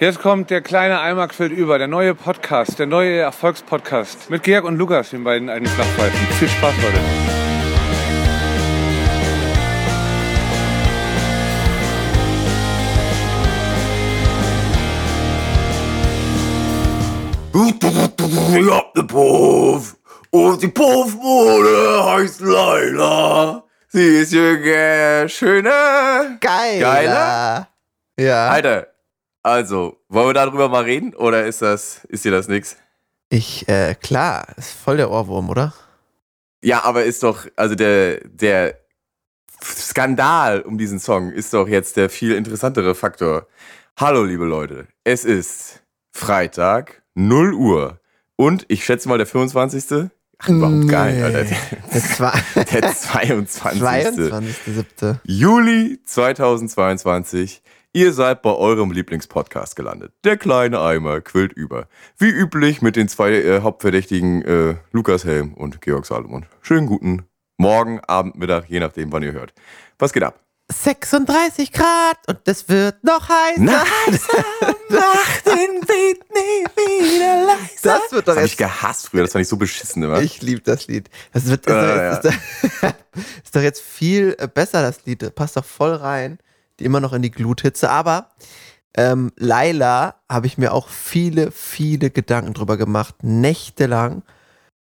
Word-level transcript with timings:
Jetzt 0.00 0.18
kommt 0.18 0.48
der 0.48 0.62
kleine 0.62 0.98
Eimer 1.02 1.28
quillt 1.28 1.52
über, 1.52 1.76
der 1.76 1.86
neue 1.86 2.14
Podcast, 2.14 2.78
der 2.78 2.86
neue 2.86 3.18
Erfolgspodcast 3.18 4.30
mit 4.30 4.42
Georg 4.44 4.64
und 4.64 4.78
Lukas, 4.78 5.10
den 5.10 5.24
beiden 5.24 5.50
alten 5.50 5.66
Flachpfeifen. 5.66 6.18
Viel 6.38 6.48
Spaß, 6.48 6.74
Leute. 6.82 6.98
Ich 18.58 18.70
hab 18.70 18.96
ne 18.96 19.04
Puff 19.04 19.96
und 20.30 20.62
die 20.62 20.68
Puffmode 20.68 22.04
heißt 22.06 22.40
Laila. 22.40 23.64
Sie 23.88 24.20
ist 24.20 24.32
jünger, 24.32 25.28
schöner, 25.28 26.38
Geil. 26.40 26.80
geiler. 26.80 27.68
Ja. 28.18 28.48
Alter, 28.48 28.86
also, 29.42 29.98
wollen 30.08 30.28
wir 30.28 30.34
darüber 30.34 30.68
mal 30.68 30.84
reden 30.84 31.14
oder 31.14 31.46
ist 31.46 31.62
das, 31.62 32.04
ist 32.06 32.24
dir 32.24 32.32
das 32.32 32.48
nix? 32.48 32.76
Ich, 33.28 33.68
äh, 33.68 33.94
klar, 33.94 34.46
ist 34.56 34.72
voll 34.72 34.96
der 34.96 35.10
Ohrwurm, 35.10 35.48
oder? 35.50 35.72
Ja, 36.62 36.84
aber 36.84 37.04
ist 37.04 37.22
doch, 37.22 37.46
also 37.56 37.74
der, 37.74 38.20
der 38.28 38.78
Skandal 39.64 40.60
um 40.62 40.78
diesen 40.78 40.98
Song 40.98 41.30
ist 41.30 41.54
doch 41.54 41.68
jetzt 41.68 41.96
der 41.96 42.10
viel 42.10 42.34
interessantere 42.34 42.94
Faktor. 42.94 43.46
Hallo, 43.98 44.24
liebe 44.24 44.44
Leute, 44.44 44.86
es 45.04 45.24
ist 45.24 45.82
Freitag, 46.12 47.02
0 47.14 47.54
Uhr 47.54 48.00
und 48.36 48.64
ich 48.68 48.84
schätze 48.84 49.08
mal 49.08 49.18
der 49.18 49.26
25. 49.26 50.10
Ach, 50.38 50.48
überhaupt 50.48 50.88
gar 50.88 51.06
nicht, 51.06 51.22
Alter. 51.22 51.50
War 52.18 52.32
Der 52.56 52.92
22. 52.94 53.82
22.07. 53.82 55.16
Juli 55.24 56.00
2022. 56.04 57.62
Ihr 57.92 58.12
seid 58.12 58.42
bei 58.42 58.52
eurem 58.54 58.92
Lieblingspodcast 58.92 59.74
gelandet. 59.74 60.12
Der 60.22 60.36
kleine 60.36 60.80
Eimer 60.80 61.20
quillt 61.20 61.52
über. 61.52 61.88
Wie 62.18 62.28
üblich 62.28 62.82
mit 62.82 62.94
den 62.94 63.08
zwei 63.08 63.32
äh, 63.32 63.62
Hauptverdächtigen 63.62 64.42
äh, 64.42 64.76
Lukas 64.92 65.24
Helm 65.24 65.54
und 65.54 65.80
Georg 65.80 66.06
Salomon. 66.06 66.46
Schönen 66.62 66.86
guten 66.86 67.26
Morgen, 67.56 68.00
Abend, 68.06 68.36
Mittag, 68.36 68.70
je 68.70 68.78
nachdem, 68.78 69.10
wann 69.12 69.24
ihr 69.24 69.32
hört. 69.32 69.52
Was 69.98 70.12
geht 70.12 70.22
ab? 70.22 70.38
36 70.72 71.72
Grad 71.72 72.16
und 72.28 72.38
es 72.44 72.68
wird 72.68 73.02
noch 73.02 73.28
heißer. 73.28 73.60
Na, 73.60 73.82
mach 74.88 75.40
den 75.40 75.80
Beat 75.80 76.20
nie 76.32 76.64
wieder 76.76 77.44
leiser. 77.44 77.66
Das 77.82 78.12
wird 78.12 78.28
doch 78.28 78.34
Das 78.34 78.36
hab 78.36 78.44
ich 78.44 78.56
gehasst 78.56 79.08
früher, 79.08 79.22
das 79.22 79.32
fand 79.32 79.42
ich 79.42 79.48
so 79.48 79.56
beschissen 79.56 80.04
immer. 80.04 80.22
Ich 80.22 80.40
liebe 80.42 80.60
das 80.60 80.86
Lied. 80.86 81.10
Das 81.32 81.46
wird 81.46 81.66
Äh, 81.66 82.12
ist, 82.12 82.20
doch- 82.24 82.92
ist 83.44 83.56
doch 83.56 83.62
jetzt 83.62 83.82
viel 83.82 84.36
äh, 84.38 84.46
besser, 84.46 84.80
das 84.80 85.04
Lied. 85.06 85.22
Das 85.22 85.32
passt 85.32 85.56
doch 85.56 85.64
voll 85.64 85.92
rein. 85.94 86.38
Immer 86.80 87.00
noch 87.00 87.12
in 87.12 87.22
die 87.22 87.30
Gluthitze. 87.30 87.90
Aber 87.90 88.30
ähm, 88.96 89.32
Laila 89.36 90.16
habe 90.28 90.46
ich 90.46 90.58
mir 90.58 90.72
auch 90.72 90.88
viele, 90.88 91.50
viele 91.50 92.10
Gedanken 92.10 92.54
drüber 92.54 92.76
gemacht. 92.76 93.16
Nächtelang. 93.22 94.22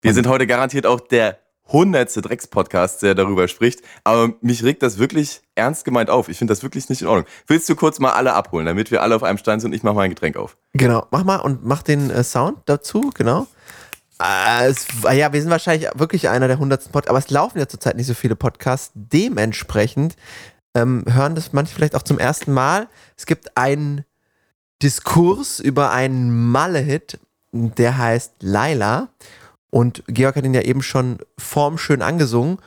Wir 0.01 0.13
sind 0.13 0.27
heute 0.27 0.47
garantiert 0.47 0.85
auch 0.85 0.99
der 0.99 1.37
hundertste 1.67 2.21
Drecks-Podcast, 2.21 3.01
der 3.01 3.15
darüber 3.15 3.47
spricht. 3.47 3.81
Aber 4.03 4.33
mich 4.41 4.63
regt 4.63 4.83
das 4.83 4.97
wirklich 4.97 5.41
ernst 5.55 5.85
gemeint 5.85 6.09
auf. 6.09 6.29
Ich 6.29 6.37
finde 6.37 6.51
das 6.51 6.63
wirklich 6.63 6.89
nicht 6.89 7.01
in 7.01 7.07
Ordnung. 7.07 7.25
Willst 7.47 7.69
du 7.69 7.75
kurz 7.75 7.99
mal 7.99 8.11
alle 8.11 8.33
abholen, 8.33 8.65
damit 8.65 8.91
wir 8.91 9.01
alle 9.01 9.15
auf 9.15 9.23
einem 9.23 9.37
Stein 9.37 9.59
sind 9.59 9.71
und 9.71 9.75
ich 9.75 9.83
mache 9.83 9.95
mal 9.95 10.01
ein 10.01 10.09
Getränk 10.09 10.35
auf? 10.35 10.57
Genau, 10.73 11.07
mach 11.11 11.23
mal 11.23 11.37
und 11.37 11.65
mach 11.65 11.83
den 11.83 12.09
äh, 12.09 12.23
Sound 12.23 12.59
dazu, 12.65 13.11
genau. 13.13 13.47
Äh, 14.21 14.67
es, 14.67 14.87
ja, 15.11 15.33
wir 15.33 15.41
sind 15.41 15.51
wahrscheinlich 15.51 15.89
wirklich 15.95 16.29
einer 16.29 16.47
der 16.47 16.59
hundertsten 16.59 16.91
Podcasts, 16.91 17.09
aber 17.09 17.19
es 17.19 17.29
laufen 17.29 17.59
ja 17.59 17.67
zurzeit 17.67 17.95
nicht 17.95 18.07
so 18.07 18.13
viele 18.13 18.35
Podcasts. 18.35 18.91
Dementsprechend 18.93 20.15
ähm, 20.75 21.03
hören 21.07 21.35
das 21.35 21.53
manche 21.53 21.73
vielleicht 21.75 21.95
auch 21.95 22.03
zum 22.03 22.19
ersten 22.19 22.51
Mal. 22.53 22.87
Es 23.17 23.25
gibt 23.25 23.57
einen 23.57 24.05
Diskurs 24.81 25.59
über 25.59 25.91
einen 25.91 26.51
Malle-Hit, 26.51 27.19
der 27.51 27.97
heißt 27.97 28.33
Laila. 28.41 29.09
Und 29.69 30.03
Georg 30.07 30.35
hat 30.35 30.45
ihn 30.45 30.53
ja 30.53 30.61
eben 30.61 30.81
schon 30.83 31.17
formschön 31.37 32.01
angesungen. 32.01 32.57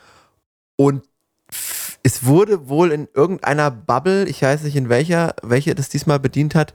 Und 0.77 1.05
es 2.03 2.25
wurde 2.25 2.69
wohl 2.69 2.93
in 2.93 3.09
irgendeiner 3.15 3.71
Bubble, 3.71 4.25
ich 4.29 4.43
weiß 4.43 4.63
nicht 4.63 4.77
in 4.77 4.89
welcher, 4.89 5.35
welche 5.43 5.75
das 5.75 5.89
diesmal 5.89 6.21
bedient 6.21 6.55
hat, 6.55 6.75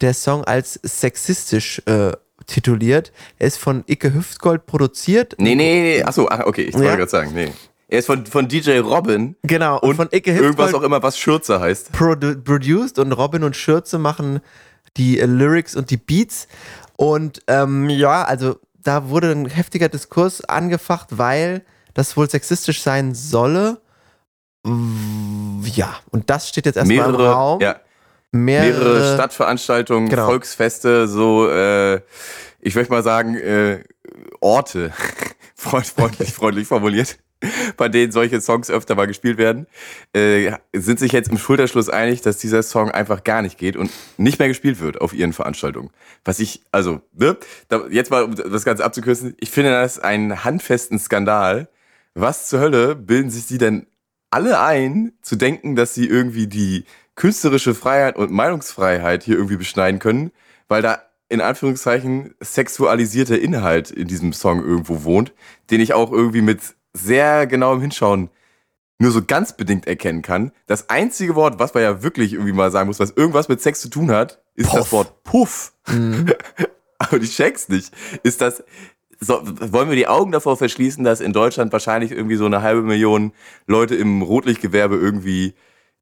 der 0.00 0.14
Song 0.14 0.44
als 0.44 0.74
sexistisch 0.82 1.82
äh, 1.86 2.12
tituliert. 2.46 3.12
Er 3.38 3.46
ist 3.46 3.58
von 3.58 3.84
Icke 3.86 4.12
Hüftgold 4.12 4.66
produziert. 4.66 5.36
Nee, 5.38 5.54
nee, 5.54 5.82
nee. 5.98 6.02
Achso, 6.02 6.28
ach, 6.28 6.40
okay, 6.46 6.62
ich 6.62 6.74
wollte 6.74 6.88
Ja. 6.88 6.96
gerade 6.96 7.10
sagen, 7.10 7.32
nee. 7.34 7.52
Er 7.92 7.98
ist 7.98 8.06
von, 8.06 8.24
von 8.24 8.48
DJ 8.48 8.78
Robin 8.78 9.36
Genau, 9.42 9.78
und 9.78 9.96
von 9.96 10.08
Icke 10.10 10.30
irgendwas 10.32 10.68
Hüftgold 10.68 10.74
auch 10.76 10.82
immer, 10.86 11.02
was 11.02 11.18
Schürze 11.18 11.60
heißt. 11.60 11.92
produ 11.92 12.36
produced 12.42 12.98
und 12.98 13.12
Robin 13.12 13.44
und 13.44 13.54
Schürze 13.54 13.98
machen 13.98 14.40
die 14.96 15.20
äh, 15.20 15.26
Lyrics 15.26 15.76
und 15.76 15.90
die 15.90 15.98
Beats. 15.98 16.48
Und 16.96 17.42
ähm, 17.48 17.90
ja, 17.90 18.24
also 18.24 18.56
da 18.82 19.10
wurde 19.10 19.30
ein 19.32 19.44
heftiger 19.44 19.90
Diskurs 19.90 20.42
angefacht, 20.42 21.08
weil 21.18 21.66
das 21.92 22.16
wohl 22.16 22.30
sexistisch 22.30 22.80
sein 22.80 23.14
solle. 23.14 23.82
Ja, 24.64 25.96
und 26.10 26.30
das 26.30 26.48
steht 26.48 26.64
jetzt 26.64 26.76
erstmal 26.76 26.96
im 26.96 27.12
Mehrere, 27.12 27.30
Raum. 27.30 27.60
ja, 27.60 27.76
mehrere, 28.30 28.78
mehrere 28.84 29.14
Stadtveranstaltungen, 29.14 30.08
Genau. 30.08 30.26
Volksfeste, 30.26 31.08
so, 31.08 31.48
äh, 31.50 32.00
ich 32.60 32.74
möchte 32.74 32.90
mal 32.92 33.02
sagen, 33.02 33.34
äh, 33.36 33.82
Orte, 34.40 34.92
Freund, 35.54 35.86
freundlich, 35.86 36.32
freundlich 36.32 36.66
formuliert, 36.66 37.18
bei 37.76 37.88
denen 37.88 38.12
solche 38.12 38.40
Songs 38.40 38.70
öfter 38.70 38.94
mal 38.94 39.06
gespielt 39.06 39.38
werden, 39.38 39.66
äh, 40.12 40.52
sind 40.72 40.98
sich 40.98 41.12
jetzt 41.12 41.30
im 41.30 41.38
Schulterschluss 41.38 41.88
einig, 41.88 42.22
dass 42.22 42.38
dieser 42.38 42.62
Song 42.62 42.90
einfach 42.90 43.24
gar 43.24 43.42
nicht 43.42 43.58
geht 43.58 43.76
und 43.76 43.90
nicht 44.16 44.38
mehr 44.38 44.48
gespielt 44.48 44.80
wird 44.80 45.00
auf 45.00 45.12
ihren 45.12 45.32
Veranstaltungen. 45.32 45.90
Was 46.24 46.38
ich, 46.38 46.62
also, 46.72 47.00
ne, 47.12 47.36
da, 47.68 47.86
jetzt 47.90 48.10
mal, 48.10 48.24
um 48.24 48.34
das 48.34 48.64
Ganze 48.64 48.84
abzukürzen, 48.84 49.34
ich 49.40 49.50
finde 49.50 49.70
das 49.70 49.98
einen 49.98 50.44
handfesten 50.44 50.98
Skandal. 50.98 51.68
Was 52.14 52.48
zur 52.48 52.60
Hölle 52.60 52.94
bilden 52.94 53.30
sich 53.30 53.46
die 53.46 53.58
denn 53.58 53.86
alle 54.30 54.60
ein, 54.60 55.12
zu 55.22 55.36
denken, 55.36 55.76
dass 55.76 55.94
sie 55.94 56.06
irgendwie 56.06 56.46
die 56.46 56.84
künstlerische 57.14 57.74
Freiheit 57.74 58.16
und 58.16 58.30
Meinungsfreiheit 58.30 59.22
hier 59.22 59.36
irgendwie 59.36 59.56
beschneiden 59.56 59.98
können, 59.98 60.32
weil 60.68 60.82
da 60.82 61.02
in 61.28 61.40
Anführungszeichen 61.40 62.34
sexualisierter 62.40 63.38
Inhalt 63.38 63.90
in 63.90 64.06
diesem 64.06 64.32
Song 64.32 64.62
irgendwo 64.62 65.04
wohnt, 65.04 65.32
den 65.70 65.80
ich 65.80 65.94
auch 65.94 66.12
irgendwie 66.12 66.42
mit 66.42 66.60
sehr 66.94 67.46
genauem 67.46 67.80
Hinschauen 67.80 68.30
nur 68.98 69.10
so 69.10 69.22
ganz 69.24 69.56
bedingt 69.56 69.86
erkennen 69.86 70.22
kann. 70.22 70.52
Das 70.66 70.88
einzige 70.88 71.34
Wort, 71.34 71.58
was 71.58 71.74
man 71.74 71.82
ja 71.82 72.02
wirklich 72.02 72.34
irgendwie 72.34 72.52
mal 72.52 72.70
sagen 72.70 72.86
muss, 72.86 73.00
was 73.00 73.10
irgendwas 73.10 73.48
mit 73.48 73.60
Sex 73.60 73.80
zu 73.80 73.88
tun 73.88 74.10
hat, 74.12 74.40
ist 74.54 74.70
Puff. 74.70 74.78
das 74.78 74.92
Wort 74.92 75.24
Puff. 75.24 75.72
Mhm. 75.88 76.32
Aber 76.98 77.16
ich 77.16 77.34
check's 77.34 77.68
nicht. 77.68 77.92
Ist 78.22 78.40
das, 78.40 78.62
so, 79.18 79.40
wollen 79.42 79.88
wir 79.88 79.96
die 79.96 80.06
Augen 80.06 80.30
davor 80.30 80.56
verschließen, 80.56 81.02
dass 81.04 81.20
in 81.20 81.32
Deutschland 81.32 81.72
wahrscheinlich 81.72 82.12
irgendwie 82.12 82.36
so 82.36 82.46
eine 82.46 82.62
halbe 82.62 82.82
Million 82.82 83.32
Leute 83.66 83.96
im 83.96 84.22
Rotlichtgewerbe 84.22 84.96
irgendwie 84.96 85.54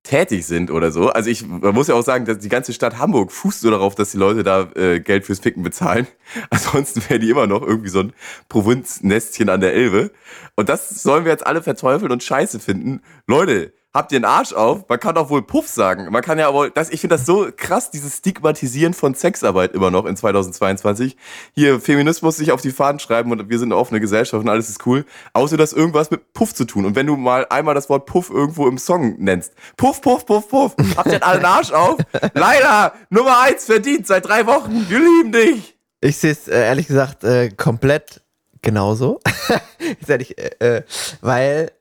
tätig 0.03 0.47
sind 0.47 0.71
oder 0.71 0.91
so? 0.91 1.09
Also 1.11 1.31
ich, 1.31 1.47
man 1.47 1.75
muss 1.75 1.89
ja 1.89 1.95
auch 1.95 2.05
sagen, 2.05 2.25
dass 2.25 2.39
die 2.39 2.49
ganze 2.49 2.73
Stadt 2.73 2.99
Hamburg 2.99 3.33
fußt 3.33 3.61
so 3.61 3.71
darauf, 3.71 3.95
dass 3.95 4.13
die 4.13 4.19
Leute 4.19 4.43
da 4.43 4.71
äh, 4.75 5.01
Geld 5.01 5.27
fürs 5.27 5.41
Ficken 5.41 5.63
bezahlen. 5.63 6.07
Ansonsten 6.51 7.03
wären 7.09 7.21
die 7.21 7.31
immer 7.31 7.47
noch 7.47 7.63
irgendwie 7.63 7.91
so 7.91 8.01
ein 8.01 8.13
Provinznestchen 8.49 9.49
an 9.49 9.61
der 9.61 9.75
Elbe. 9.75 10.11
Und 10.57 10.69
das 10.69 11.03
sollen 11.03 11.25
wir 11.25 11.33
jetzt 11.33 11.47
alle 11.47 11.63
verteufeln 11.63 12.13
und 12.13 12.23
scheiße 12.23 12.61
finden. 12.61 13.03
Leute, 13.27 13.73
habt 13.93 14.13
ihr 14.13 14.17
einen 14.17 14.25
Arsch 14.25 14.53
auf? 14.53 14.89
Man 14.89 15.01
kann 15.01 15.15
doch 15.15 15.31
wohl 15.31 15.43
Puff 15.43 15.69
sagen. 15.69 16.11
Man 16.11 16.23
kann 16.23 16.39
ja 16.39 16.53
wohl, 16.53 16.71
das, 16.71 16.91
ich 16.91 17.01
finde 17.01 17.17
das 17.17 17.27
so 17.27 17.49
krass, 17.55 17.91
dieses 17.91 18.19
Stigmatisieren 18.19 18.95
von 18.95 19.15
Sexarbeit 19.15 19.73
immer 19.75 19.91
noch 19.91 20.07
in 20.07 20.17
2022. 20.17 21.17
Hier, 21.55 21.81
Feminismus 21.81 22.37
sich 22.37 22.53
auf 22.53 22.61
die 22.61 22.71
Fahnen 22.71 23.01
schreiben 23.01 23.33
und 23.33 23.49
wir 23.49 23.59
sind 23.59 23.73
eine 23.73 23.81
offene 23.81 24.01
Gesellschaft 24.01 24.43
und 24.43 24.49
alles 24.49 24.69
ist 24.69 24.87
cool. 24.87 25.05
Außer 25.33 25.57
das 25.57 25.73
irgendwas 25.73 26.11
mit 26.11 26.33
Puff 26.33 26.55
zu 26.55 26.65
tun. 26.65 26.85
Und 26.85 26.95
wenn 26.95 27.07
du 27.07 27.17
mal 27.17 27.47
einmal 27.51 27.75
das 27.75 27.89
Wort 27.89 28.07
Puff 28.07 28.31
irgendwo 28.31 28.69
im 28.69 28.79
Song 28.79 29.17
nennst. 29.19 29.55
Puff, 29.77 30.01
Puff, 30.01 30.27
Puff, 30.27 30.49
Puff. 30.49 30.75
Habt 30.97 31.13
ihr 31.13 31.25
einen 31.27 31.45
Arsch 31.45 31.73
auf? 31.73 31.99
Leider, 32.35 32.95
Nummer 33.11 33.41
eins 33.41 33.65
verdient 33.65 34.07
seit 34.07 34.27
drei 34.27 34.47
Wochen. 34.47 34.87
Wir 34.89 34.99
lieben 34.99 35.33
dich. 35.33 35.77
Ich 36.01 36.17
sehe 36.17 36.33
es 36.33 36.49
äh, 36.49 36.59
ehrlich 36.59 36.87
gesagt 36.87 37.25
äh, 37.25 37.51
komplett 37.51 38.23
genauso. 38.63 39.21
Ehrlich, 40.07 40.39
äh, 40.39 40.83
weil 41.21 41.73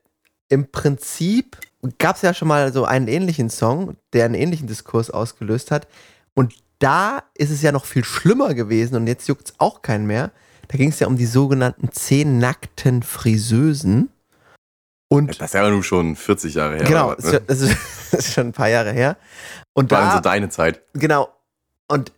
im 0.48 0.70
Prinzip 0.70 1.56
gab 1.98 2.16
es 2.16 2.22
ja 2.22 2.34
schon 2.34 2.48
mal 2.48 2.72
so 2.72 2.84
einen 2.84 3.08
ähnlichen 3.08 3.50
Song, 3.50 3.96
der 4.12 4.24
einen 4.26 4.34
ähnlichen 4.34 4.66
Diskurs 4.66 5.10
ausgelöst 5.10 5.70
hat. 5.70 5.86
Und 6.34 6.54
da 6.78 7.22
ist 7.34 7.50
es 7.50 7.62
ja 7.62 7.72
noch 7.72 7.84
viel 7.84 8.04
schlimmer 8.04 8.54
gewesen 8.54 8.96
und 8.96 9.06
jetzt 9.06 9.28
juckt 9.28 9.48
es 9.48 9.54
auch 9.58 9.82
keinen 9.82 10.06
mehr. 10.06 10.30
Da 10.68 10.76
ging 10.78 10.90
es 10.90 11.00
ja 11.00 11.06
um 11.06 11.16
die 11.16 11.26
sogenannten 11.26 11.90
zehn 11.92 12.38
nackten 12.38 13.02
Friseusen. 13.02 14.10
Und 15.08 15.28
Das 15.40 15.48
ist 15.48 15.54
ja 15.54 15.68
nun 15.68 15.82
schon 15.82 16.14
40 16.14 16.54
Jahre 16.54 16.76
her. 16.76 16.84
genau, 16.84 17.14
was, 17.16 17.24
ne? 17.32 17.40
das 17.46 17.60
ist, 17.60 17.76
das 18.12 18.26
ist 18.26 18.32
schon 18.34 18.48
ein 18.48 18.52
paar 18.52 18.68
Jahre 18.68 18.92
her. 18.92 19.16
Und 19.72 19.90
War 19.90 19.98
dann 20.00 20.08
da, 20.10 20.14
so 20.16 20.20
deine 20.20 20.48
Zeit. 20.48 20.82
Genau. 20.94 21.28
Und 21.88 22.12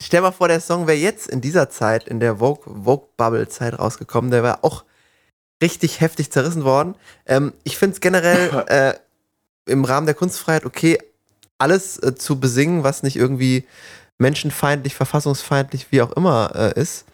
stell 0.00 0.22
mal 0.22 0.32
vor, 0.32 0.48
der 0.48 0.60
Song 0.60 0.86
wäre 0.86 0.96
jetzt 0.96 1.28
in 1.28 1.40
dieser 1.42 1.68
Zeit, 1.68 2.08
in 2.08 2.18
der 2.20 2.36
Vogue- 2.36 2.64
Vogue-Bubble-Zeit 2.84 3.78
rausgekommen, 3.78 4.30
der 4.30 4.42
wäre 4.42 4.64
auch 4.64 4.84
richtig 5.62 6.00
heftig 6.00 6.30
zerrissen 6.32 6.64
worden. 6.64 6.94
Ähm, 7.26 7.52
ich 7.64 7.76
finde 7.76 7.94
es 7.94 8.00
generell 8.00 8.64
äh, 8.68 8.94
im 9.68 9.84
Rahmen 9.84 10.06
der 10.06 10.14
Kunstfreiheit 10.14 10.64
okay, 10.64 10.98
alles 11.58 11.98
äh, 12.02 12.14
zu 12.14 12.40
besingen, 12.40 12.84
was 12.84 13.02
nicht 13.02 13.16
irgendwie 13.16 13.64
menschenfeindlich, 14.18 14.94
verfassungsfeindlich, 14.94 15.88
wie 15.90 16.02
auch 16.02 16.12
immer 16.12 16.52
äh, 16.54 16.80
ist. 16.80 17.04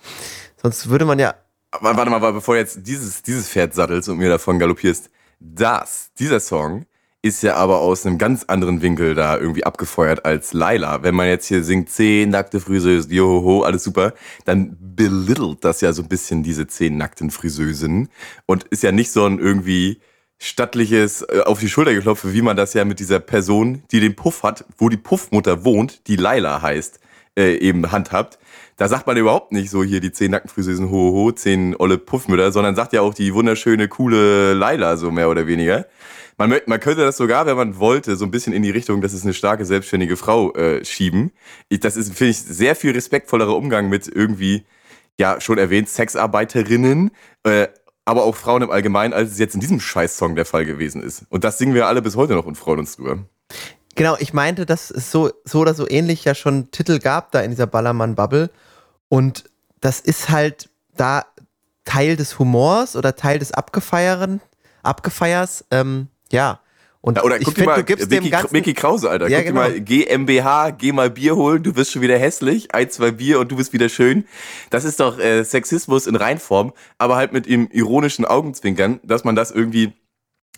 Sonst 0.60 0.88
würde 0.88 1.04
man 1.04 1.18
ja. 1.18 1.34
Aber 1.70 1.96
warte 1.96 2.10
mal, 2.10 2.18
bevor 2.32 2.56
jetzt 2.56 2.86
dieses, 2.86 3.22
dieses 3.22 3.48
Pferd 3.48 3.74
sattelst 3.74 4.08
und 4.08 4.18
mir 4.18 4.28
davon 4.28 4.58
galoppierst, 4.58 5.10
das, 5.40 6.10
dieser 6.18 6.40
Song 6.40 6.86
ist 7.24 7.42
ja 7.42 7.56
aber 7.56 7.78
aus 7.78 8.04
einem 8.04 8.18
ganz 8.18 8.44
anderen 8.44 8.82
Winkel 8.82 9.14
da 9.14 9.38
irgendwie 9.38 9.64
abgefeuert 9.64 10.26
als 10.26 10.52
Laila. 10.52 11.02
Wenn 11.02 11.14
man 11.14 11.26
jetzt 11.26 11.46
hier 11.46 11.64
singt, 11.64 11.88
zehn 11.88 12.28
nackte 12.28 12.60
Friseusen, 12.60 13.10
johoho, 13.10 13.62
alles 13.62 13.82
super, 13.82 14.12
dann 14.44 14.76
belittelt 14.78 15.64
das 15.64 15.80
ja 15.80 15.94
so 15.94 16.02
ein 16.02 16.08
bisschen 16.08 16.42
diese 16.42 16.66
zehn 16.66 16.98
nackten 16.98 17.30
Friseusen 17.30 18.10
und 18.44 18.64
ist 18.64 18.82
ja 18.82 18.92
nicht 18.92 19.10
so 19.10 19.24
ein 19.24 19.38
irgendwie 19.38 20.00
stattliches 20.44 21.22
äh, 21.22 21.40
auf 21.44 21.58
die 21.58 21.68
Schulter 21.68 21.94
geklopft, 21.94 22.32
wie 22.32 22.42
man 22.42 22.56
das 22.56 22.74
ja 22.74 22.84
mit 22.84 23.00
dieser 23.00 23.20
Person, 23.20 23.82
die 23.90 24.00
den 24.00 24.14
Puff 24.14 24.42
hat, 24.42 24.64
wo 24.78 24.88
die 24.88 24.96
Puffmutter 24.96 25.64
wohnt, 25.64 26.06
die 26.06 26.16
Laila 26.16 26.60
heißt, 26.60 27.00
äh, 27.36 27.56
eben 27.56 27.90
handhabt. 27.90 28.38
Da 28.76 28.88
sagt 28.88 29.06
man 29.06 29.16
überhaupt 29.16 29.52
nicht 29.52 29.70
so 29.70 29.82
hier 29.82 30.00
die 30.00 30.12
zehn 30.12 30.32
nackten 30.32 30.50
Friseusen, 30.50 30.90
ho, 30.90 31.12
ho, 31.12 31.32
zehn 31.32 31.74
olle 31.78 31.96
Puffmütter, 31.96 32.52
sondern 32.52 32.76
sagt 32.76 32.92
ja 32.92 33.00
auch 33.00 33.14
die 33.14 33.32
wunderschöne, 33.32 33.88
coole 33.88 34.52
Laila 34.54 34.96
so 34.96 35.10
mehr 35.10 35.30
oder 35.30 35.46
weniger. 35.46 35.86
Man, 36.36 36.52
man 36.66 36.80
könnte 36.80 37.02
das 37.02 37.16
sogar, 37.16 37.46
wenn 37.46 37.56
man 37.56 37.78
wollte, 37.78 38.16
so 38.16 38.24
ein 38.24 38.30
bisschen 38.30 38.52
in 38.52 38.62
die 38.62 38.70
Richtung, 38.70 39.00
das 39.00 39.14
ist 39.14 39.24
eine 39.24 39.34
starke, 39.34 39.64
selbstständige 39.64 40.16
Frau 40.16 40.52
äh, 40.54 40.84
schieben. 40.84 41.30
Ich, 41.68 41.80
das 41.80 41.96
ist, 41.96 42.12
finde 42.12 42.32
ich, 42.32 42.38
sehr 42.38 42.74
viel 42.74 42.90
respektvollerer 42.90 43.56
Umgang 43.56 43.88
mit 43.88 44.08
irgendwie, 44.08 44.64
ja, 45.18 45.40
schon 45.40 45.58
erwähnt, 45.58 45.88
Sexarbeiterinnen, 45.88 47.12
äh, 47.44 47.68
aber 48.04 48.24
auch 48.24 48.36
Frauen 48.36 48.62
im 48.62 48.70
Allgemeinen, 48.70 49.12
als 49.12 49.32
es 49.32 49.38
jetzt 49.38 49.54
in 49.54 49.60
diesem 49.60 49.80
Scheiß-Song 49.80 50.34
der 50.36 50.44
Fall 50.44 50.64
gewesen 50.64 51.02
ist. 51.02 51.24
Und 51.30 51.44
das 51.44 51.58
singen 51.58 51.74
wir 51.74 51.86
alle 51.86 52.02
bis 52.02 52.16
heute 52.16 52.34
noch 52.34 52.46
und 52.46 52.56
freuen 52.56 52.80
uns 52.80 52.96
drüber. 52.96 53.18
Genau, 53.94 54.16
ich 54.18 54.32
meinte, 54.32 54.66
dass 54.66 54.90
es 54.90 55.10
so, 55.10 55.30
so 55.44 55.60
oder 55.60 55.74
so 55.74 55.88
ähnlich 55.88 56.24
ja 56.24 56.34
schon 56.34 56.70
Titel 56.70 56.98
gab 56.98 57.30
da 57.32 57.40
in 57.40 57.50
dieser 57.50 57.66
Ballermann-Bubble. 57.66 58.50
Und 59.08 59.44
das 59.80 60.00
ist 60.00 60.30
halt 60.30 60.68
da 60.96 61.24
Teil 61.84 62.16
des 62.16 62.38
Humors 62.38 62.96
oder 62.96 63.14
Teil 63.14 63.38
des 63.38 63.52
Abgefeieren, 63.52 64.40
Abgefeiers. 64.82 65.64
Ähm, 65.70 66.08
ja. 66.32 66.60
Und 67.04 67.18
ja, 67.18 67.22
oder 67.22 67.36
ich 67.36 67.44
guck 67.44 67.54
dir 67.54 67.66
mal, 67.66 67.76
du 67.76 67.84
gibst 67.84 68.08
Mickey, 68.08 68.22
dem 68.22 68.30
Ganzen, 68.30 68.52
Mickey 68.54 68.72
Krause, 68.72 69.10
Alter. 69.10 69.28
Ja, 69.28 69.40
guck 69.40 69.48
genau. 69.48 69.64
dir 69.64 69.72
mal, 69.72 69.80
GmbH, 69.82 70.70
geh 70.70 70.90
mal 70.90 71.10
Bier 71.10 71.36
holen, 71.36 71.62
du 71.62 71.76
wirst 71.76 71.92
schon 71.92 72.00
wieder 72.00 72.18
hässlich, 72.18 72.74
ein, 72.74 72.88
zwei 72.88 73.10
Bier 73.10 73.40
und 73.40 73.52
du 73.52 73.56
bist 73.56 73.74
wieder 73.74 73.90
schön. 73.90 74.24
Das 74.70 74.84
ist 74.84 75.00
doch 75.00 75.18
äh, 75.18 75.44
Sexismus 75.44 76.06
in 76.06 76.16
Reinform, 76.16 76.72
aber 76.96 77.16
halt 77.16 77.34
mit 77.34 77.44
dem 77.44 77.68
ironischen 77.70 78.24
Augenzwinkern, 78.24 79.00
dass 79.02 79.22
man 79.22 79.36
das 79.36 79.50
irgendwie 79.50 79.92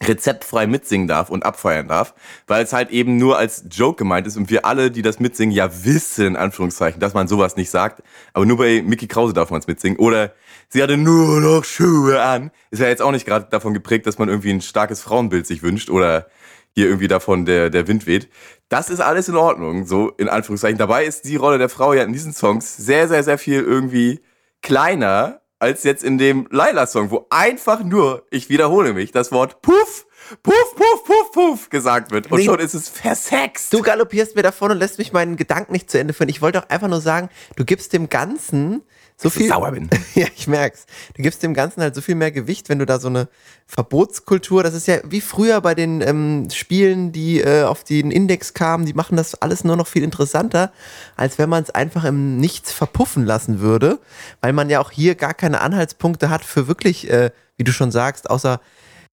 rezeptfrei 0.04 0.68
mitsingen 0.68 1.08
darf 1.08 1.30
und 1.30 1.44
abfeiern 1.44 1.88
darf, 1.88 2.14
weil 2.46 2.62
es 2.62 2.72
halt 2.72 2.90
eben 2.90 3.16
nur 3.16 3.38
als 3.38 3.64
Joke 3.68 3.96
gemeint 3.96 4.28
ist 4.28 4.36
und 4.36 4.48
wir 4.48 4.66
alle, 4.66 4.92
die 4.92 5.02
das 5.02 5.18
mitsingen, 5.18 5.52
ja 5.52 5.68
wissen, 5.84 6.26
in 6.26 6.36
Anführungszeichen, 6.36 7.00
dass 7.00 7.14
man 7.14 7.26
sowas 7.26 7.56
nicht 7.56 7.70
sagt, 7.70 8.04
aber 8.34 8.46
nur 8.46 8.58
bei 8.58 8.82
Mickey 8.82 9.08
Krause 9.08 9.32
darf 9.32 9.50
man 9.50 9.58
es 9.58 9.66
mitsingen 9.66 9.98
oder 9.98 10.32
sie 10.68 10.80
hatte 10.80 10.96
nur 10.96 11.40
noch 11.40 11.64
Schuhe 11.64 12.22
an, 12.22 12.52
ist 12.70 12.80
ja 12.80 12.88
jetzt 12.88 13.02
auch 13.02 13.10
nicht 13.10 13.26
gerade 13.26 13.46
davon 13.50 13.74
geprägt, 13.74 14.06
dass 14.06 14.18
man 14.18 14.28
irgendwie 14.28 14.50
ein 14.50 14.60
starkes 14.60 15.00
Frauenbild 15.00 15.44
sich 15.46 15.62
wünscht 15.62 15.90
oder 15.90 16.28
hier 16.76 16.86
irgendwie 16.86 17.08
davon 17.08 17.46
der, 17.46 17.70
der 17.70 17.88
Wind 17.88 18.06
weht. 18.06 18.28
Das 18.68 18.90
ist 18.90 19.00
alles 19.00 19.28
in 19.28 19.36
Ordnung, 19.36 19.86
so 19.86 20.10
in 20.10 20.28
Anführungszeichen. 20.28 20.76
Dabei 20.78 21.06
ist 21.06 21.22
die 21.24 21.36
Rolle 21.36 21.56
der 21.58 21.70
Frau 21.70 21.94
ja 21.94 22.02
in 22.02 22.12
diesen 22.12 22.34
Songs 22.34 22.76
sehr, 22.76 23.08
sehr, 23.08 23.22
sehr 23.24 23.38
viel 23.38 23.62
irgendwie 23.62 24.20
kleiner 24.62 25.40
als 25.58 25.84
jetzt 25.84 26.04
in 26.04 26.18
dem 26.18 26.46
Laila-Song, 26.50 27.10
wo 27.10 27.26
einfach 27.30 27.82
nur, 27.82 28.26
ich 28.30 28.50
wiederhole 28.50 28.92
mich, 28.92 29.10
das 29.10 29.32
Wort 29.32 29.62
Puff, 29.62 30.06
Puff, 30.42 30.74
Puff, 30.74 31.04
Puff, 31.06 31.32
Puff 31.32 31.70
gesagt 31.70 32.10
wird. 32.10 32.30
Und 32.30 32.40
Nee. 32.40 32.44
schon 32.44 32.58
ist 32.58 32.74
es 32.74 32.90
versext. 32.90 33.72
Du 33.72 33.80
galoppierst 33.80 34.36
mir 34.36 34.42
davon 34.42 34.72
und 34.72 34.78
lässt 34.78 34.98
mich 34.98 35.14
meinen 35.14 35.36
Gedanken 35.36 35.72
nicht 35.72 35.90
zu 35.90 35.98
Ende 35.98 36.12
führen. 36.12 36.28
Ich 36.28 36.42
wollte 36.42 36.60
doch 36.60 36.68
einfach 36.68 36.88
nur 36.88 37.00
sagen, 37.00 37.30
du 37.56 37.64
gibst 37.64 37.94
dem 37.94 38.10
Ganzen 38.10 38.82
so 39.16 39.28
ich 39.28 39.34
viel. 39.34 39.48
sauer 39.48 39.72
bin. 39.72 39.88
ja, 40.14 40.26
ich 40.36 40.46
merk's. 40.46 40.86
Du 41.14 41.22
gibst 41.22 41.42
dem 41.42 41.54
Ganzen 41.54 41.80
halt 41.80 41.94
so 41.94 42.00
viel 42.00 42.14
mehr 42.14 42.30
Gewicht, 42.30 42.68
wenn 42.68 42.78
du 42.78 42.86
da 42.86 42.98
so 42.98 43.08
eine 43.08 43.28
Verbotskultur, 43.66 44.62
das 44.62 44.74
ist 44.74 44.86
ja 44.86 44.98
wie 45.04 45.20
früher 45.20 45.60
bei 45.60 45.74
den 45.74 46.02
ähm, 46.02 46.48
Spielen, 46.52 47.12
die 47.12 47.40
äh, 47.40 47.64
auf 47.64 47.82
den 47.82 48.10
Index 48.10 48.54
kamen, 48.54 48.84
die 48.84 48.92
machen 48.92 49.16
das 49.16 49.34
alles 49.34 49.64
nur 49.64 49.76
noch 49.76 49.86
viel 49.86 50.02
interessanter, 50.02 50.70
als 51.16 51.38
wenn 51.38 51.48
man 51.48 51.62
es 51.62 51.70
einfach 51.70 52.04
im 52.04 52.36
Nichts 52.36 52.72
verpuffen 52.72 53.24
lassen 53.24 53.60
würde, 53.60 53.98
weil 54.40 54.52
man 54.52 54.68
ja 54.68 54.80
auch 54.80 54.90
hier 54.90 55.14
gar 55.14 55.34
keine 55.34 55.62
Anhaltspunkte 55.62 56.28
hat 56.28 56.44
für 56.44 56.68
wirklich, 56.68 57.10
äh, 57.10 57.30
wie 57.56 57.64
du 57.64 57.72
schon 57.72 57.90
sagst, 57.90 58.28
außer 58.28 58.60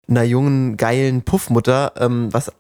einer 0.08 0.24
jungen, 0.24 0.78
geilen 0.78 1.22
Puffmutter, 1.24 1.94
ähm, 1.98 2.30
was, 2.32 2.52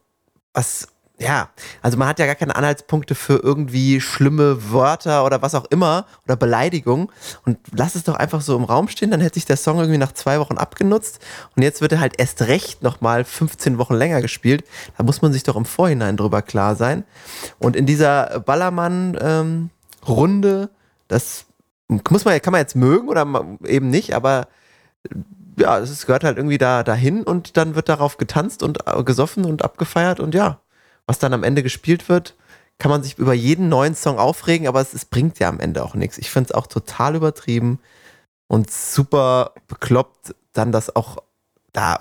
was, 0.53 0.89
ja, 1.19 1.49
also 1.81 1.97
man 1.97 2.07
hat 2.07 2.19
ja 2.19 2.25
gar 2.25 2.35
keine 2.35 2.55
Anhaltspunkte 2.55 3.13
für 3.13 3.41
irgendwie 3.43 3.99
schlimme 3.99 4.71
Wörter 4.71 5.25
oder 5.25 5.41
was 5.41 5.53
auch 5.53 5.65
immer 5.65 6.05
oder 6.23 6.37
Beleidigung 6.37 7.11
und 7.45 7.57
lass 7.73 7.95
es 7.95 8.05
doch 8.05 8.15
einfach 8.15 8.39
so 8.39 8.55
im 8.55 8.63
Raum 8.63 8.87
stehen, 8.87 9.11
dann 9.11 9.19
hätte 9.19 9.35
sich 9.35 9.43
der 9.45 9.57
Song 9.57 9.79
irgendwie 9.79 9.97
nach 9.97 10.13
zwei 10.13 10.39
Wochen 10.39 10.57
abgenutzt 10.57 11.19
und 11.57 11.63
jetzt 11.63 11.81
wird 11.81 11.91
er 11.91 11.99
halt 11.99 12.13
erst 12.17 12.43
recht 12.43 12.83
nochmal 12.83 13.25
15 13.25 13.77
Wochen 13.77 13.95
länger 13.95 14.21
gespielt. 14.21 14.63
Da 14.97 15.03
muss 15.03 15.21
man 15.21 15.33
sich 15.33 15.43
doch 15.43 15.57
im 15.57 15.65
Vorhinein 15.65 16.15
drüber 16.15 16.41
klar 16.41 16.75
sein. 16.75 17.03
Und 17.59 17.75
in 17.75 17.85
dieser 17.85 18.39
Ballermann-Runde, 18.39 20.69
das 21.09 21.47
muss 21.87 22.23
man, 22.23 22.41
kann 22.41 22.53
man 22.53 22.61
jetzt 22.61 22.77
mögen 22.77 23.09
oder 23.09 23.27
eben 23.65 23.89
nicht, 23.89 24.13
aber 24.13 24.47
ja, 25.57 25.79
es 25.79 26.05
gehört 26.05 26.23
halt 26.23 26.37
irgendwie 26.37 26.57
da 26.57 26.83
dahin 26.83 27.23
und 27.23 27.57
dann 27.57 27.75
wird 27.75 27.89
darauf 27.89 28.15
getanzt 28.17 28.63
und 28.63 28.87
äh, 28.87 29.03
gesoffen 29.03 29.43
und 29.43 29.65
abgefeiert 29.65 30.21
und 30.21 30.33
ja, 30.33 30.61
was 31.09 31.17
dann 31.17 31.33
am 31.33 31.43
Ende 31.43 31.63
gespielt 31.63 32.07
wird, 32.07 32.35
kann 32.77 32.91
man 32.91 33.01
sich 33.01 33.17
über 33.17 33.33
jeden 33.33 33.67
neuen 33.67 33.95
Song 33.95 34.19
aufregen, 34.19 34.67
aber 34.67 34.79
es, 34.79 34.93
es 34.93 35.05
bringt 35.05 35.39
ja 35.39 35.49
am 35.49 35.59
Ende 35.59 35.83
auch 35.83 35.95
nichts. 35.95 36.19
Ich 36.19 36.29
finde 36.29 36.49
es 36.49 36.55
auch 36.55 36.67
total 36.67 37.15
übertrieben 37.15 37.79
und 38.47 38.69
super 38.69 39.53
bekloppt, 39.67 40.35
dann 40.53 40.71
das 40.71 40.95
auch 40.95 41.17
da 41.73 41.97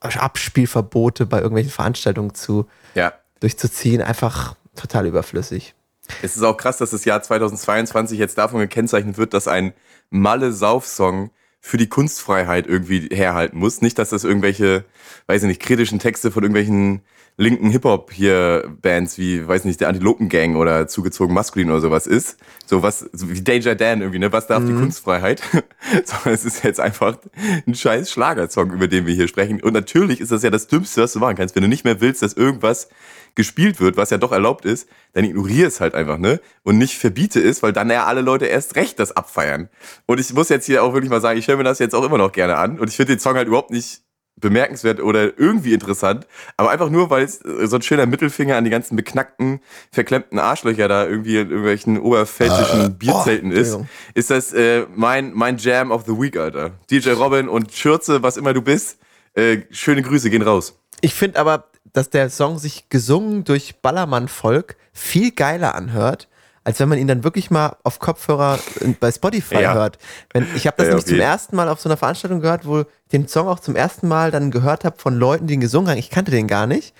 Abspielverbote 0.00 1.26
bei 1.26 1.36
irgendwelchen 1.38 1.70
Veranstaltungen 1.70 2.34
zu 2.34 2.66
Ja. 2.94 3.12
durchzuziehen, 3.40 4.00
einfach 4.00 4.54
total 4.74 5.06
überflüssig. 5.06 5.74
Es 6.22 6.34
ist 6.36 6.42
auch 6.42 6.56
krass, 6.56 6.78
dass 6.78 6.90
das 6.90 7.04
Jahr 7.04 7.22
2022 7.22 8.18
jetzt 8.18 8.38
davon 8.38 8.60
gekennzeichnet 8.60 9.18
wird, 9.18 9.34
dass 9.34 9.48
ein 9.48 9.74
Malle-Sauf-Song 10.08 11.30
für 11.66 11.78
die 11.78 11.88
Kunstfreiheit 11.88 12.68
irgendwie 12.68 13.08
herhalten 13.12 13.58
muss. 13.58 13.82
Nicht, 13.82 13.98
dass 13.98 14.10
das 14.10 14.22
irgendwelche, 14.22 14.84
weiß 15.26 15.42
ich 15.42 15.48
nicht, 15.48 15.60
kritischen 15.60 15.98
Texte 15.98 16.30
von 16.30 16.44
irgendwelchen 16.44 17.00
linken 17.36 17.70
Hip-Hop 17.70 18.12
hier 18.12 18.72
Bands 18.82 19.18
wie, 19.18 19.46
weiß 19.46 19.64
nicht, 19.64 19.80
der 19.80 19.88
Antilopen 19.88 20.28
Gang 20.28 20.54
oder 20.54 20.86
zugezogen 20.86 21.34
maskulin 21.34 21.68
oder 21.68 21.80
sowas 21.80 22.06
ist. 22.06 22.38
So 22.66 22.84
was, 22.84 23.00
so 23.12 23.28
wie 23.30 23.42
Danger 23.42 23.74
Dan 23.74 24.00
irgendwie, 24.00 24.20
ne? 24.20 24.30
Was 24.30 24.46
darf 24.46 24.64
die 24.64 24.74
Kunstfreiheit? 24.74 25.42
Sondern 26.04 26.34
es 26.34 26.44
ist 26.44 26.62
jetzt 26.62 26.78
einfach 26.78 27.18
ein 27.66 27.74
scheiß 27.74 28.12
Schlagersong, 28.12 28.70
über 28.72 28.86
den 28.86 29.06
wir 29.06 29.14
hier 29.14 29.26
sprechen. 29.26 29.60
Und 29.60 29.72
natürlich 29.72 30.20
ist 30.20 30.30
das 30.30 30.44
ja 30.44 30.50
das 30.50 30.68
Dümmste, 30.68 31.02
was 31.02 31.14
du 31.14 31.18
machen 31.18 31.34
kannst. 31.34 31.56
Wenn 31.56 31.62
du 31.62 31.68
nicht 31.68 31.84
mehr 31.84 32.00
willst, 32.00 32.22
dass 32.22 32.32
irgendwas 32.32 32.88
gespielt 33.36 33.78
wird, 33.80 33.96
was 33.96 34.10
ja 34.10 34.18
doch 34.18 34.32
erlaubt 34.32 34.64
ist, 34.64 34.88
dann 35.12 35.24
ignoriere 35.24 35.68
es 35.68 35.80
halt 35.80 35.94
einfach, 35.94 36.18
ne? 36.18 36.40
Und 36.64 36.78
nicht 36.78 36.98
verbiete 36.98 37.40
es, 37.40 37.62
weil 37.62 37.72
dann 37.72 37.88
ja 37.90 38.06
alle 38.06 38.22
Leute 38.22 38.46
erst 38.46 38.74
recht 38.74 38.98
das 38.98 39.12
abfeiern. 39.12 39.68
Und 40.06 40.18
ich 40.18 40.32
muss 40.32 40.48
jetzt 40.48 40.66
hier 40.66 40.82
auch 40.82 40.92
wirklich 40.92 41.10
mal 41.10 41.20
sagen, 41.20 41.38
ich 41.38 41.46
höre 41.46 41.56
mir 41.56 41.64
das 41.64 41.78
jetzt 41.78 41.94
auch 41.94 42.04
immer 42.04 42.18
noch 42.18 42.32
gerne 42.32 42.56
an. 42.56 42.80
Und 42.80 42.88
ich 42.88 42.96
finde 42.96 43.14
den 43.14 43.20
Song 43.20 43.36
halt 43.36 43.46
überhaupt 43.46 43.70
nicht 43.70 44.00
bemerkenswert 44.38 45.00
oder 45.00 45.38
irgendwie 45.38 45.72
interessant, 45.72 46.26
aber 46.56 46.70
einfach 46.70 46.90
nur, 46.90 47.08
weil 47.08 47.24
es 47.24 47.42
äh, 47.42 47.66
so 47.66 47.76
ein 47.76 47.82
schöner 47.82 48.06
Mittelfinger 48.06 48.56
an 48.56 48.64
die 48.64 48.70
ganzen 48.70 48.94
beknackten, 48.94 49.60
verklemmten 49.90 50.38
Arschlöcher 50.38 50.88
da 50.88 51.06
irgendwie 51.06 51.38
in 51.38 51.48
irgendwelchen 51.48 51.98
oberpfälzischen 51.98 52.98
Bierzelten 52.98 53.50
ist, 53.50 53.68
Entschuldigung. 53.68 53.88
ist 54.14 54.30
das 54.30 54.52
äh, 54.52 54.86
mein, 54.94 55.32
mein 55.32 55.56
Jam 55.56 55.90
of 55.90 56.04
the 56.06 56.12
Week, 56.12 56.36
Alter. 56.36 56.72
DJ 56.90 57.10
Robin 57.12 57.48
und 57.48 57.72
Schürze, 57.72 58.22
was 58.22 58.36
immer 58.36 58.52
du 58.52 58.60
bist, 58.60 58.98
äh, 59.34 59.62
schöne 59.70 60.02
Grüße 60.02 60.28
gehen 60.28 60.42
raus. 60.42 60.78
Ich 61.00 61.14
finde 61.14 61.38
aber, 61.38 61.70
dass 61.96 62.10
der 62.10 62.28
Song 62.30 62.58
sich 62.58 62.88
gesungen 62.88 63.44
durch 63.44 63.76
Ballermann-Volk 63.82 64.76
viel 64.92 65.30
geiler 65.32 65.74
anhört, 65.74 66.28
als 66.64 66.80
wenn 66.80 66.88
man 66.88 66.98
ihn 66.98 67.06
dann 67.06 67.22
wirklich 67.22 67.50
mal 67.50 67.76
auf 67.84 68.00
Kopfhörer 68.00 68.58
in- 68.80 68.96
bei 68.98 69.12
Spotify 69.12 69.62
Ja. 69.62 69.74
hört. 69.74 69.98
Wenn, 70.32 70.46
ich 70.56 70.66
habe 70.66 70.76
das 70.78 70.86
Ja, 70.86 70.90
nämlich 70.90 71.06
zum 71.06 71.14
okay. 71.14 71.22
ersten 71.22 71.54
Mal 71.56 71.68
auf 71.68 71.80
so 71.80 71.88
einer 71.88 71.96
Veranstaltung 71.96 72.40
gehört, 72.40 72.66
wo 72.66 72.80
ich 72.80 72.86
den 73.12 73.28
Song 73.28 73.46
auch 73.46 73.60
zum 73.60 73.76
ersten 73.76 74.08
Mal 74.08 74.30
dann 74.32 74.50
gehört 74.50 74.84
habe 74.84 74.96
von 74.98 75.14
Leuten, 75.16 75.46
die 75.46 75.54
ihn 75.54 75.60
gesungen 75.60 75.88
haben. 75.90 75.98
Ich 75.98 76.10
kannte 76.10 76.32
den 76.32 76.48
gar 76.48 76.66
nicht. 76.66 76.92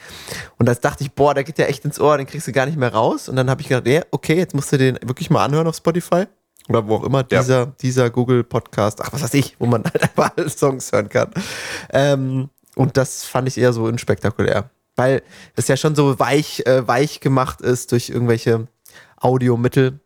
Und 0.59 0.67
das 0.67 0.81
dachte 0.81 1.03
ich, 1.03 1.13
boah, 1.13 1.35
der 1.35 1.43
geht 1.45 1.59
ja 1.59 1.67
echt 1.67 1.85
ins 1.85 1.99
Ohr, 2.01 2.17
den 2.17 2.27
kriegst 2.29 2.47
du 2.47 2.53
gar 2.53 2.67
nicht 2.67 2.79
mehr 2.79 2.93
raus. 2.95 3.29
Und 3.29 3.35
dann 3.37 3.51
habe 3.51 3.61
ich 3.61 3.69
gedacht, 3.69 3.87
ja, 3.89 4.03
okay, 4.13 4.37
jetzt 4.37 4.55
musst 4.55 4.71
du 4.73 4.79
den 4.79 4.99
wirklich 5.03 5.31
mal 5.31 5.45
anhören 5.45 5.67
auf 5.67 5.77
Spotify. 5.77 6.27
Oder 6.69 6.87
wo 6.89 6.97
auch 6.97 7.05
immer, 7.05 7.25
Ja. 7.31 7.41
dieser, 7.41 7.67
dieser 7.67 8.09
Google 8.11 8.45
Podcast, 8.45 9.01
ach, 9.03 9.13
was 9.13 9.23
weiß 9.23 9.35
ich, 9.35 9.57
wo 9.59 9.67
man 9.67 9.83
halt 9.85 10.01
einfach 10.03 10.31
alle 10.37 10.49
Songs 10.49 10.91
hören 10.93 11.09
kann. 11.09 11.31
Ähm, 11.93 12.51
und 12.77 12.97
das 12.97 13.25
fand 13.25 13.49
ich 13.49 13.59
eher 13.59 13.73
so 13.73 13.85
unspektakulär. 13.85 14.71
Weil 14.97 15.23
es 15.55 15.69
ja 15.69 15.77
schon 15.77 15.95
so 15.95 16.19
weich, 16.19 16.65
äh, 16.67 16.87
weich 16.87 17.21
gemacht 17.21 17.61
ist 17.61 17.93
durch 17.93 18.09
irgendwelche 18.09 18.67
Audiomittel. 19.17 20.01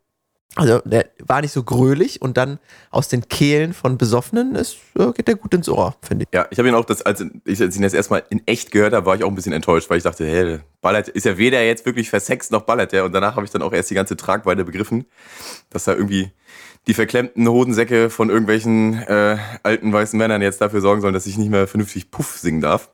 Also 0.57 0.81
der 0.85 1.07
war 1.21 1.43
nicht 1.43 1.53
so 1.53 1.63
grölig 1.63 2.21
und 2.23 2.37
dann 2.37 2.59
aus 2.91 3.07
den 3.07 3.29
Kehlen 3.29 3.73
von 3.73 3.99
Besoffenen 3.99 4.57
ist, 4.57 4.79
äh, 4.99 5.13
geht 5.13 5.29
der 5.29 5.37
gut 5.37 5.55
ins 5.55 5.69
Ohr, 5.69 5.95
finde 6.03 6.25
ich. 6.25 6.35
Ja, 6.35 6.49
ich 6.51 6.59
habe 6.59 6.69
ihn 6.69 6.75
auch, 6.75 6.85
das, 6.85 7.03
als 7.03 7.21
ich 7.45 7.61
als 7.61 7.75
ich 7.75 7.77
ihn 7.77 7.83
das 7.83 7.95
erstmal 7.95 8.25
in 8.31 8.43
echt 8.47 8.73
gehört 8.73 8.93
habe, 8.93 9.07
war 9.07 9.15
ich 9.15 9.23
auch 9.23 9.29
ein 9.29 9.37
bisschen 9.37 9.53
enttäuscht, 9.53 9.89
weil 9.91 9.99
ich 9.99 10.03
dachte, 10.03 10.27
hey, 10.27 10.59
ballert, 10.81 11.07
ist 11.09 11.25
ja 11.25 11.39
weder 11.39 11.63
jetzt 11.63 11.87
wirklich 11.87 12.11
versext 12.11 12.51
noch 12.51 12.63
ballert 12.63 12.91
der. 12.91 13.05
Und 13.05 13.13
danach 13.13 13.37
habe 13.37 13.47
ich 13.47 13.53
dann 13.53 13.63
auch 13.63 13.73
erst 13.73 13.91
die 13.91 13.95
ganze 13.95 14.17
Tragweite 14.17 14.65
begriffen, 14.65 15.07
dass 15.71 15.85
da 15.85 15.95
irgendwie 15.95 16.33
die 16.89 16.95
verklemmten 16.95 17.49
Hodensäcke 17.49 18.11
von 18.11 18.29
irgendwelchen 18.29 18.95
äh, 19.03 19.37
alten 19.63 19.93
weißen 19.93 20.19
Männern 20.19 20.43
jetzt 20.43 20.61
dafür 20.61 20.81
sorgen 20.81 21.01
sollen, 21.01 21.15
dass 21.15 21.27
ich 21.27 21.39
nicht 21.39 21.51
mehr 21.51 21.69
vernünftig 21.69 22.11
Puff 22.11 22.39
singen 22.39 22.61
darf. 22.61 22.91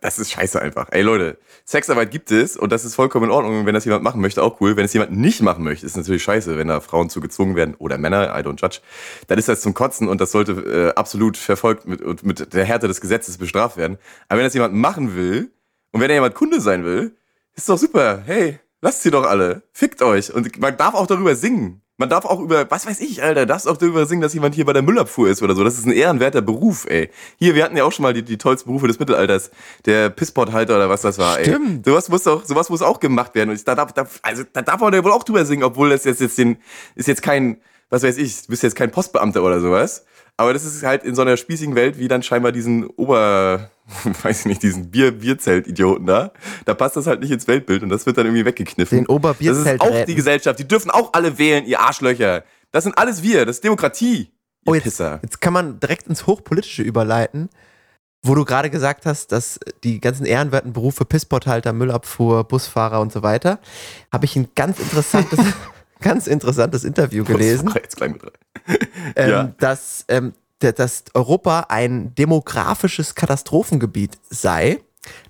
Das 0.00 0.18
ist 0.18 0.32
scheiße 0.32 0.60
einfach. 0.60 0.88
Ey 0.90 1.02
Leute, 1.02 1.38
Sexarbeit 1.64 2.10
gibt 2.10 2.30
es 2.30 2.56
und 2.56 2.72
das 2.72 2.84
ist 2.84 2.94
vollkommen 2.94 3.26
in 3.26 3.30
Ordnung. 3.30 3.66
Wenn 3.66 3.74
das 3.74 3.84
jemand 3.84 4.02
machen 4.02 4.20
möchte, 4.20 4.42
auch 4.42 4.60
cool. 4.60 4.76
Wenn 4.76 4.84
es 4.84 4.92
jemand 4.92 5.12
nicht 5.12 5.42
machen 5.42 5.64
möchte, 5.64 5.86
ist 5.86 5.96
natürlich 5.96 6.22
scheiße, 6.22 6.56
wenn 6.56 6.68
da 6.68 6.80
Frauen 6.80 7.08
zu 7.08 7.20
gezwungen 7.20 7.56
werden 7.56 7.74
oder 7.76 7.98
Männer, 7.98 8.36
I 8.36 8.42
don't 8.42 8.60
judge, 8.60 8.80
dann 9.28 9.38
ist 9.38 9.48
das 9.48 9.60
zum 9.60 9.74
Kotzen 9.74 10.08
und 10.08 10.20
das 10.20 10.32
sollte 10.32 10.52
äh, 10.52 10.98
absolut 10.98 11.36
verfolgt 11.36 11.86
mit, 11.86 12.22
mit 12.24 12.52
der 12.52 12.64
Härte 12.64 12.88
des 12.88 13.00
Gesetzes 13.00 13.38
bestraft 13.38 13.76
werden. 13.76 13.98
Aber 14.28 14.38
wenn 14.38 14.46
das 14.46 14.54
jemand 14.54 14.74
machen 14.74 15.16
will 15.16 15.52
und 15.92 16.00
wenn 16.00 16.08
da 16.08 16.14
jemand 16.14 16.34
Kunde 16.34 16.60
sein 16.60 16.84
will, 16.84 17.16
ist 17.54 17.68
doch 17.68 17.78
super. 17.78 18.22
Hey, 18.24 18.58
lasst 18.80 19.02
sie 19.02 19.10
doch 19.10 19.24
alle. 19.24 19.62
Fickt 19.72 20.02
euch. 20.02 20.32
Und 20.32 20.60
man 20.60 20.76
darf 20.76 20.94
auch 20.94 21.06
darüber 21.06 21.34
singen. 21.36 21.82
Man 22.02 22.10
darf 22.10 22.24
auch 22.24 22.40
über, 22.40 22.68
was 22.68 22.84
weiß 22.84 22.98
ich, 22.98 23.22
Alter, 23.22 23.46
darfst 23.46 23.68
auch 23.68 23.76
darüber 23.76 24.06
singen, 24.06 24.22
dass 24.22 24.34
jemand 24.34 24.56
hier 24.56 24.64
bei 24.64 24.72
der 24.72 24.82
Müllabfuhr 24.82 25.28
ist 25.28 25.40
oder 25.40 25.54
so. 25.54 25.62
Das 25.62 25.78
ist 25.78 25.86
ein 25.86 25.92
ehrenwerter 25.92 26.42
Beruf, 26.42 26.84
ey. 26.88 27.10
Hier, 27.38 27.54
wir 27.54 27.62
hatten 27.62 27.76
ja 27.76 27.84
auch 27.84 27.92
schon 27.92 28.02
mal 28.02 28.12
die, 28.12 28.24
die 28.24 28.38
tollsten 28.38 28.68
Berufe 28.68 28.88
des 28.88 28.98
Mittelalters. 28.98 29.52
Der 29.84 30.10
Pissporthalter 30.10 30.74
oder 30.74 30.88
was 30.88 31.02
das 31.02 31.18
war, 31.18 31.38
ey. 31.38 31.44
Stimmt. 31.44 31.86
Sowas 31.86 32.08
muss 32.08 32.26
auch, 32.26 32.44
sowas 32.44 32.70
muss 32.70 32.82
auch 32.82 32.98
gemacht 32.98 33.36
werden. 33.36 33.50
Und 33.50 33.54
ich, 33.54 33.64
da 33.64 33.76
darf, 33.76 33.92
da, 33.92 34.08
also, 34.22 34.42
da 34.52 34.62
darf 34.62 34.80
man 34.80 34.92
ja 34.92 35.04
wohl 35.04 35.12
auch 35.12 35.22
drüber 35.22 35.44
singen, 35.44 35.62
obwohl 35.62 35.90
das 35.90 36.02
jetzt, 36.02 36.20
jetzt 36.20 36.36
den, 36.38 36.56
ist 36.96 37.06
jetzt 37.06 37.22
kein, 37.22 37.58
was 37.88 38.02
weiß 38.02 38.18
ich, 38.18 38.46
du 38.46 38.48
bist 38.48 38.64
jetzt 38.64 38.74
kein 38.74 38.90
Postbeamter 38.90 39.40
oder 39.44 39.60
sowas. 39.60 40.04
Aber 40.42 40.52
das 40.52 40.64
ist 40.64 40.82
halt 40.82 41.04
in 41.04 41.14
so 41.14 41.22
einer 41.22 41.36
spießigen 41.36 41.74
Welt 41.76 41.98
wie 41.98 42.08
dann 42.08 42.22
scheinbar 42.22 42.50
diesen 42.50 42.86
Ober, 42.86 43.70
weiß 44.22 44.40
ich 44.40 44.46
nicht, 44.46 44.62
diesen 44.62 44.90
Bier 44.90 45.12
Bierzelt-Idioten 45.12 46.06
da. 46.06 46.32
Da 46.64 46.74
passt 46.74 46.96
das 46.96 47.06
halt 47.06 47.20
nicht 47.20 47.30
ins 47.30 47.46
Weltbild 47.46 47.82
und 47.84 47.90
das 47.90 48.06
wird 48.06 48.18
dann 48.18 48.26
irgendwie 48.26 48.44
weggekniffen. 48.44 48.98
Den 48.98 49.06
Oberbierzelt. 49.06 49.80
Das 49.80 49.88
ist 49.88 49.94
auch 49.94 50.04
die 50.04 50.14
Gesellschaft. 50.14 50.58
Die 50.58 50.66
dürfen 50.66 50.90
auch 50.90 51.12
alle 51.12 51.38
wählen, 51.38 51.64
ihr 51.64 51.80
Arschlöcher. 51.80 52.42
Das 52.72 52.84
sind 52.84 52.98
alles 52.98 53.22
wir. 53.22 53.46
Das 53.46 53.56
ist 53.56 53.64
Demokratie. 53.64 54.32
Oh, 54.66 54.74
jetzt, 54.74 54.84
Pisser. 54.84 55.20
jetzt 55.22 55.40
kann 55.40 55.52
man 55.52 55.78
direkt 55.80 56.06
ins 56.08 56.26
Hochpolitische 56.26 56.82
überleiten, 56.82 57.48
wo 58.22 58.34
du 58.34 58.44
gerade 58.44 58.70
gesagt 58.70 59.06
hast, 59.06 59.32
dass 59.32 59.60
die 59.84 60.00
ganzen 60.00 60.26
ehrenwerten 60.26 60.72
Berufe, 60.72 61.04
Pissporthalter, 61.04 61.72
Müllabfuhr, 61.72 62.44
Busfahrer 62.44 63.00
und 63.00 63.12
so 63.12 63.22
weiter, 63.22 63.58
habe 64.12 64.24
ich 64.24 64.36
ein 64.36 64.48
ganz 64.54 64.78
interessantes, 64.78 65.38
ganz 66.02 66.26
interessantes 66.26 66.84
Interview 66.84 67.24
gelesen. 67.24 67.68
Rein. 67.68 67.82
ähm, 69.16 69.30
Ja. 69.30 69.52
dass, 69.58 70.04
ähm, 70.08 70.34
dass 70.58 71.04
Europa 71.14 71.66
ein 71.68 72.14
demografisches 72.14 73.14
Katastrophengebiet 73.14 74.18
sei. 74.28 74.80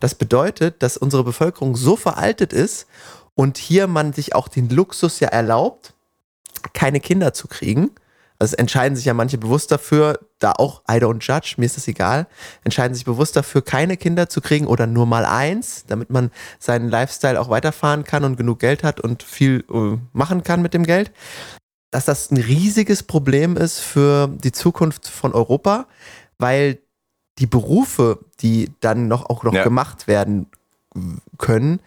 Das 0.00 0.14
bedeutet, 0.14 0.82
dass 0.82 0.96
unsere 0.96 1.24
Bevölkerung 1.24 1.76
so 1.76 1.96
veraltet 1.96 2.52
ist 2.52 2.86
und 3.34 3.56
hier 3.56 3.86
man 3.86 4.12
sich 4.12 4.34
auch 4.34 4.48
den 4.48 4.68
Luxus 4.68 5.20
ja 5.20 5.28
erlaubt, 5.28 5.94
keine 6.74 7.00
Kinder 7.00 7.32
zu 7.32 7.48
kriegen. 7.48 7.90
Also 8.42 8.56
entscheiden 8.56 8.96
sich 8.96 9.04
ja 9.04 9.14
manche 9.14 9.38
bewusst 9.38 9.70
dafür, 9.70 10.18
da 10.40 10.50
auch 10.50 10.82
I 10.90 10.94
don't 10.94 11.22
judge, 11.22 11.54
mir 11.58 11.66
ist 11.66 11.76
das 11.76 11.86
egal, 11.86 12.26
entscheiden 12.64 12.92
sich 12.92 13.04
bewusst 13.04 13.36
dafür, 13.36 13.62
keine 13.62 13.96
Kinder 13.96 14.28
zu 14.28 14.40
kriegen 14.40 14.66
oder 14.66 14.88
nur 14.88 15.06
mal 15.06 15.24
eins, 15.24 15.84
damit 15.86 16.10
man 16.10 16.32
seinen 16.58 16.88
Lifestyle 16.88 17.40
auch 17.40 17.50
weiterfahren 17.50 18.02
kann 18.02 18.24
und 18.24 18.36
genug 18.36 18.58
Geld 18.58 18.82
hat 18.82 18.98
und 18.98 19.22
viel 19.22 19.64
äh, 19.72 19.96
machen 20.12 20.42
kann 20.42 20.60
mit 20.60 20.74
dem 20.74 20.82
Geld 20.84 21.12
dass 21.92 22.06
das 22.06 22.30
ein 22.30 22.38
riesiges 22.38 23.02
Problem 23.02 23.54
ist 23.58 23.78
für 23.78 24.26
die 24.26 24.50
Zukunft 24.50 25.06
von 25.06 25.34
Europa, 25.34 25.86
weil 26.38 26.78
die 27.38 27.46
Berufe, 27.46 28.18
die 28.40 28.72
dann 28.80 29.08
noch 29.08 29.28
auch 29.28 29.44
noch 29.44 29.52
Ja. 29.52 29.62
gemacht 29.62 30.08
werden 30.08 30.46
können 31.36 31.80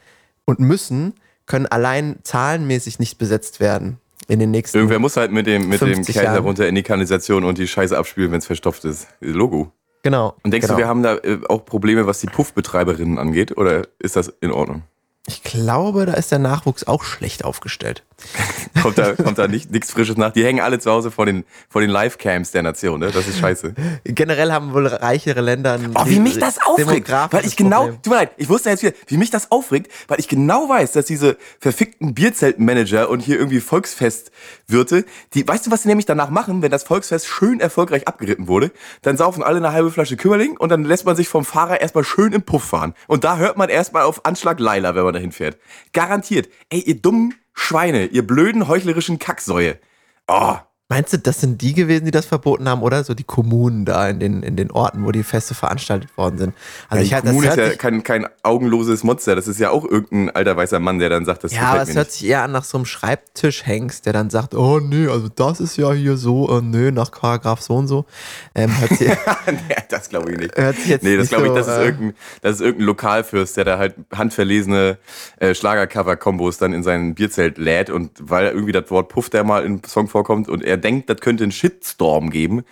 und 0.45 0.59
müssen, 0.59 1.15
können 1.47 1.65
allein 1.65 2.19
zahlenmäßig 2.21 2.99
nicht 2.99 3.17
besetzt 3.17 3.59
werden 3.59 3.99
in 4.27 4.39
den 4.39 4.51
nächsten 4.51 4.77
Irgendwer 4.77 4.99
muss 4.99 5.17
halt 5.17 5.31
mit 5.31 5.47
dem, 5.47 5.69
mit 5.69 5.81
dem 5.81 5.95
50 5.95 6.13
Kerl 6.13 6.25
Jahren. 6.25 6.35
darunter 6.35 6.67
in 6.67 6.75
die 6.75 6.83
Kanalisation 6.83 7.43
und 7.43 7.57
die 7.57 7.67
Scheiße 7.67 7.97
abspülen, 7.97 8.31
wenn 8.31 8.39
es 8.39 8.45
verstopft 8.45 8.85
ist. 8.85 9.07
Logo. 9.19 9.71
Genau. 10.03 10.35
Und 10.43 10.51
denkst 10.51 10.67
genau. 10.67 10.77
du, 10.77 10.83
wir 10.83 10.87
haben 10.87 11.03
da 11.03 11.15
äh, 11.17 11.39
auch 11.49 11.65
Probleme, 11.65 12.05
was 12.05 12.19
die 12.19 12.27
Puffbetreiberinnen 12.27 13.17
angeht? 13.17 13.57
Oder 13.57 13.87
ist 13.99 14.15
das 14.15 14.33
in 14.39 14.51
Ordnung? 14.51 14.83
Ich 15.27 15.43
glaube, 15.43 16.05
da 16.05 16.13
ist 16.13 16.31
der 16.31 16.39
Nachwuchs 16.39 16.85
auch 16.85 17.03
schlecht 17.03 17.43
aufgestellt. 17.43 18.03
Kommt 18.81 18.97
da, 18.97 19.13
kommt 19.13 19.37
da 19.37 19.47
nicht, 19.47 19.71
nichts 19.71 19.91
Frisches 19.91 20.17
nach? 20.17 20.31
Die 20.31 20.43
hängen 20.43 20.59
alle 20.59 20.79
zu 20.79 20.91
Hause 20.91 21.09
vor 21.09 21.25
den, 21.25 21.43
vor 21.69 21.81
den 21.81 21.89
Live-Cams 21.89 22.51
der 22.51 22.61
Nation, 22.63 22.99
ne? 22.99 23.11
Das 23.11 23.27
ist 23.27 23.39
scheiße. 23.39 23.73
Generell 24.03 24.51
haben 24.51 24.73
wohl 24.73 24.87
reichere 24.87 25.41
Länder 25.41 25.79
Oh, 25.95 26.03
wie 26.05 26.19
mich 26.19 26.37
das 26.37 26.61
aufregt. 26.61 27.09
Weil 27.09 27.45
ich 27.45 27.55
genau, 27.55 27.83
Problem. 27.83 28.01
tut 28.01 28.11
mir 28.11 28.19
leid, 28.19 28.31
ich 28.37 28.49
wusste 28.49 28.69
jetzt 28.69 28.83
wieder, 28.83 28.93
wie 29.07 29.17
mich 29.17 29.31
das 29.31 29.51
aufregt, 29.51 29.91
weil 30.07 30.19
ich 30.19 30.27
genau 30.27 30.67
weiß, 30.69 30.91
dass 30.91 31.05
diese 31.05 31.37
verfickten 31.59 32.13
Bierzeltmanager 32.13 33.09
und 33.09 33.21
hier 33.21 33.37
irgendwie 33.37 33.59
Volksfestwirte, 33.59 35.05
die, 35.33 35.47
weißt 35.47 35.67
du, 35.67 35.71
was 35.71 35.83
sie 35.83 35.87
nämlich 35.87 36.05
danach 36.05 36.29
machen, 36.29 36.61
wenn 36.61 36.71
das 36.71 36.83
Volksfest 36.83 37.27
schön 37.27 37.59
erfolgreich 37.59 38.07
abgeritten 38.07 38.47
wurde? 38.47 38.71
Dann 39.01 39.17
saufen 39.17 39.41
alle 39.43 39.57
eine 39.57 39.71
halbe 39.71 39.91
Flasche 39.91 40.17
Kümmerling 40.17 40.57
und 40.57 40.69
dann 40.69 40.83
lässt 40.83 41.05
man 41.05 41.15
sich 41.15 41.27
vom 41.27 41.45
Fahrer 41.45 41.81
erstmal 41.81 42.03
schön 42.03 42.33
im 42.33 42.43
Puff 42.43 42.63
fahren. 42.63 42.93
Und 43.07 43.23
da 43.23 43.37
hört 43.37 43.57
man 43.57 43.69
erstmal 43.69 44.03
auf 44.03 44.25
Anschlag 44.25 44.59
Leila, 44.59 44.95
wenn 44.95 45.03
man 45.03 45.13
dahin 45.13 45.31
fährt. 45.31 45.57
Garantiert. 45.93 46.49
Ey, 46.69 46.81
ihr 46.81 46.95
dummen 47.01 47.33
Schweine, 47.55 48.05
ihr 48.05 48.27
blöden 48.27 48.67
heuchlerischen 48.67 49.17
Kacksäue. 49.17 49.79
Oh, 50.27 50.57
Meinst 50.87 51.13
du, 51.13 51.17
das 51.17 51.41
sind 51.41 51.63
die 51.63 51.73
gewesen, 51.73 52.05
die 52.05 52.11
das 52.11 52.27
verboten 52.27 52.69
haben, 52.69 52.83
oder? 52.83 53.03
So 53.03 53.15
die 53.15 53.23
Kommunen 53.23 53.85
da 53.85 54.07
in 54.07 54.19
den, 54.19 54.43
in 54.43 54.55
den 54.55 54.69
Orten, 54.69 55.03
wo 55.03 55.11
die 55.11 55.23
Feste 55.23 55.55
veranstaltet 55.55 56.15
worden 56.15 56.37
sind. 56.37 56.53
Also 56.89 57.01
die 57.01 57.05
ich 57.05 57.11
das 57.11 57.23
Kommune 57.23 57.47
ist 57.47 57.57
ja 57.57 57.69
kein, 57.75 58.03
kein 58.03 58.27
augenloses 58.43 59.03
Monster. 59.03 59.35
Das 59.35 59.47
ist 59.47 59.59
ja 59.59 59.71
auch 59.71 59.83
irgendein 59.83 60.29
alter 60.35 60.55
weißer 60.55 60.79
Mann, 60.79 60.99
der 60.99 61.09
dann 61.09 61.25
sagt, 61.25 61.43
das 61.43 61.53
ja, 61.53 61.63
aber 61.63 61.81
es 61.81 61.95
hört 61.95 62.09
nicht. 62.09 62.11
sich 62.11 62.29
eher 62.29 62.43
an 62.43 62.51
nach 62.51 62.65
so 62.65 62.77
einem 62.77 62.85
Schreibtischhengst, 62.85 64.05
der 64.05 64.13
dann 64.13 64.29
sagt, 64.29 64.53
oh 64.53 64.79
nee, 64.79 65.07
also 65.07 65.27
das 65.27 65.59
ist 65.59 65.75
ja 65.75 65.91
hier 65.91 66.17
so, 66.17 66.55
äh, 66.55 66.61
nö, 66.61 66.91
nach 66.91 67.09
Paragraph 67.09 67.61
so 67.61 67.77
und 67.77 67.87
so. 67.87 68.05
Ähm, 68.53 68.69
hört, 68.79 68.91
sich, 68.91 69.07
nee, 69.47 69.75
das 69.89 70.09
glaube 70.09 70.33
ich 70.33 70.37
nicht. 70.37 70.55
hört 70.55 70.75
sich 70.75 70.87
jetzt 70.87 71.03
Nee, 71.03 71.17
das 71.17 71.29
glaube 71.29 71.45
ich, 71.45 71.49
so, 71.49 71.55
das 71.55 71.67
ist, 71.67 71.73
äh, 71.73 71.85
irgendein, 71.85 72.13
das 72.43 72.55
ist 72.57 72.61
irgendein 72.61 72.85
Lokalfürst, 72.85 73.57
der 73.57 73.65
da 73.65 73.77
halt 73.79 73.95
handverlesene 74.15 74.99
äh, 75.37 75.55
Schlagercover-Kombos 75.55 76.59
dann 76.59 76.73
in 76.73 76.83
sein 76.83 77.15
Bierzelt 77.15 77.57
lädt 77.57 77.89
und 77.89 78.11
weil 78.21 78.45
irgendwie 78.45 78.71
das 78.71 78.91
Wort 78.91 79.09
Puff 79.09 79.31
da 79.31 79.43
mal 79.43 79.65
im 79.65 79.83
Song 79.83 80.07
vorkommt 80.07 80.47
und 80.47 80.63
er 80.63 80.74
denkt, 80.77 81.09
das 81.09 81.17
könnte 81.19 81.43
einen 81.43 81.51
Shitstorm 81.51 82.29
geben, 82.29 82.63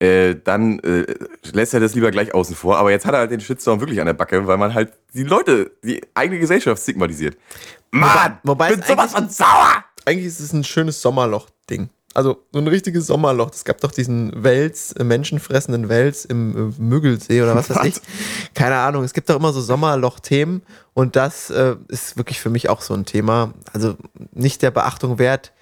äh, 0.00 0.36
dann 0.42 0.80
äh, 0.80 1.06
lässt 1.52 1.74
er 1.74 1.80
das 1.80 1.94
lieber 1.94 2.10
gleich 2.10 2.34
außen 2.34 2.56
vor. 2.56 2.78
Aber 2.78 2.90
jetzt 2.90 3.06
hat 3.06 3.14
er 3.14 3.20
halt 3.20 3.30
den 3.30 3.40
Shitstorm 3.40 3.80
wirklich 3.80 4.00
an 4.00 4.06
der 4.06 4.14
Backe, 4.14 4.46
weil 4.46 4.58
man 4.58 4.74
halt 4.74 4.92
die 5.14 5.24
Leute, 5.24 5.72
die 5.82 6.02
eigene 6.14 6.40
Gesellschaft 6.40 6.82
stigmatisiert. 6.82 7.36
Mann, 7.90 8.38
wobei 8.42 8.70
bin 8.70 8.80
es 8.80 8.88
sowas 8.88 9.12
von 9.12 9.28
sauer! 9.28 9.84
Eigentlich 10.04 10.26
ist 10.26 10.40
es 10.40 10.52
ein 10.52 10.64
schönes 10.64 11.00
Sommerloch-Ding. 11.00 11.88
Also 12.12 12.44
so 12.52 12.60
ein 12.60 12.68
richtiges 12.68 13.06
Sommerloch. 13.06 13.50
Es 13.52 13.64
gab 13.64 13.80
doch 13.80 13.90
diesen 13.90 14.44
Wels, 14.44 14.92
äh, 14.92 15.02
menschenfressenden 15.02 15.88
Wels 15.88 16.24
im 16.24 16.70
äh, 16.70 16.80
Müggelsee 16.80 17.42
oder 17.42 17.56
was 17.56 17.70
weiß 17.70 17.78
Was? 17.78 17.86
ich. 17.86 17.94
Keine 18.54 18.76
Ahnung. 18.76 19.02
Es 19.02 19.14
gibt 19.14 19.28
doch 19.28 19.36
immer 19.36 19.52
so 19.52 19.60
Sommerloch-Themen 19.60 20.62
und 20.92 21.16
das 21.16 21.50
äh, 21.50 21.76
ist 21.88 22.16
wirklich 22.16 22.40
für 22.40 22.50
mich 22.50 22.68
auch 22.68 22.82
so 22.82 22.94
ein 22.94 23.04
Thema. 23.04 23.52
Also 23.72 23.96
nicht 24.32 24.62
der 24.62 24.70
Beachtung 24.70 25.18
wert, 25.18 25.52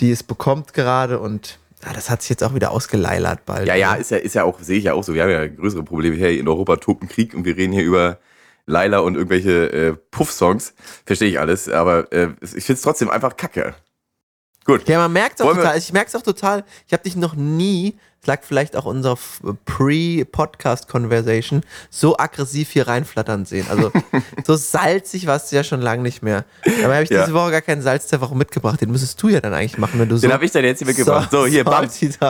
die 0.00 0.10
es 0.10 0.22
bekommt 0.22 0.74
gerade 0.74 1.18
und 1.18 1.58
ja, 1.84 1.92
das 1.92 2.08
hat 2.08 2.22
sich 2.22 2.30
jetzt 2.30 2.42
auch 2.42 2.54
wieder 2.54 2.70
ausgeleilert 2.70 3.44
bald. 3.44 3.66
Ja, 3.68 3.74
ja, 3.74 3.94
ist 3.94 4.10
ja, 4.10 4.16
ist 4.16 4.34
ja 4.34 4.44
auch, 4.44 4.58
sehe 4.60 4.78
ich 4.78 4.84
ja 4.84 4.94
auch 4.94 5.04
so. 5.04 5.12
Wir 5.12 5.22
haben 5.22 5.30
ja 5.30 5.46
größere 5.46 5.82
Probleme 5.82 6.16
hier 6.16 6.30
in 6.30 6.48
Europa, 6.48 6.76
toten 6.76 7.08
Krieg 7.08 7.34
und 7.34 7.44
wir 7.44 7.56
reden 7.56 7.72
hier 7.72 7.84
über 7.84 8.18
Laila 8.66 9.00
und 9.00 9.16
irgendwelche 9.16 9.72
äh, 9.72 9.96
Puff-Songs. 10.10 10.74
Verstehe 11.04 11.28
ich 11.28 11.38
alles, 11.38 11.68
aber 11.68 12.10
äh, 12.12 12.28
ich 12.40 12.64
finde 12.64 12.74
es 12.74 12.82
trotzdem 12.82 13.10
einfach 13.10 13.36
kacke. 13.36 13.74
Gut. 14.64 14.88
Ja, 14.88 14.98
man 14.98 15.12
merkt 15.12 15.40
auch 15.42 15.46
Wollen 15.46 15.56
wir- 15.58 15.62
total. 15.64 15.78
Ich 15.78 15.92
merke 15.92 16.08
es 16.08 16.14
auch 16.16 16.22
total. 16.22 16.64
Ich 16.86 16.92
habe 16.92 17.02
dich 17.02 17.16
noch 17.16 17.34
nie, 17.34 17.96
es 18.22 18.26
lag 18.26 18.40
vielleicht 18.42 18.76
auch 18.76 18.86
unserer 18.86 19.18
Pre-Podcast-Conversation, 19.66 21.62
so 21.90 22.16
aggressiv 22.16 22.70
hier 22.70 22.88
reinflattern 22.88 23.44
sehen. 23.44 23.66
Also 23.68 23.92
so 24.46 24.54
salzig 24.56 25.26
warst 25.26 25.52
du 25.52 25.56
ja 25.56 25.64
schon 25.64 25.82
lange 25.82 26.02
nicht 26.02 26.22
mehr. 26.22 26.46
Dabei 26.64 26.94
habe 26.94 27.04
ich 27.04 27.10
Ja. 27.10 27.20
diese 27.24 27.34
Woche 27.34 27.50
gar 27.50 27.60
keinen 27.60 27.82
Salz 27.82 28.06
der 28.06 28.22
Woche 28.22 28.34
mitgebracht. 28.34 28.80
Den 28.80 28.90
müsstest 28.90 29.22
du 29.22 29.28
ja 29.28 29.40
dann 29.40 29.52
eigentlich 29.52 29.76
machen, 29.76 30.00
wenn 30.00 30.08
du 30.08 30.16
so. 30.16 30.22
Den 30.22 30.32
habe 30.32 30.44
ich 30.46 30.50
dann 30.52 30.64
jetzt 30.64 30.78
hier 30.78 30.86
mitgebracht. 30.86 31.30
So, 31.30 31.44
hier, 31.46 31.64
bam. 31.64 31.86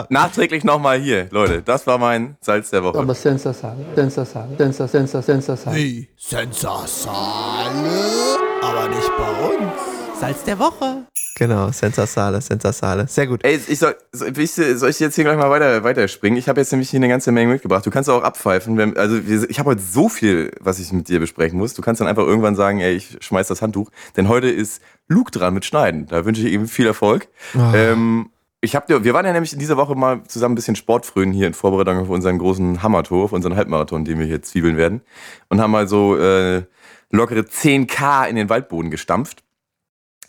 Nachträglich 0.09 0.65
nochmal 0.65 0.99
hier, 0.99 1.27
Leute. 1.31 1.61
Das 1.61 1.87
war 1.87 1.97
mein 1.97 2.35
Salz 2.41 2.69
der 2.69 2.83
Woche. 2.83 2.99
Aber 2.99 3.15
senza 3.15 3.53
sale, 3.53 3.85
senza 3.95 4.25
sale, 4.25 4.55
senza, 4.57 4.87
senza, 4.87 5.21
senza 5.21 5.55
sale. 5.55 5.77
Wie? 5.77 6.09
Sensa 6.17 6.85
Sahne? 6.85 8.37
Aber 8.61 8.89
nicht 8.89 9.09
bei 9.17 9.31
uns. 9.47 9.94
Salz 10.19 10.43
der 10.43 10.57
Woche. 10.59 11.05
Genau, 11.37 11.69
Sensasale, 11.71 12.39
Sensasale. 12.39 13.07
Sehr 13.09 13.27
gut. 13.27 13.43
Ey, 13.43 13.59
ich 13.67 13.77
soll, 13.79 13.95
soll 14.13 14.31
ich, 14.39 14.51
soll 14.53 14.89
ich 14.89 14.99
jetzt 15.01 15.15
hier 15.15 15.25
gleich 15.25 15.35
mal 15.37 15.49
weiter, 15.49 15.83
weiterspringen? 15.83 16.39
Ich 16.39 16.47
habe 16.47 16.61
jetzt 16.61 16.71
nämlich 16.71 16.89
hier 16.89 16.99
eine 16.99 17.09
ganze 17.09 17.33
Menge 17.33 17.51
mitgebracht. 17.51 17.85
Du 17.85 17.89
kannst 17.91 18.09
auch 18.09 18.23
abpfeifen. 18.23 18.77
Wenn, 18.77 18.95
also 18.95 19.27
wir- 19.27 19.49
ich 19.49 19.59
habe 19.59 19.71
heute 19.71 19.81
so 19.81 20.07
viel, 20.07 20.51
was 20.61 20.79
ich 20.79 20.93
mit 20.93 21.09
dir 21.09 21.19
besprechen 21.19 21.57
muss. 21.59 21.73
Du 21.73 21.81
kannst 21.81 21.99
dann 21.99 22.07
einfach 22.07 22.23
irgendwann 22.23 22.55
sagen, 22.55 22.79
ey, 22.79 22.95
ich 22.95 23.17
schmeiß 23.19 23.49
das 23.49 23.61
Handtuch. 23.61 23.89
Denn 24.15 24.29
heute 24.29 24.47
ist 24.49 24.81
Luke 25.09 25.31
dran 25.31 25.53
mit 25.53 25.65
Schneiden. 25.65 26.05
Da 26.07 26.23
wünsche 26.23 26.41
ich 26.47 26.53
ihm 26.53 26.67
viel 26.69 26.87
Erfolg. 26.87 27.27
Ähm, 27.73 28.29
ich 28.61 28.75
hab 28.77 28.87
dir, 28.87 29.03
wir 29.03 29.13
waren 29.13 29.25
ja 29.25 29.33
nämlich 29.33 29.51
in 29.51 29.59
dieser 29.59 29.75
Woche 29.75 29.95
mal 29.95 30.23
zusammen 30.27 30.53
ein 30.53 30.55
bisschen 30.55 30.77
Sportfrönen 30.77 31.33
hier 31.33 31.47
in 31.47 31.53
Vorbereitung 31.53 31.97
auf 31.99 32.09
unseren 32.09 32.37
großen 32.39 32.81
Hammertor, 32.81 33.25
auf 33.25 33.33
unseren 33.33 33.57
Halbmarathon, 33.57 34.05
den 34.05 34.19
wir 34.19 34.25
hier 34.25 34.41
zwiebeln 34.41 34.77
werden. 34.77 35.01
Und 35.49 35.59
haben 35.59 35.71
mal 35.71 35.87
so 35.89 36.17
äh, 36.17 36.63
lockere 37.11 37.41
10k 37.41 38.27
in 38.29 38.37
den 38.37 38.49
Waldboden 38.49 38.89
gestampft. 38.89 39.41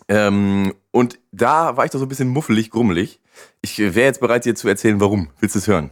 Ähm, 0.07 0.73
und 0.91 1.19
da 1.31 1.77
war 1.77 1.85
ich 1.85 1.91
doch 1.91 1.99
so 1.99 2.05
ein 2.05 2.09
bisschen 2.09 2.29
muffelig, 2.29 2.71
grummelig. 2.71 3.19
Ich 3.61 3.77
wäre 3.77 4.07
jetzt 4.07 4.19
bereit, 4.19 4.45
dir 4.45 4.55
zu 4.55 4.67
erzählen, 4.67 4.99
warum. 4.99 5.29
Willst 5.39 5.55
du 5.55 5.59
es 5.59 5.67
hören? 5.67 5.91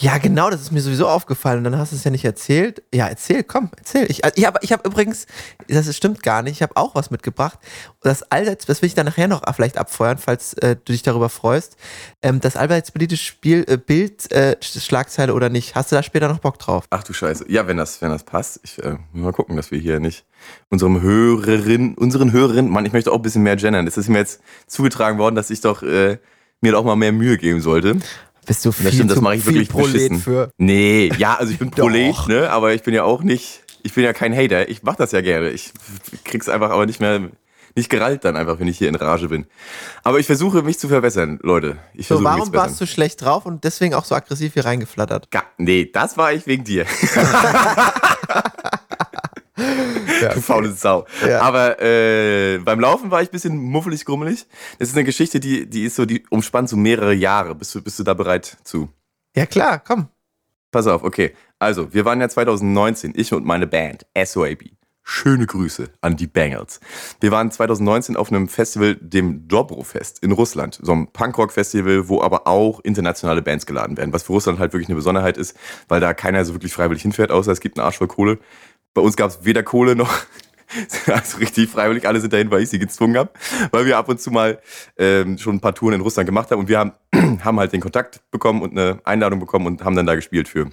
Ja, 0.00 0.18
genau, 0.18 0.48
das 0.48 0.60
ist 0.60 0.70
mir 0.70 0.80
sowieso 0.80 1.08
aufgefallen 1.08 1.58
und 1.58 1.64
dann 1.64 1.76
hast 1.76 1.90
du 1.90 1.96
es 1.96 2.04
ja 2.04 2.12
nicht 2.12 2.24
erzählt. 2.24 2.84
Ja, 2.94 3.08
erzähl, 3.08 3.42
komm, 3.42 3.68
erzähl. 3.76 4.08
Ich, 4.08 4.22
ich 4.36 4.46
habe 4.46 4.60
ich 4.62 4.72
hab 4.72 4.86
übrigens, 4.86 5.26
das 5.66 5.96
stimmt 5.96 6.22
gar 6.22 6.42
nicht, 6.42 6.52
ich 6.52 6.62
habe 6.62 6.76
auch 6.76 6.94
was 6.94 7.10
mitgebracht. 7.10 7.58
Das 8.00 8.22
allseits, 8.22 8.64
das 8.64 8.80
will 8.80 8.86
ich 8.86 8.94
dann 8.94 9.06
nachher 9.06 9.26
noch 9.26 9.42
vielleicht 9.56 9.76
abfeuern, 9.76 10.16
falls 10.16 10.54
äh, 10.54 10.76
du 10.76 10.92
dich 10.92 11.02
darüber 11.02 11.28
freust. 11.28 11.76
Ähm, 12.22 12.38
das 12.40 12.54
allseitspolitische 12.54 13.24
Spiel, 13.24 13.64
äh, 13.66 13.76
Bild, 13.76 14.30
äh, 14.30 14.56
Schlagzeile 14.62 15.34
oder 15.34 15.48
nicht, 15.48 15.74
hast 15.74 15.90
du 15.90 15.96
da 15.96 16.04
später 16.04 16.28
noch 16.28 16.38
Bock 16.38 16.60
drauf? 16.60 16.84
Ach 16.90 17.02
du 17.02 17.12
Scheiße. 17.12 17.46
Ja, 17.50 17.66
wenn 17.66 17.76
das, 17.76 18.00
wenn 18.00 18.10
das 18.10 18.22
passt. 18.22 18.60
Ich 18.62 18.80
äh, 18.80 18.98
muss 19.12 19.24
mal 19.24 19.32
gucken, 19.32 19.56
dass 19.56 19.72
wir 19.72 19.80
hier 19.80 19.98
nicht 19.98 20.24
unserem 20.70 21.00
Hörerin, 21.00 21.94
unseren 21.94 22.32
Hörerinnen, 22.32 22.70
Mann, 22.70 22.86
ich 22.86 22.92
möchte 22.92 23.12
auch 23.12 23.16
ein 23.16 23.22
bisschen 23.22 23.42
mehr 23.42 23.56
gendern. 23.56 23.86
Es 23.86 23.96
ist 23.96 24.08
mir 24.08 24.18
jetzt 24.18 24.40
zugetragen 24.66 25.18
worden, 25.18 25.34
dass 25.34 25.50
ich 25.50 25.60
doch 25.60 25.82
äh, 25.82 26.18
mir 26.60 26.72
doch 26.72 26.84
mal 26.84 26.96
mehr 26.96 27.12
Mühe 27.12 27.38
geben 27.38 27.60
sollte. 27.60 27.96
Bist 28.46 28.64
du 28.64 28.72
viel 28.72 28.90
stimmt, 28.92 29.10
das 29.10 29.20
mache 29.20 29.36
ich 29.36 29.44
viel 29.44 29.54
wirklich 29.54 29.68
Prolet 29.68 29.92
beschissen. 29.92 30.18
für? 30.18 30.50
Nee, 30.56 31.12
ja, 31.18 31.34
also 31.34 31.52
ich 31.52 31.58
bin 31.58 31.70
Prolet, 31.72 32.14
ne, 32.28 32.50
aber 32.50 32.72
ich 32.72 32.82
bin 32.82 32.94
ja 32.94 33.04
auch 33.04 33.22
nicht, 33.22 33.62
ich 33.82 33.92
bin 33.92 34.04
ja 34.04 34.12
kein 34.12 34.34
Hater. 34.34 34.68
Ich 34.70 34.82
mach 34.82 34.96
das 34.96 35.12
ja 35.12 35.20
gerne. 35.20 35.50
Ich 35.50 35.72
krieg's 36.24 36.48
einfach 36.48 36.70
aber 36.70 36.86
nicht 36.86 36.98
mehr, 36.98 37.28
nicht 37.74 37.90
gerallt 37.90 38.24
dann 38.24 38.36
einfach, 38.36 38.58
wenn 38.58 38.66
ich 38.66 38.78
hier 38.78 38.88
in 38.88 38.94
Rage 38.94 39.28
bin. 39.28 39.44
Aber 40.02 40.18
ich 40.18 40.24
versuche 40.26 40.62
mich 40.62 40.78
zu 40.78 40.88
verbessern, 40.88 41.38
Leute. 41.42 41.76
Ich 41.92 42.06
So, 42.06 42.24
warum 42.24 42.52
warst 42.54 42.80
du 42.80 42.86
schlecht 42.86 43.22
drauf 43.22 43.44
und 43.44 43.64
deswegen 43.64 43.94
auch 43.94 44.06
so 44.06 44.14
aggressiv 44.14 44.54
hier 44.54 44.64
reingeflattert? 44.64 45.30
Ga 45.30 45.42
nee, 45.58 45.84
das 45.92 46.16
war 46.16 46.32
ich 46.32 46.46
wegen 46.46 46.64
dir. 46.64 46.86
Du 50.34 50.40
faule 50.40 50.72
Sau. 50.72 51.06
Ja. 51.26 51.40
Aber 51.42 51.80
äh, 51.80 52.58
beim 52.58 52.80
Laufen 52.80 53.10
war 53.10 53.22
ich 53.22 53.28
ein 53.28 53.32
bisschen 53.32 53.56
muffelig, 53.56 54.04
grummelig. 54.04 54.46
Das 54.78 54.88
ist 54.88 54.96
eine 54.96 55.04
Geschichte, 55.04 55.40
die, 55.40 55.68
die 55.68 55.84
ist 55.84 55.96
so, 55.96 56.04
die 56.04 56.24
umspannt 56.30 56.68
so 56.68 56.76
mehrere 56.76 57.14
Jahre. 57.14 57.54
Bist 57.54 57.74
du, 57.74 57.82
bist 57.82 57.98
du 57.98 58.04
da 58.04 58.14
bereit 58.14 58.56
zu? 58.64 58.88
Ja 59.36 59.46
klar, 59.46 59.78
komm. 59.78 60.08
Pass 60.70 60.86
auf, 60.86 61.02
okay. 61.02 61.34
Also, 61.58 61.92
wir 61.94 62.04
waren 62.04 62.20
ja 62.20 62.28
2019, 62.28 63.12
ich 63.16 63.32
und 63.32 63.44
meine 63.44 63.66
Band, 63.66 64.06
SOAB. 64.16 64.64
Schöne 65.10 65.46
Grüße 65.46 65.88
an 66.02 66.18
die 66.18 66.26
Bengals. 66.26 66.80
Wir 67.20 67.30
waren 67.30 67.50
2019 67.50 68.14
auf 68.14 68.30
einem 68.30 68.46
Festival, 68.46 68.94
dem 68.96 69.48
Dobro-Fest 69.48 70.22
in 70.22 70.32
Russland. 70.32 70.78
So 70.82 70.92
ein 70.92 71.10
Punkrock-Festival, 71.10 72.10
wo 72.10 72.20
aber 72.20 72.46
auch 72.46 72.80
internationale 72.80 73.40
Bands 73.40 73.64
geladen 73.64 73.96
werden. 73.96 74.12
Was 74.12 74.24
für 74.24 74.34
Russland 74.34 74.58
halt 74.58 74.74
wirklich 74.74 74.90
eine 74.90 74.96
Besonderheit 74.96 75.38
ist, 75.38 75.56
weil 75.88 76.00
da 76.00 76.12
keiner 76.12 76.44
so 76.44 76.52
wirklich 76.52 76.74
freiwillig 76.74 77.00
hinfährt, 77.00 77.30
außer 77.30 77.50
es 77.50 77.60
gibt 77.60 77.78
einen 77.78 77.86
Arsch 77.86 77.96
voll 77.96 78.08
Kohle. 78.08 78.38
Bei 78.98 79.04
uns 79.04 79.16
gab 79.16 79.30
es 79.30 79.44
weder 79.44 79.62
Kohle 79.62 79.94
noch 79.94 80.12
also 81.06 81.38
richtig 81.38 81.70
freiwillig. 81.70 82.04
Alle 82.04 82.20
sind 82.20 82.32
dahin, 82.32 82.50
weil 82.50 82.62
ich 82.62 82.68
sie 82.68 82.80
gezwungen 82.80 83.16
habe. 83.16 83.30
Weil 83.70 83.86
wir 83.86 83.96
ab 83.96 84.08
und 84.08 84.20
zu 84.20 84.32
mal 84.32 84.58
ähm, 84.96 85.38
schon 85.38 85.54
ein 85.54 85.60
paar 85.60 85.72
Touren 85.72 85.94
in 85.94 86.00
Russland 86.00 86.26
gemacht 86.26 86.50
haben. 86.50 86.58
Und 86.58 86.68
wir 86.68 86.80
haben, 86.80 86.92
haben 87.44 87.60
halt 87.60 87.72
den 87.72 87.80
Kontakt 87.80 88.20
bekommen 88.32 88.60
und 88.60 88.72
eine 88.76 88.98
Einladung 89.04 89.38
bekommen 89.38 89.66
und 89.66 89.84
haben 89.84 89.94
dann 89.94 90.06
da 90.06 90.16
gespielt 90.16 90.48
für 90.48 90.68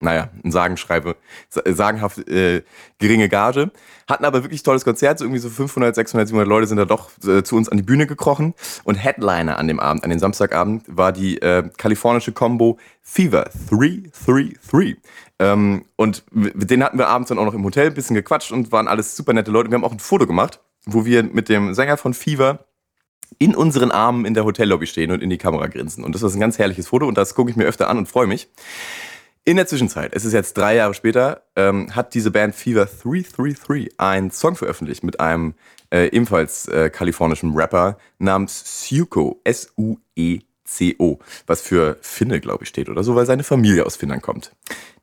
naja, 0.00 0.30
ein 0.44 0.52
sagenschreibe, 0.52 1.16
sa- 1.48 1.62
sagenhaft 1.66 2.28
äh, 2.28 2.62
geringe 3.00 3.28
Gage. 3.28 3.72
Hatten 4.08 4.24
aber 4.24 4.44
wirklich 4.44 4.62
tolles 4.62 4.84
Konzert, 4.84 5.18
so 5.18 5.24
irgendwie 5.24 5.40
so 5.40 5.50
500, 5.50 5.92
600, 5.92 6.28
700 6.28 6.48
Leute 6.48 6.68
sind 6.68 6.76
da 6.76 6.84
doch 6.84 7.10
äh, 7.26 7.42
zu 7.42 7.56
uns 7.56 7.68
an 7.68 7.76
die 7.78 7.82
Bühne 7.82 8.06
gekrochen. 8.06 8.54
Und 8.84 8.94
Headliner 8.94 9.58
an 9.58 9.66
dem 9.66 9.80
Abend, 9.80 10.04
an 10.04 10.10
dem 10.10 10.20
Samstagabend, 10.20 10.84
war 10.86 11.10
die 11.10 11.42
äh, 11.42 11.68
kalifornische 11.76 12.30
Combo 12.30 12.78
Fever 13.02 13.50
333. 13.70 14.98
Ähm, 15.38 15.84
und 15.96 16.24
denen 16.32 16.82
hatten 16.82 16.98
wir 16.98 17.08
abends 17.08 17.28
dann 17.28 17.38
auch 17.38 17.44
noch 17.44 17.54
im 17.54 17.64
Hotel 17.64 17.88
ein 17.88 17.94
bisschen 17.94 18.14
gequatscht 18.14 18.52
und 18.52 18.72
waren 18.72 18.88
alles 18.88 19.16
super 19.16 19.32
nette 19.32 19.50
Leute. 19.50 19.70
Wir 19.70 19.76
haben 19.76 19.84
auch 19.84 19.92
ein 19.92 20.00
Foto 20.00 20.26
gemacht, 20.26 20.60
wo 20.84 21.04
wir 21.04 21.22
mit 21.22 21.48
dem 21.48 21.74
Sänger 21.74 21.96
von 21.96 22.14
Fever 22.14 22.64
in 23.38 23.54
unseren 23.54 23.90
Armen 23.90 24.24
in 24.24 24.34
der 24.34 24.44
Hotellobby 24.44 24.86
stehen 24.86 25.10
und 25.10 25.22
in 25.22 25.30
die 25.30 25.38
Kamera 25.38 25.66
grinsen. 25.66 26.04
Und 26.04 26.14
das 26.14 26.22
ist 26.22 26.34
ein 26.34 26.40
ganz 26.40 26.58
herrliches 26.58 26.88
Foto 26.88 27.06
und 27.06 27.16
das 27.18 27.34
gucke 27.34 27.50
ich 27.50 27.56
mir 27.56 27.66
öfter 27.66 27.88
an 27.88 27.98
und 27.98 28.08
freue 28.08 28.26
mich. 28.26 28.48
In 29.44 29.56
der 29.56 29.66
Zwischenzeit, 29.66 30.14
es 30.14 30.24
ist 30.24 30.32
jetzt 30.32 30.58
drei 30.58 30.74
Jahre 30.74 30.92
später, 30.92 31.42
ähm, 31.56 31.94
hat 31.94 32.14
diese 32.14 32.30
Band 32.30 32.54
Fever 32.54 32.86
333 32.86 33.98
einen 33.98 34.30
Song 34.30 34.56
veröffentlicht 34.56 35.04
mit 35.04 35.20
einem 35.20 35.54
äh, 35.90 36.08
ebenfalls 36.08 36.68
äh, 36.68 36.90
kalifornischen 36.90 37.54
Rapper 37.54 37.96
namens 38.18 38.86
Suko, 38.86 39.40
S-U-E-C-O, 39.44 41.18
was 41.46 41.62
für 41.62 41.96
Finne, 42.02 42.40
glaube 42.40 42.64
ich, 42.64 42.68
steht 42.68 42.90
oder 42.90 43.02
so, 43.02 43.14
weil 43.14 43.24
seine 43.24 43.42
Familie 43.42 43.86
aus 43.86 43.96
Finnland 43.96 44.22
kommt. 44.22 44.52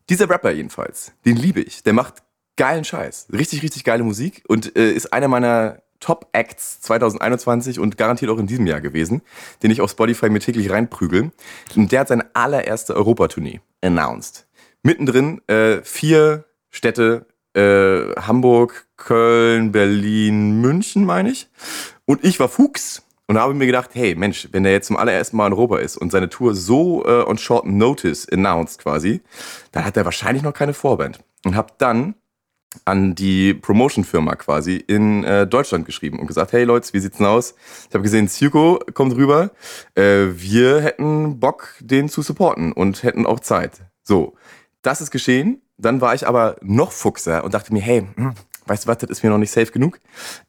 Dieser 0.10 0.30
Rapper 0.30 0.52
jedenfalls, 0.52 1.14
den 1.26 1.36
liebe 1.36 1.62
ich. 1.62 1.84
Der 1.84 1.94
macht 1.94 2.24
geilen 2.58 2.84
Scheiß. 2.84 3.28
Richtig, 3.34 3.64
richtig 3.64 3.84
geile 3.84 4.04
Musik 4.04 4.44
und 4.48 4.76
äh, 4.78 4.92
ist 4.92 5.14
einer 5.14 5.28
meiner 5.28 5.82
Top-Acts 6.00 6.82
2021 6.82 7.80
und 7.80 7.98
garantiert 7.98 8.30
auch 8.30 8.38
in 8.38 8.48
diesem 8.48 8.68
Jahr 8.68 8.82
gewesen, 8.82 9.22
den 9.64 9.72
ich 9.72 9.82
auf 9.82 9.90
Spotify 9.90 10.30
mir 10.30 10.40
täglich 10.40 10.70
reinprügel. 10.70 11.32
Und 11.76 11.92
der 11.92 12.02
hat 12.02 12.10
seine 12.10 12.30
allererste 12.36 12.96
Europatournee 12.96 13.62
announced. 13.82 14.48
Mittendrin 14.84 15.42
äh, 15.48 15.82
vier 15.82 16.46
Städte, 16.70 17.26
äh, 17.56 18.14
Hamburg, 18.22 18.88
Köln, 18.98 19.72
Berlin, 19.72 20.62
München, 20.62 21.06
meine 21.06 21.32
ich. 21.32 21.50
Und 22.06 22.24
ich 22.24 22.40
war 22.40 22.50
Fuchs 22.50 23.05
und 23.28 23.38
habe 23.38 23.54
mir 23.54 23.66
gedacht, 23.66 23.92
hey 23.94 24.16
Mensch, 24.16 24.48
wenn 24.52 24.64
der 24.64 24.72
jetzt 24.72 24.88
zum 24.88 24.98
allerersten 24.98 25.38
Mal 25.38 25.48
in 25.48 25.54
Europa 25.54 25.78
ist 25.78 25.98
und 25.98 26.12
seine 26.12 26.30
Tour 26.30 26.56
so 26.56 27.06
äh, 27.06 27.24
on 27.24 27.38
short 27.38 27.66
notice 27.66 28.28
announced 28.30 28.80
quasi, 28.80 29.22
dann 29.72 29.86
hat 29.86 29.98
er 29.98 30.06
wahrscheinlich 30.06 30.44
noch 30.44 30.54
keine 30.54 30.74
Vorband. 30.74 31.20
Und 31.44 31.56
habe 31.56 31.74
dann 31.78 32.16
an 32.84 33.16
die 33.16 33.54
Promotion-Firma 33.54 34.36
quasi 34.36 34.76
in 34.76 35.24
äh, 35.24 35.48
Deutschland 35.48 35.86
geschrieben 35.86 36.20
und 36.20 36.28
gesagt, 36.28 36.52
hey 36.52 36.66
Leute, 36.66 36.92
wie 36.94 37.00
sieht's 37.00 37.18
denn 37.18 37.26
aus? 37.26 37.56
Ich 37.88 37.94
habe 37.94 38.04
gesehen, 38.04 38.28
Syuko 38.28 38.80
kommt 38.94 39.16
rüber. 39.16 39.52
Äh, 39.96 40.28
wir 40.34 40.82
hätten 40.82 41.40
Bock, 41.40 41.76
den 41.80 42.10
zu 42.10 42.22
supporten 42.22 42.74
und 42.74 43.04
hätten 43.04 43.26
auch 43.26 43.40
Zeit. 43.40 43.84
So, 44.04 44.36
das 44.82 45.02
ist 45.02 45.12
geschehen. 45.12 45.62
Dann 45.78 46.02
war 46.02 46.16
ich 46.16 46.28
aber 46.28 46.58
noch 46.62 46.92
fuchser 46.92 47.44
und 47.44 47.54
dachte 47.54 47.74
mir, 47.74 47.82
hey, 47.82 48.08
hm, 48.16 48.34
weißt 48.66 48.86
du 48.86 48.88
was, 48.88 48.98
das 48.98 49.10
ist 49.10 49.24
mir 49.24 49.30
noch 49.30 49.38
nicht 49.38 49.52
safe 49.52 49.72
genug. 49.72 50.00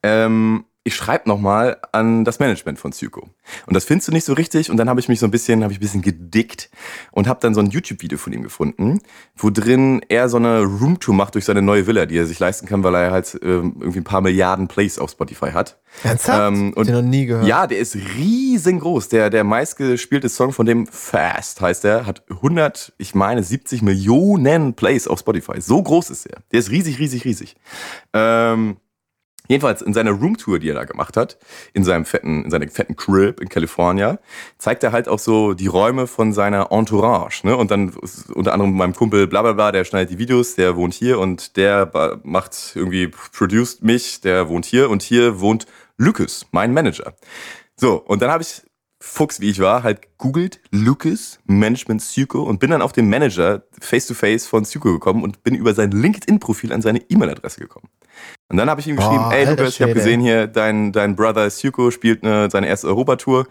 Ähm, 0.03 0.65
ich 0.87 0.95
schreibe 0.95 1.27
nochmal 1.27 1.77
an 1.91 2.23
das 2.23 2.39
Management 2.39 2.79
von 2.79 2.93
Syuko. 2.93 3.29
Und 3.65 3.73
das 3.73 3.83
findest 3.83 4.07
du 4.07 4.13
nicht 4.13 4.23
so 4.23 4.31
richtig. 4.31 4.71
Und 4.71 4.77
dann 4.77 4.87
habe 4.87 5.01
ich 5.01 5.09
mich 5.09 5.19
so 5.19 5.27
ein 5.27 5.31
bisschen, 5.31 5.63
habe 5.63 5.73
ich 5.73 5.79
ein 5.79 5.81
bisschen 5.81 6.01
gedickt 6.01 6.69
und 7.11 7.27
habe 7.27 7.41
dann 7.41 7.53
so 7.53 7.59
ein 7.59 7.69
YouTube-Video 7.69 8.17
von 8.17 8.31
ihm 8.31 8.41
gefunden, 8.41 9.01
wo 9.35 9.49
drin 9.49 10.01
er 10.07 10.29
so 10.29 10.37
eine 10.37 10.63
Roomtour 10.63 11.13
macht 11.13 11.35
durch 11.35 11.43
seine 11.43 11.61
neue 11.61 11.87
Villa, 11.87 12.05
die 12.05 12.17
er 12.17 12.25
sich 12.25 12.39
leisten 12.39 12.67
kann, 12.67 12.85
weil 12.85 12.95
er 12.95 13.11
halt 13.11 13.37
ähm, 13.43 13.75
irgendwie 13.81 13.99
ein 13.99 14.05
paar 14.05 14.21
Milliarden 14.21 14.69
Plays 14.69 14.97
auf 14.97 15.11
Spotify 15.11 15.51
hat. 15.51 15.77
Ernsthaft? 16.03 16.53
Ähm, 16.53 16.71
und 16.73 16.87
den 16.87 16.95
noch 16.95 17.01
nie 17.01 17.25
gehört. 17.25 17.45
ja, 17.45 17.67
der 17.67 17.79
ist 17.79 17.97
riesengroß. 17.97 19.09
Der, 19.09 19.29
der 19.29 19.43
meistgespielte 19.43 20.29
Song 20.29 20.53
von 20.53 20.65
dem 20.65 20.87
Fast 20.87 21.59
heißt 21.59 21.83
der, 21.83 22.05
hat 22.05 22.23
100, 22.29 22.93
ich 22.97 23.13
meine 23.13 23.43
70 23.43 23.81
Millionen 23.81 24.73
Plays 24.73 25.05
auf 25.05 25.19
Spotify. 25.19 25.59
So 25.59 25.83
groß 25.83 26.11
ist 26.11 26.27
er. 26.27 26.43
Der 26.53 26.59
ist 26.59 26.71
riesig, 26.71 26.97
riesig, 26.97 27.25
riesig. 27.25 27.57
Ähm, 28.13 28.77
Jedenfalls 29.47 29.81
in 29.81 29.93
seiner 29.93 30.11
Roomtour, 30.11 30.59
die 30.59 30.69
er 30.69 30.75
da 30.75 30.85
gemacht 30.85 31.17
hat, 31.17 31.37
in 31.73 31.83
seinem 31.83 32.05
fetten, 32.05 32.45
in 32.45 32.51
seinem 32.51 32.69
fetten 32.69 32.95
Crib 32.95 33.39
in 33.39 33.49
California, 33.49 34.19
zeigt 34.57 34.83
er 34.83 34.91
halt 34.91 35.07
auch 35.07 35.19
so 35.19 35.53
die 35.53 35.67
Räume 35.67 36.07
von 36.07 36.33
seiner 36.33 36.71
Entourage. 36.71 37.45
Ne? 37.45 37.55
Und 37.55 37.71
dann 37.71 37.93
unter 38.33 38.53
anderem 38.53 38.75
meinem 38.75 38.93
Kumpel 38.93 39.27
bla 39.27 39.41
bla 39.41 39.53
bla, 39.53 39.71
der 39.71 39.85
schneidet 39.85 40.11
die 40.11 40.19
Videos, 40.19 40.55
der 40.55 40.75
wohnt 40.75 40.93
hier 40.93 41.19
und 41.19 41.57
der 41.57 42.19
macht 42.23 42.73
irgendwie, 42.75 43.07
produced 43.07 43.83
mich, 43.83 44.21
der 44.21 44.49
wohnt 44.49 44.65
hier 44.65 44.89
und 44.89 45.01
hier 45.01 45.39
wohnt 45.39 45.65
Lucas, 45.97 46.45
mein 46.51 46.73
Manager. 46.73 47.13
So, 47.75 47.95
und 47.95 48.21
dann 48.21 48.31
habe 48.31 48.43
ich 48.43 48.61
Fuchs, 48.99 49.39
wie 49.39 49.51
ich 49.51 49.59
war, 49.59 49.83
halt 49.83 50.17
googelt 50.17 50.59
Lucas 50.71 51.39
Management 51.45 52.01
Suko 52.01 52.41
und 52.41 52.59
bin 52.59 52.71
dann 52.71 52.81
auf 52.81 52.93
den 52.93 53.07
Manager 53.09 53.63
face-to-face 53.79 54.47
von 54.47 54.65
Suko 54.65 54.91
gekommen 54.91 55.23
und 55.23 55.43
bin 55.43 55.53
über 55.53 55.75
sein 55.75 55.91
LinkedIn-Profil 55.91 56.73
an 56.73 56.81
seine 56.81 56.99
E-Mail-Adresse 57.09 57.59
gekommen. 57.59 57.89
Und 58.49 58.57
dann 58.57 58.69
habe 58.69 58.79
ich 58.79 58.87
ihm 58.87 58.95
geschrieben, 58.95 59.23
Boah, 59.23 59.33
ey 59.33 59.45
Lukas, 59.45 59.75
ich 59.75 59.81
habe 59.81 59.93
gesehen 59.93 60.21
hier, 60.21 60.47
dein, 60.47 60.91
dein 60.93 61.15
Brother 61.15 61.49
Suko 61.49 61.91
spielt 61.91 62.23
eine, 62.23 62.49
seine 62.49 62.67
erste 62.67 62.87
Europatour. 62.87 63.47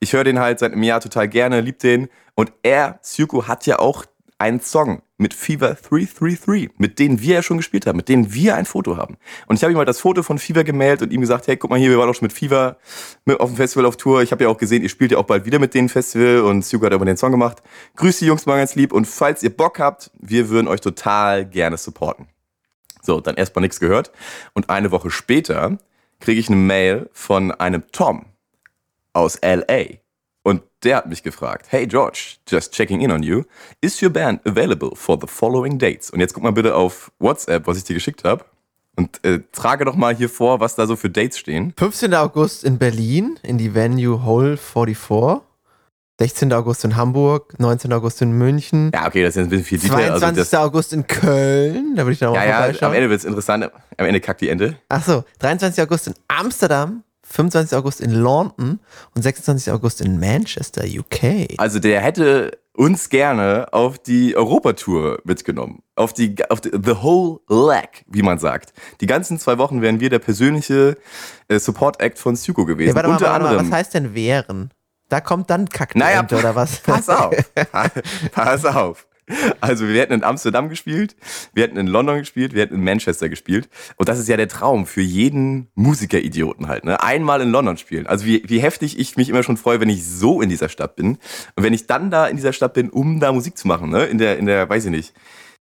Ich 0.00 0.12
höre 0.12 0.24
den 0.24 0.40
halt 0.40 0.58
seit 0.58 0.72
einem 0.72 0.82
Jahr 0.82 1.00
total 1.00 1.28
gerne, 1.28 1.60
lieb 1.60 1.78
den. 1.78 2.08
Und 2.34 2.52
er, 2.62 2.98
Suko, 3.02 3.46
hat 3.46 3.66
ja 3.66 3.78
auch 3.78 4.04
einen 4.40 4.60
Song 4.60 5.02
mit 5.18 5.34
Fever 5.34 5.74
333, 5.74 6.70
mit 6.78 6.98
denen 6.98 7.20
wir 7.20 7.34
ja 7.36 7.42
schon 7.42 7.58
gespielt 7.58 7.86
haben, 7.86 7.98
mit 7.98 8.08
denen 8.08 8.32
wir 8.32 8.56
ein 8.56 8.64
Foto 8.64 8.96
haben. 8.96 9.18
Und 9.46 9.56
ich 9.56 9.62
habe 9.62 9.72
ihm 9.72 9.76
mal 9.76 9.84
das 9.84 10.00
Foto 10.00 10.22
von 10.22 10.38
Fever 10.38 10.64
gemeldet 10.64 11.02
und 11.02 11.12
ihm 11.12 11.20
gesagt, 11.20 11.46
hey, 11.46 11.58
guck 11.58 11.68
mal 11.68 11.78
hier, 11.78 11.90
wir 11.90 11.98
waren 11.98 12.08
auch 12.08 12.14
schon 12.14 12.24
mit 12.24 12.32
Fever 12.32 12.78
auf 13.38 13.50
dem 13.50 13.56
Festival 13.56 13.84
auf 13.84 13.98
Tour. 13.98 14.22
Ich 14.22 14.32
habe 14.32 14.44
ja 14.44 14.50
auch 14.50 14.56
gesehen, 14.56 14.82
ihr 14.82 14.88
spielt 14.88 15.12
ja 15.12 15.18
auch 15.18 15.26
bald 15.26 15.44
wieder 15.44 15.58
mit 15.58 15.74
denen 15.74 15.90
Festival 15.90 16.40
und 16.40 16.64
Suga 16.64 16.86
hat 16.86 16.94
aber 16.94 17.04
den 17.04 17.18
Song 17.18 17.30
gemacht. 17.32 17.62
Grüß 17.96 18.18
die 18.18 18.26
Jungs 18.26 18.46
mal 18.46 18.56
ganz 18.56 18.74
lieb 18.74 18.94
und 18.94 19.06
falls 19.06 19.42
ihr 19.42 19.54
Bock 19.54 19.78
habt, 19.78 20.10
wir 20.18 20.48
würden 20.48 20.68
euch 20.68 20.80
total 20.80 21.44
gerne 21.44 21.76
supporten. 21.76 22.26
So, 23.02 23.20
dann 23.20 23.36
erstmal 23.36 23.62
nichts 23.62 23.80
gehört. 23.80 24.10
Und 24.52 24.70
eine 24.70 24.90
Woche 24.90 25.10
später 25.10 25.78
kriege 26.20 26.40
ich 26.40 26.48
eine 26.48 26.56
Mail 26.56 27.08
von 27.12 27.52
einem 27.52 27.84
Tom 27.92 28.26
aus 29.12 29.38
LA. 29.42 29.98
Und 30.42 30.62
der 30.82 30.96
hat 30.96 31.06
mich 31.06 31.22
gefragt, 31.22 31.66
hey 31.70 31.86
George, 31.86 32.36
just 32.48 32.72
checking 32.72 33.00
in 33.00 33.12
on 33.12 33.22
you. 33.22 33.42
Is 33.80 34.02
your 34.02 34.10
band 34.10 34.46
available 34.46 34.92
for 34.94 35.18
the 35.20 35.26
following 35.26 35.78
dates? 35.78 36.10
Und 36.10 36.20
jetzt 36.20 36.32
guck 36.32 36.42
mal 36.42 36.52
bitte 36.52 36.74
auf 36.74 37.12
WhatsApp, 37.18 37.66
was 37.66 37.76
ich 37.76 37.84
dir 37.84 37.94
geschickt 37.94 38.24
habe. 38.24 38.44
Und 38.96 39.22
äh, 39.24 39.40
trage 39.52 39.84
doch 39.84 39.94
mal 39.94 40.14
hier 40.14 40.28
vor, 40.28 40.60
was 40.60 40.74
da 40.74 40.86
so 40.86 40.96
für 40.96 41.10
Dates 41.10 41.38
stehen. 41.38 41.72
15. 41.76 42.14
August 42.14 42.64
in 42.64 42.78
Berlin 42.78 43.38
in 43.42 43.56
die 43.56 43.74
Venue 43.74 44.24
Hole 44.24 44.56
44. 44.56 45.42
16. 46.20 46.52
August 46.52 46.84
in 46.84 46.96
Hamburg, 46.96 47.58
19. 47.58 47.90
August 47.94 48.20
in 48.20 48.32
München, 48.32 48.90
Ja, 48.92 49.06
okay, 49.06 49.22
das 49.22 49.30
ist 49.30 49.36
jetzt 49.36 49.46
ein 49.46 49.48
bisschen 49.48 49.64
viel 49.64 49.78
Detail. 49.78 50.18
22. 50.18 50.38
Also 50.40 50.56
August 50.58 50.92
in 50.92 51.06
Köln, 51.06 51.94
da 51.96 52.02
würde 52.02 52.12
ich 52.12 52.18
dann 52.18 52.28
auch 52.28 52.34
ja, 52.34 52.60
mal 52.60 52.76
ja, 52.76 52.86
am. 52.86 52.92
Ende 52.92 53.08
wird 53.08 53.20
es 53.20 53.24
interessant. 53.24 53.70
Am 53.96 54.04
Ende 54.04 54.20
kackt 54.20 54.42
die 54.42 54.50
Ente. 54.50 54.76
Achso, 54.90 55.24
23. 55.38 55.82
August 55.82 56.08
in 56.08 56.14
Amsterdam, 56.28 57.04
25. 57.22 57.74
August 57.74 58.02
in 58.02 58.10
London 58.10 58.80
und 59.14 59.22
26. 59.22 59.72
August 59.72 60.02
in 60.02 60.20
Manchester, 60.20 60.84
UK. 60.84 61.54
Also 61.56 61.78
der 61.78 62.02
hätte 62.02 62.58
uns 62.74 63.08
gerne 63.08 63.68
auf 63.72 63.98
die 63.98 64.36
Europatour 64.36 65.20
mitgenommen. 65.24 65.82
Auf 65.96 66.12
die, 66.12 66.34
auf 66.50 66.60
die 66.60 66.68
the 66.70 66.96
whole 67.02 67.40
leg, 67.48 68.04
wie 68.08 68.20
man 68.20 68.38
sagt. 68.38 68.74
Die 69.00 69.06
ganzen 69.06 69.38
zwei 69.38 69.56
Wochen 69.56 69.80
wären 69.80 70.00
wir 70.00 70.10
der 70.10 70.18
persönliche 70.18 70.98
äh, 71.48 71.58
Support-Act 71.58 72.18
von 72.18 72.36
Syko 72.36 72.66
gewesen. 72.66 72.90
Ja, 72.90 72.94
warte 72.94 73.08
mal, 73.08 73.14
Unter 73.14 73.26
warte 73.30 73.44
mal, 73.44 73.48
anderem. 73.52 73.70
was 73.70 73.78
heißt 73.78 73.94
denn 73.94 74.14
wären? 74.14 74.70
Da 75.10 75.20
kommt 75.20 75.50
dann 75.50 75.68
Kack 75.68 75.94
Naja, 75.96 76.24
oder 76.30 76.54
was? 76.54 76.78
Pass 76.82 77.08
auf. 77.08 77.34
Pass 78.32 78.64
auf. 78.64 79.06
Also 79.60 79.86
wir 79.86 80.00
hätten 80.00 80.12
in 80.12 80.24
Amsterdam 80.24 80.68
gespielt, 80.68 81.14
wir 81.52 81.64
hätten 81.64 81.76
in 81.76 81.86
London 81.86 82.18
gespielt, 82.18 82.52
wir 82.52 82.62
hätten 82.62 82.74
in 82.74 82.84
Manchester 82.84 83.28
gespielt. 83.28 83.68
Und 83.96 84.08
das 84.08 84.18
ist 84.18 84.28
ja 84.28 84.36
der 84.36 84.48
Traum 84.48 84.86
für 84.86 85.02
jeden 85.02 85.68
Musikeridioten 85.74 86.66
halt. 86.68 86.84
Ne? 86.84 87.00
Einmal 87.02 87.40
in 87.40 87.50
London 87.50 87.76
spielen. 87.76 88.06
Also 88.06 88.24
wie, 88.26 88.42
wie 88.46 88.60
heftig 88.60 88.98
ich 88.98 89.16
mich 89.16 89.28
immer 89.28 89.42
schon 89.42 89.56
freue, 89.56 89.80
wenn 89.80 89.88
ich 89.88 90.04
so 90.04 90.40
in 90.40 90.48
dieser 90.48 90.68
Stadt 90.68 90.96
bin. 90.96 91.18
Und 91.54 91.62
wenn 91.62 91.74
ich 91.74 91.86
dann 91.86 92.10
da 92.10 92.26
in 92.26 92.36
dieser 92.36 92.52
Stadt 92.52 92.74
bin, 92.74 92.90
um 92.90 93.20
da 93.20 93.32
Musik 93.32 93.56
zu 93.56 93.68
machen. 93.68 93.90
Ne? 93.90 94.04
In 94.06 94.18
der, 94.18 94.38
in 94.38 94.46
der, 94.46 94.68
weiß 94.68 94.86
ich 94.86 94.90
nicht, 94.90 95.12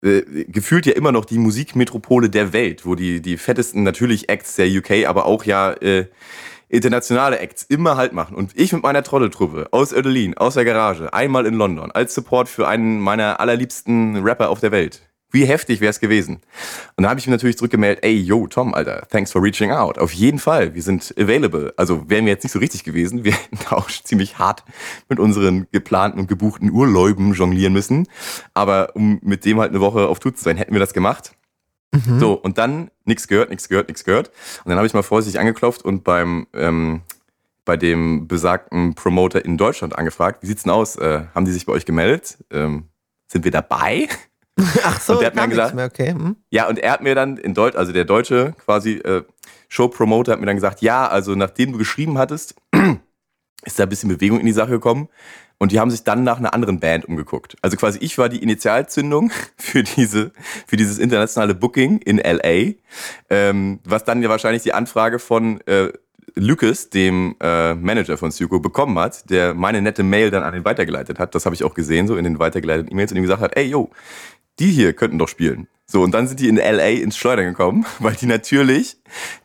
äh, 0.02 0.22
gefühlt 0.48 0.86
ja 0.86 0.92
immer 0.92 1.12
noch 1.12 1.24
die 1.24 1.38
Musikmetropole 1.38 2.28
der 2.28 2.52
Welt, 2.52 2.84
wo 2.84 2.94
die, 2.94 3.22
die 3.22 3.38
fettesten 3.38 3.82
natürlich 3.82 4.28
Acts 4.28 4.56
der 4.56 4.68
UK, 4.68 5.06
aber 5.06 5.24
auch 5.24 5.44
ja 5.44 5.72
äh, 5.72 6.06
internationale 6.68 7.38
Acts 7.38 7.62
immer 7.62 7.96
halt 7.96 8.12
machen. 8.12 8.36
Und 8.36 8.52
ich 8.54 8.72
mit 8.72 8.82
meiner 8.82 9.02
Trotteltruppe 9.02 9.68
aus 9.70 9.92
Ödelin, 9.92 10.36
aus 10.36 10.54
der 10.54 10.64
Garage, 10.64 11.12
einmal 11.12 11.46
in 11.46 11.54
London, 11.54 11.90
als 11.90 12.14
Support 12.14 12.48
für 12.48 12.68
einen 12.68 13.00
meiner 13.00 13.40
allerliebsten 13.40 14.16
Rapper 14.24 14.50
auf 14.50 14.60
der 14.60 14.72
Welt. 14.72 15.02
Wie 15.32 15.44
heftig 15.44 15.80
wäre 15.80 15.90
es 15.90 15.98
gewesen? 15.98 16.40
Und 16.96 17.02
da 17.02 17.10
habe 17.10 17.18
ich 17.18 17.26
mir 17.26 17.32
natürlich 17.32 17.58
zurückgemeldet, 17.58 18.04
ey, 18.04 18.14
yo, 18.14 18.46
Tom, 18.46 18.74
Alter, 18.74 19.06
thanks 19.10 19.32
for 19.32 19.42
reaching 19.42 19.72
out. 19.72 19.98
Auf 19.98 20.12
jeden 20.12 20.38
Fall, 20.38 20.74
wir 20.74 20.82
sind 20.82 21.12
available. 21.18 21.74
Also 21.76 22.08
wären 22.08 22.24
wir 22.26 22.32
jetzt 22.32 22.44
nicht 22.44 22.52
so 22.52 22.60
richtig 22.60 22.84
gewesen. 22.84 23.24
Wir 23.24 23.32
hätten 23.32 23.58
auch 23.70 23.90
ziemlich 23.90 24.38
hart 24.38 24.64
mit 25.08 25.18
unseren 25.18 25.66
geplanten 25.72 26.20
und 26.20 26.28
gebuchten 26.28 26.70
Urläuben 26.70 27.34
jonglieren 27.34 27.72
müssen. 27.72 28.08
Aber 28.54 28.94
um 28.94 29.18
mit 29.22 29.44
dem 29.44 29.58
halt 29.58 29.70
eine 29.70 29.80
Woche 29.80 30.06
auf 30.06 30.20
Tour 30.20 30.34
zu 30.34 30.44
sein, 30.44 30.56
hätten 30.56 30.72
wir 30.72 30.80
das 30.80 30.94
gemacht. 30.94 31.32
So, 32.18 32.34
und 32.34 32.58
dann 32.58 32.90
nichts 33.04 33.26
gehört, 33.26 33.48
nichts 33.48 33.68
gehört, 33.68 33.88
nichts 33.88 34.04
gehört. 34.04 34.28
Und 34.64 34.68
dann 34.70 34.76
habe 34.76 34.86
ich 34.86 34.92
mal 34.92 35.02
vorsichtig 35.02 35.40
angeklopft 35.40 35.82
und 35.82 36.04
beim 36.04 36.46
ähm, 36.52 37.00
bei 37.64 37.76
dem 37.76 38.28
besagten 38.28 38.94
Promoter 38.94 39.44
in 39.44 39.56
Deutschland 39.56 39.96
angefragt, 39.98 40.42
wie 40.42 40.46
sieht's 40.46 40.62
denn 40.64 40.72
aus? 40.72 40.96
Äh, 40.96 41.24
haben 41.34 41.44
die 41.46 41.52
sich 41.52 41.66
bei 41.66 41.72
euch 41.72 41.84
gemeldet? 41.86 42.38
Ähm, 42.50 42.84
sind 43.26 43.44
wir 43.44 43.50
dabei? 43.50 44.08
Ach 44.84 45.00
so, 45.00 45.14
Und 45.14 45.20
der 45.20 45.26
hat 45.28 45.34
mir 45.36 45.48
gesagt- 45.48 45.74
mehr, 45.74 45.86
okay. 45.86 46.10
Hm? 46.12 46.36
Ja, 46.50 46.68
und 46.68 46.78
er 46.78 46.92
hat 46.92 47.02
mir 47.02 47.14
dann 47.14 47.36
in 47.38 47.54
Deutsch, 47.54 47.76
also 47.76 47.92
der 47.92 48.04
deutsche 48.04 48.54
quasi 48.64 48.92
äh, 48.98 49.22
Showpromoter 49.68 50.32
hat 50.32 50.40
mir 50.40 50.46
dann 50.46 50.56
gesagt, 50.56 50.80
ja, 50.80 51.08
also 51.08 51.34
nachdem 51.34 51.72
du 51.72 51.78
geschrieben 51.78 52.18
hattest, 52.18 52.54
ist 53.64 53.78
da 53.78 53.82
ein 53.82 53.88
bisschen 53.88 54.10
Bewegung 54.10 54.38
in 54.38 54.46
die 54.46 54.52
Sache 54.52 54.70
gekommen. 54.70 55.08
Und 55.58 55.72
die 55.72 55.80
haben 55.80 55.90
sich 55.90 56.04
dann 56.04 56.22
nach 56.22 56.38
einer 56.38 56.52
anderen 56.52 56.80
Band 56.80 57.06
umgeguckt. 57.06 57.56
Also 57.62 57.76
quasi 57.76 57.98
ich 58.00 58.18
war 58.18 58.28
die 58.28 58.42
Initialzündung 58.42 59.30
für 59.56 59.82
diese, 59.82 60.32
für 60.66 60.76
dieses 60.76 60.98
internationale 60.98 61.54
Booking 61.54 61.98
in 61.98 62.18
LA, 62.18 62.74
ähm, 63.30 63.80
was 63.84 64.04
dann 64.04 64.22
ja 64.22 64.28
wahrscheinlich 64.28 64.62
die 64.62 64.74
Anfrage 64.74 65.18
von 65.18 65.60
äh, 65.66 65.92
Lucas, 66.34 66.90
dem 66.90 67.34
äh, 67.40 67.74
Manager 67.74 68.18
von 68.18 68.30
Syuko, 68.30 68.60
bekommen 68.60 68.98
hat, 68.98 69.30
der 69.30 69.54
meine 69.54 69.80
nette 69.80 70.02
Mail 70.02 70.30
dann 70.30 70.42
an 70.42 70.54
ihn 70.54 70.64
weitergeleitet 70.66 71.18
hat. 71.18 71.34
Das 71.34 71.46
habe 71.46 71.54
ich 71.54 71.64
auch 71.64 71.72
gesehen, 71.72 72.06
so 72.06 72.16
in 72.16 72.24
den 72.24 72.38
weitergeleiteten 72.38 72.92
E-Mails 72.92 73.10
und 73.10 73.16
ihm 73.16 73.22
gesagt 73.22 73.40
hat, 73.40 73.56
ey, 73.56 73.64
yo, 73.64 73.90
die 74.58 74.70
hier 74.70 74.92
könnten 74.92 75.18
doch 75.18 75.28
spielen. 75.28 75.68
So, 75.86 76.02
und 76.02 76.12
dann 76.12 76.26
sind 76.26 76.40
die 76.40 76.48
in 76.48 76.56
LA 76.56 76.88
ins 76.88 77.16
Schleudern 77.16 77.46
gekommen, 77.46 77.86
weil 78.00 78.14
die 78.14 78.26
natürlich 78.26 78.98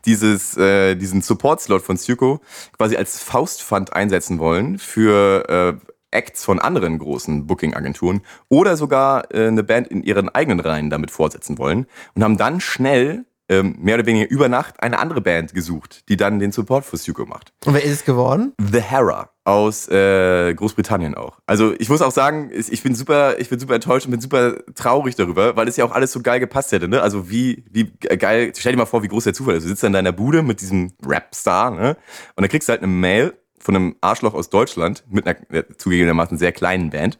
dieses, 0.04 0.56
äh, 0.56 0.96
diesen 0.96 1.22
Support-Slot 1.22 1.82
von 1.82 1.96
Syuko 1.96 2.40
quasi 2.76 2.96
als 2.96 3.18
Faustpfand 3.20 3.92
einsetzen 3.94 4.38
wollen 4.38 4.78
für 4.78 5.78
äh, 5.80 5.91
Acts 6.12 6.44
von 6.44 6.58
anderen 6.58 6.98
großen 6.98 7.46
Booking-Agenturen 7.46 8.22
oder 8.48 8.76
sogar 8.76 9.32
äh, 9.34 9.48
eine 9.48 9.62
Band 9.62 9.88
in 9.88 10.02
ihren 10.02 10.28
eigenen 10.28 10.60
Reihen 10.60 10.90
damit 10.90 11.10
fortsetzen 11.10 11.58
wollen 11.58 11.86
und 12.14 12.22
haben 12.22 12.36
dann 12.36 12.60
schnell 12.60 13.24
ähm, 13.48 13.76
mehr 13.78 13.96
oder 13.96 14.06
weniger 14.06 14.30
über 14.30 14.48
Nacht 14.48 14.82
eine 14.82 14.98
andere 14.98 15.20
Band 15.20 15.52
gesucht, 15.52 16.08
die 16.08 16.16
dann 16.16 16.38
den 16.38 16.52
Support 16.52 16.84
für 16.84 16.96
Syuko 16.96 17.26
macht. 17.26 17.52
Und 17.66 17.74
wer 17.74 17.82
ist 17.82 17.92
es 17.92 18.04
geworden? 18.04 18.52
The 18.58 18.80
Hera 18.80 19.30
aus 19.44 19.88
äh, 19.88 20.54
Großbritannien 20.54 21.14
auch. 21.14 21.38
Also 21.46 21.74
ich 21.78 21.88
muss 21.88 22.00
auch 22.00 22.12
sagen, 22.12 22.50
ich 22.52 22.82
bin 22.82 22.94
super, 22.94 23.38
ich 23.40 23.48
bin 23.48 23.58
super 23.58 23.74
enttäuscht 23.74 24.06
und 24.06 24.12
bin 24.12 24.20
super 24.20 24.54
traurig 24.74 25.16
darüber, 25.16 25.56
weil 25.56 25.66
es 25.68 25.76
ja 25.76 25.84
auch 25.84 25.90
alles 25.90 26.12
so 26.12 26.20
geil 26.20 26.38
gepasst 26.40 26.72
hätte. 26.72 26.88
Ne? 26.88 27.02
Also 27.02 27.28
wie, 27.28 27.64
wie 27.70 27.92
geil. 28.16 28.52
Stell 28.56 28.72
dir 28.72 28.78
mal 28.78 28.86
vor, 28.86 29.02
wie 29.02 29.08
groß 29.08 29.24
der 29.24 29.34
Zufall 29.34 29.56
ist. 29.56 29.64
Du 29.64 29.68
sitzt 29.68 29.82
da 29.82 29.88
in 29.88 29.92
deiner 29.92 30.12
Bude 30.12 30.42
mit 30.42 30.60
diesem 30.60 30.92
Rapstar, 31.04 31.72
ne? 31.72 31.96
Und 32.36 32.42
dann 32.42 32.48
kriegst 32.48 32.68
du 32.68 32.70
halt 32.70 32.82
eine 32.82 32.92
Mail 32.92 33.34
von 33.62 33.76
einem 33.76 33.96
Arschloch 34.00 34.34
aus 34.34 34.50
Deutschland 34.50 35.04
mit 35.08 35.26
einer 35.26 35.36
zugegebenermaßen 35.78 36.36
sehr 36.36 36.52
kleinen 36.52 36.90
Band, 36.90 37.18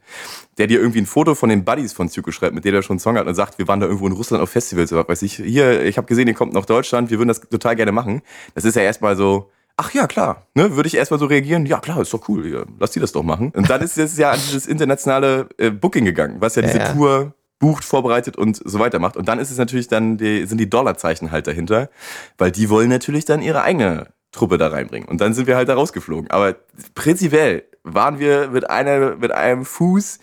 der 0.59 0.66
dir 0.66 0.81
irgendwie 0.81 1.00
ein 1.00 1.07
Foto 1.07 1.35
von 1.35 1.48
den 1.48 1.64
Buddies 1.64 1.92
von 1.92 2.09
Zyko 2.09 2.33
schreibt, 2.33 2.55
mit 2.55 2.64
der 2.64 2.72
der 2.72 2.83
schon 2.83 2.94
einen 2.94 3.00
Song 3.00 3.16
hat 3.16 3.26
und 3.26 3.35
sagt, 3.35 3.59
wir 3.59 3.68
waren 3.68 3.81
da 3.81 3.87
irgendwo 3.87 4.07
in 4.07 4.12
Russland 4.12 4.42
auf 4.42 4.50
Festivals 4.50 4.92
oder 4.92 5.02
was 5.02 5.09
weiß 5.09 5.22
ich. 5.22 5.37
Hier, 5.37 5.85
ich 5.85 5.96
habe 5.96 6.07
gesehen, 6.07 6.26
ihr 6.26 6.35
kommt 6.35 6.52
nach 6.52 6.66
Deutschland, 6.66 7.11
wir 7.11 7.18
würden 7.18 7.28
das 7.28 7.40
total 7.40 7.76
gerne 7.76 7.92
machen. 7.92 8.22
Das 8.55 8.64
ist 8.64 8.74
ja 8.74 8.83
erstmal 8.83 9.16
so, 9.16 9.50
ach 9.76 9.94
ja, 9.94 10.07
klar, 10.07 10.46
ne, 10.55 10.74
würde 10.74 10.88
ich 10.88 10.96
erstmal 10.96 11.20
so 11.20 11.26
reagieren, 11.26 11.64
ja 11.64 11.78
klar, 11.78 12.00
ist 12.00 12.12
doch 12.12 12.28
cool, 12.28 12.46
ja, 12.46 12.64
lass 12.78 12.90
die 12.90 13.00
das 13.00 13.12
doch 13.12 13.22
machen. 13.22 13.52
Und 13.55 13.70
dann 13.70 13.81
ist 13.81 13.96
es 13.96 14.18
ja 14.18 14.33
an 14.33 14.40
dieses 14.44 14.66
internationale 14.66 15.48
äh, 15.59 15.70
Booking 15.70 16.05
gegangen, 16.05 16.37
was 16.40 16.57
ja, 16.57 16.62
Ja, 16.62 16.68
diese 16.68 16.78
ja. 16.81 16.92
Tour 16.92 17.35
bucht, 17.59 17.85
vorbereitet 17.85 18.37
und 18.37 18.61
so 18.64 18.81
weiter 18.81 18.98
macht. 18.98 19.16
Und 19.16 19.28
dann 19.28 19.38
ist 19.38 19.52
es 19.52 19.57
natürlich 19.57 19.87
dann, 19.87 20.16
die, 20.16 20.46
sind 20.46 20.59
die 20.59 20.68
Dollarzeichen 20.68 21.31
halt 21.31 21.46
dahinter, 21.46 21.90
weil 22.37 22.50
die 22.50 22.68
wollen 22.68 22.88
natürlich 22.88 23.24
dann 23.24 23.40
ihre 23.40 23.62
eigene 23.62 24.09
Truppe 24.33 24.59
da 24.59 24.68
reinbringen. 24.68 25.09
Und 25.09 25.21
dann 25.21 25.35
sind 25.35 25.47
wir 25.47 25.57
halt 25.57 25.68
da 25.68 25.75
rausgeflogen. 25.75 26.31
Aber 26.31 26.57
prinzipiell 26.95 27.64
waren 27.85 28.18
wir 28.18 28.49
mit, 28.49 28.68
einer, 28.71 29.16
mit 29.16 29.31
einem 29.33 29.64
Fuß 29.64 30.18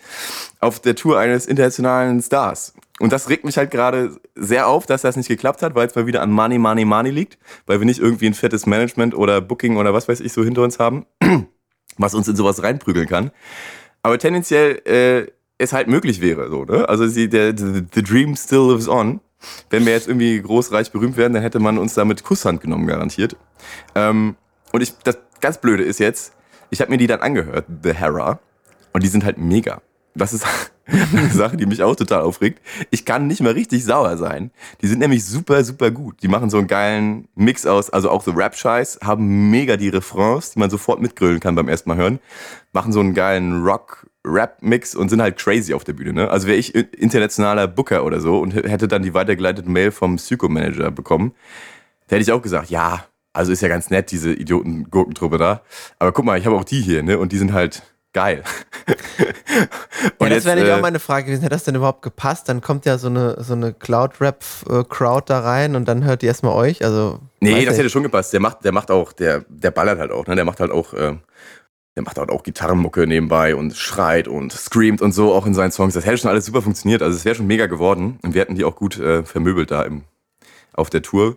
auf 0.60 0.80
der 0.80 0.96
Tour 0.96 1.18
eines 1.18 1.46
internationalen 1.46 2.20
Stars. 2.20 2.74
Und 2.98 3.12
das 3.12 3.28
regt 3.28 3.44
mich 3.44 3.56
halt 3.56 3.70
gerade 3.70 4.20
sehr 4.34 4.66
auf, 4.66 4.84
dass 4.84 5.02
das 5.02 5.16
nicht 5.16 5.28
geklappt 5.28 5.62
hat, 5.62 5.74
weil 5.74 5.86
es 5.86 5.94
mal 5.94 6.06
wieder 6.06 6.22
an 6.22 6.30
Money, 6.30 6.58
Money, 6.58 6.84
Money 6.84 7.10
liegt, 7.10 7.38
weil 7.66 7.80
wir 7.80 7.86
nicht 7.86 8.00
irgendwie 8.00 8.26
ein 8.26 8.34
fettes 8.34 8.66
Management 8.66 9.14
oder 9.14 9.40
Booking 9.40 9.76
oder 9.76 9.94
was 9.94 10.08
weiß 10.08 10.20
ich 10.20 10.32
so 10.32 10.44
hinter 10.44 10.62
uns 10.62 10.78
haben, 10.78 11.06
was 11.96 12.14
uns 12.14 12.28
in 12.28 12.36
sowas 12.36 12.62
reinprügeln 12.62 13.08
kann. 13.08 13.30
Aber 14.02 14.18
tendenziell 14.18 14.82
äh, 14.86 15.30
es 15.58 15.72
halt 15.72 15.88
möglich 15.88 16.20
wäre, 16.20 16.50
so, 16.50 16.64
ne? 16.64 16.88
Also 16.88 17.06
sie, 17.06 17.28
der, 17.28 17.56
the, 17.56 17.82
the 17.94 18.02
dream 18.02 18.36
still 18.36 18.70
lives 18.70 18.88
on. 18.88 19.20
Wenn 19.70 19.86
wir 19.86 19.92
jetzt 19.92 20.08
irgendwie 20.08 20.40
groß, 20.40 20.72
reich, 20.72 20.92
berühmt 20.92 21.16
werden, 21.16 21.32
dann 21.32 21.42
hätte 21.42 21.60
man 21.60 21.78
uns 21.78 21.94
da 21.94 22.04
mit 22.04 22.24
Kusshand 22.24 22.60
genommen, 22.60 22.86
garantiert. 22.86 23.36
Ähm, 23.94 24.36
und 24.72 24.82
ich, 24.82 24.96
das 25.04 25.18
ganz 25.40 25.58
Blöde 25.58 25.84
ist 25.84 25.98
jetzt, 25.98 26.32
ich 26.70 26.80
habe 26.80 26.90
mir 26.90 26.98
die 26.98 27.06
dann 27.06 27.20
angehört, 27.20 27.66
The 27.82 27.94
Hera, 27.94 28.38
und 28.92 29.02
die 29.02 29.08
sind 29.08 29.24
halt 29.24 29.38
mega. 29.38 29.82
Das 30.14 30.32
ist 30.32 30.44
eine 30.86 31.30
Sache, 31.30 31.56
die 31.56 31.66
mich 31.66 31.82
auch 31.82 31.94
total 31.94 32.22
aufregt. 32.22 32.60
Ich 32.90 33.04
kann 33.04 33.26
nicht 33.26 33.40
mehr 33.40 33.54
richtig 33.54 33.84
sauer 33.84 34.16
sein. 34.16 34.50
Die 34.80 34.88
sind 34.88 34.98
nämlich 34.98 35.24
super, 35.24 35.62
super 35.64 35.90
gut. 35.90 36.22
Die 36.22 36.28
machen 36.28 36.50
so 36.50 36.58
einen 36.58 36.66
geilen 36.66 37.28
Mix 37.34 37.66
aus, 37.66 37.90
also 37.90 38.10
auch 38.10 38.22
so 38.22 38.32
Rap-Scheiß, 38.32 39.00
haben 39.02 39.50
mega 39.50 39.76
die 39.76 39.88
Refrains, 39.88 40.50
die 40.52 40.58
man 40.58 40.70
sofort 40.70 41.00
mitgrölen 41.00 41.40
kann 41.40 41.54
beim 41.54 41.68
ersten 41.68 41.88
Mal 41.88 41.96
hören, 41.96 42.18
machen 42.72 42.92
so 42.92 43.00
einen 43.00 43.14
geilen 43.14 43.62
Rock, 43.62 44.08
Rap-Mix 44.24 44.94
und 44.94 45.08
sind 45.08 45.22
halt 45.22 45.38
crazy 45.38 45.72
auf 45.74 45.84
der 45.84 45.94
Bühne. 45.94 46.12
Ne? 46.12 46.30
Also 46.30 46.46
wäre 46.46 46.58
ich 46.58 46.74
internationaler 46.74 47.68
Booker 47.68 48.04
oder 48.04 48.20
so 48.20 48.38
und 48.38 48.54
hätte 48.54 48.88
dann 48.88 49.02
die 49.02 49.14
weitergeleitete 49.14 49.70
Mail 49.70 49.92
vom 49.92 50.16
Psycho-Manager 50.16 50.90
bekommen, 50.90 51.32
da 52.08 52.16
hätte 52.16 52.22
ich 52.22 52.32
auch 52.32 52.42
gesagt, 52.42 52.70
ja, 52.70 53.04
also 53.32 53.52
ist 53.52 53.62
ja 53.62 53.68
ganz 53.68 53.90
nett, 53.90 54.10
diese 54.10 54.32
Idioten-Gurkentruppe 54.32 55.38
da. 55.38 55.62
Aber 55.98 56.12
guck 56.12 56.24
mal, 56.24 56.38
ich 56.38 56.46
habe 56.46 56.56
auch 56.56 56.64
die 56.64 56.80
hier, 56.80 57.02
ne? 57.02 57.18
Und 57.18 57.32
die 57.32 57.38
sind 57.38 57.52
halt 57.52 57.82
geil. 58.12 58.42
Ja, 60.20 60.28
das 60.28 60.44
wäre 60.44 60.56
nicht 60.56 60.68
äh, 60.68 60.72
auch 60.72 60.80
meine 60.80 60.98
Frage 61.00 61.26
gewesen. 61.26 61.42
Hätte 61.42 61.54
das 61.54 61.64
denn 61.64 61.74
überhaupt 61.74 62.02
gepasst? 62.02 62.48
Dann 62.48 62.60
kommt 62.60 62.86
ja 62.86 62.96
so 62.98 63.08
eine, 63.08 63.42
so 63.42 63.52
eine 63.52 63.72
Cloud-Rap-Crowd 63.74 65.24
da 65.26 65.40
rein 65.40 65.76
und 65.76 65.86
dann 65.86 66.04
hört 66.04 66.22
die 66.22 66.26
erstmal 66.26 66.54
euch. 66.54 66.84
Also, 66.84 67.20
Nee, 67.40 67.50
das 67.64 67.74
nicht. 67.74 67.78
hätte 67.78 67.90
schon 67.90 68.02
gepasst. 68.02 68.32
Der 68.32 68.40
macht, 68.40 68.64
der 68.64 68.72
macht 68.72 68.90
auch, 68.90 69.12
der, 69.12 69.44
der 69.48 69.70
ballert 69.70 69.98
halt 69.98 70.10
auch, 70.12 70.26
ne? 70.26 70.36
Der 70.36 70.44
macht 70.44 70.60
halt 70.60 70.70
auch, 70.70 70.94
äh, 70.94 71.16
der 71.96 72.02
macht 72.02 72.18
halt 72.18 72.30
auch 72.30 72.42
Gitarrenmucke 72.42 73.06
nebenbei 73.06 73.54
und 73.54 73.76
schreit 73.76 74.28
und 74.28 74.52
screamt 74.52 75.02
und 75.02 75.12
so 75.12 75.34
auch 75.34 75.44
in 75.46 75.54
seinen 75.54 75.72
Songs. 75.72 75.94
Das 75.94 76.06
hätte 76.06 76.18
schon 76.18 76.30
alles 76.30 76.46
super 76.46 76.62
funktioniert. 76.62 77.02
Also 77.02 77.16
es 77.16 77.24
wäre 77.24 77.34
schon 77.34 77.46
mega 77.46 77.66
geworden. 77.66 78.18
Und 78.22 78.32
wir 78.34 78.40
hätten 78.40 78.54
die 78.54 78.64
auch 78.64 78.76
gut 78.76 78.98
äh, 78.98 79.22
vermöbelt 79.24 79.70
da 79.70 79.82
im, 79.82 80.04
auf 80.72 80.88
der 80.88 81.02
Tour. 81.02 81.36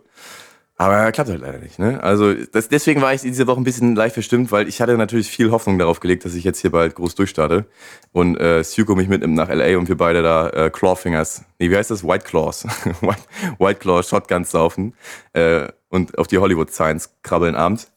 Aber 0.84 1.12
klappt 1.14 1.30
halt 1.30 1.40
leider 1.40 1.60
nicht. 1.60 1.80
Ne? 1.80 2.04
Also 2.04 2.34
das, 2.34 2.68
deswegen 2.68 3.02
war 3.02 3.14
ich 3.14 3.22
diese 3.22 3.48
Woche 3.48 3.62
ein 3.62 3.64
bisschen 3.64 3.96
leicht 3.96 4.16
verstimmt, 4.16 4.52
weil 4.52 4.68
ich 4.68 4.82
hatte 4.82 4.98
natürlich 4.98 5.30
viel 5.30 5.50
Hoffnung 5.50 5.80
darauf 5.80 6.02
gelegt, 6.02 6.26
dass 6.26 6.36
ich 6.36 6.44
jetzt 6.44 6.60
hier 6.60 6.72
bald 6.72 6.96
groß 6.96 7.16
durchstarte 7.16 7.66
und 8.12 8.38
äh, 8.38 8.64
Suko 8.64 8.94
mich 8.94 9.08
mitnimmt 9.08 9.34
nach 9.34 9.48
LA 9.48 9.78
und 9.78 9.88
wir 9.88 9.96
beide 9.96 10.22
da 10.22 10.50
äh, 10.50 10.70
Clawfingers, 10.70 11.46
nee, 11.58 11.70
wie 11.70 11.78
heißt 11.78 11.90
das? 11.90 12.04
White 12.04 12.26
Claws, 12.26 12.66
White, 13.02 13.22
White 13.60 13.80
Claw 13.80 14.04
Shotguns 14.04 14.52
saufen 14.52 14.94
äh, 15.32 15.70
und 15.88 16.18
auf 16.18 16.28
die 16.28 16.38
Hollywood 16.38 16.74
Signs 16.74 17.16
krabbeln 17.24 17.56
abends. 17.56 17.90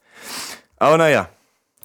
Aber 0.77 0.97
naja. 0.97 1.29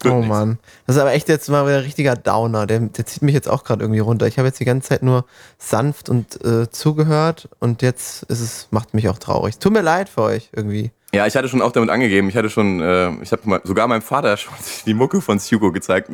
Wird 0.04 0.14
Oh 0.14 0.18
nix. 0.18 0.28
Mann. 0.28 0.58
Das 0.86 0.96
ist 0.96 1.02
aber 1.02 1.12
echt 1.12 1.28
jetzt 1.28 1.48
mal 1.48 1.66
wieder 1.66 1.78
ein 1.78 1.84
richtiger 1.84 2.16
Downer. 2.16 2.66
Der, 2.66 2.80
der 2.80 3.06
zieht 3.06 3.22
mich 3.22 3.34
jetzt 3.34 3.48
auch 3.48 3.64
gerade 3.64 3.82
irgendwie 3.82 4.00
runter. 4.00 4.26
Ich 4.26 4.38
habe 4.38 4.48
jetzt 4.48 4.60
die 4.60 4.64
ganze 4.64 4.88
Zeit 4.90 5.02
nur 5.02 5.24
sanft 5.58 6.08
und 6.08 6.44
äh, 6.44 6.70
zugehört 6.70 7.48
und 7.58 7.82
jetzt 7.82 8.24
ist 8.24 8.40
es, 8.40 8.68
macht 8.70 8.94
mich 8.94 9.08
auch 9.08 9.18
traurig. 9.18 9.58
Tut 9.58 9.72
mir 9.72 9.82
leid 9.82 10.08
für 10.08 10.22
euch 10.22 10.50
irgendwie. 10.52 10.92
Ja, 11.14 11.26
ich 11.26 11.36
hatte 11.36 11.46
schon 11.48 11.60
auch 11.60 11.72
damit 11.72 11.90
angegeben. 11.90 12.30
Ich 12.30 12.36
hatte 12.36 12.48
schon, 12.48 12.80
äh, 12.80 13.10
ich 13.22 13.32
habe 13.32 13.60
sogar 13.64 13.86
meinem 13.86 14.00
Vater 14.00 14.34
schon 14.38 14.54
die 14.86 14.94
Mucke 14.94 15.20
von 15.20 15.38
Hugo 15.38 15.70
gezeigt. 15.70 16.10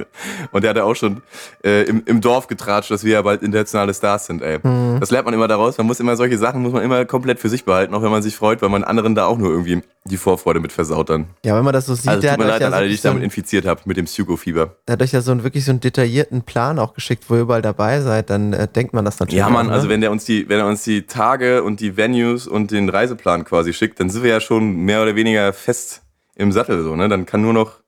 Und 0.50 0.64
der 0.64 0.70
hatte 0.70 0.84
auch 0.84 0.96
schon 0.96 1.22
äh, 1.64 1.84
im, 1.84 2.02
im 2.04 2.20
Dorf 2.20 2.48
getratscht, 2.48 2.90
dass 2.90 3.04
wir 3.04 3.12
ja 3.12 3.22
bald 3.22 3.42
internationale 3.42 3.94
Stars 3.94 4.26
sind, 4.26 4.42
ey. 4.42 4.58
Mhm. 4.60 4.98
Das 4.98 5.12
lernt 5.12 5.26
man 5.26 5.34
immer 5.34 5.46
daraus. 5.46 5.78
Man 5.78 5.86
muss 5.86 6.00
immer 6.00 6.16
solche 6.16 6.36
Sachen, 6.36 6.62
muss 6.62 6.72
man 6.72 6.82
immer 6.82 7.04
komplett 7.04 7.38
für 7.38 7.48
sich 7.48 7.64
behalten, 7.64 7.94
auch 7.94 8.02
wenn 8.02 8.10
man 8.10 8.22
sich 8.22 8.34
freut, 8.34 8.60
weil 8.60 8.70
man 8.70 8.82
anderen 8.82 9.14
da 9.14 9.26
auch 9.26 9.38
nur 9.38 9.50
irgendwie 9.50 9.82
die 10.08 10.16
Vorfreude 10.16 10.58
mit 10.58 10.72
versaut 10.72 11.10
dann. 11.10 11.26
Ja, 11.44 11.56
wenn 11.56 11.64
man 11.64 11.72
das 11.72 11.86
so 11.86 11.94
sieht, 11.94 12.08
Also 12.08 12.22
der, 12.22 12.32
tut 12.32 12.40
mir 12.44 12.50
leid 12.50 12.60
ja 12.60 12.66
an 12.66 12.72
so, 12.72 12.78
alle, 12.78 12.88
die 12.88 12.94
ich 12.94 13.02
damit 13.02 13.22
infiziert 13.22 13.66
habe, 13.66 13.82
mit 13.84 13.96
dem 13.96 14.06
Hugo-Fieber. 14.06 14.74
der 14.86 14.94
hat 14.94 15.02
euch 15.02 15.12
ja 15.12 15.20
so 15.20 15.30
einen, 15.30 15.44
wirklich 15.44 15.64
so 15.64 15.70
einen 15.70 15.80
detaillierten 15.80 16.42
Plan 16.42 16.78
auch 16.78 16.94
geschickt, 16.94 17.24
wo 17.28 17.34
ihr 17.34 17.42
überall 17.42 17.62
dabei 17.62 18.00
seid, 18.00 18.30
dann 18.30 18.52
äh, 18.52 18.66
denkt 18.66 18.94
man 18.94 19.04
das 19.04 19.20
natürlich 19.20 19.38
Ja, 19.38 19.48
Mann, 19.48 19.66
auch, 19.66 19.70
ne? 19.70 19.76
also 19.76 19.88
wenn 19.88 20.00
der 20.00 20.10
uns 20.10 20.24
die, 20.24 20.48
wenn 20.48 20.58
er 20.58 20.66
uns 20.66 20.82
die 20.82 21.02
Tage 21.02 21.62
und 21.62 21.80
die 21.80 21.96
Venues 21.96 22.46
und 22.46 22.70
den 22.70 22.88
Reiseplan 22.88 23.44
quasi 23.44 23.72
schickt, 23.72 24.00
dann 24.00 24.10
sind 24.10 24.22
wir 24.22 24.30
ja 24.30 24.40
schon 24.40 24.87
mehr 24.88 25.02
oder 25.02 25.14
weniger 25.14 25.52
fest 25.52 26.00
im 26.34 26.50
Sattel 26.50 26.82
so, 26.82 26.96
ne? 26.96 27.10
Dann 27.10 27.26
kann 27.26 27.42
nur 27.42 27.52
noch 27.52 27.80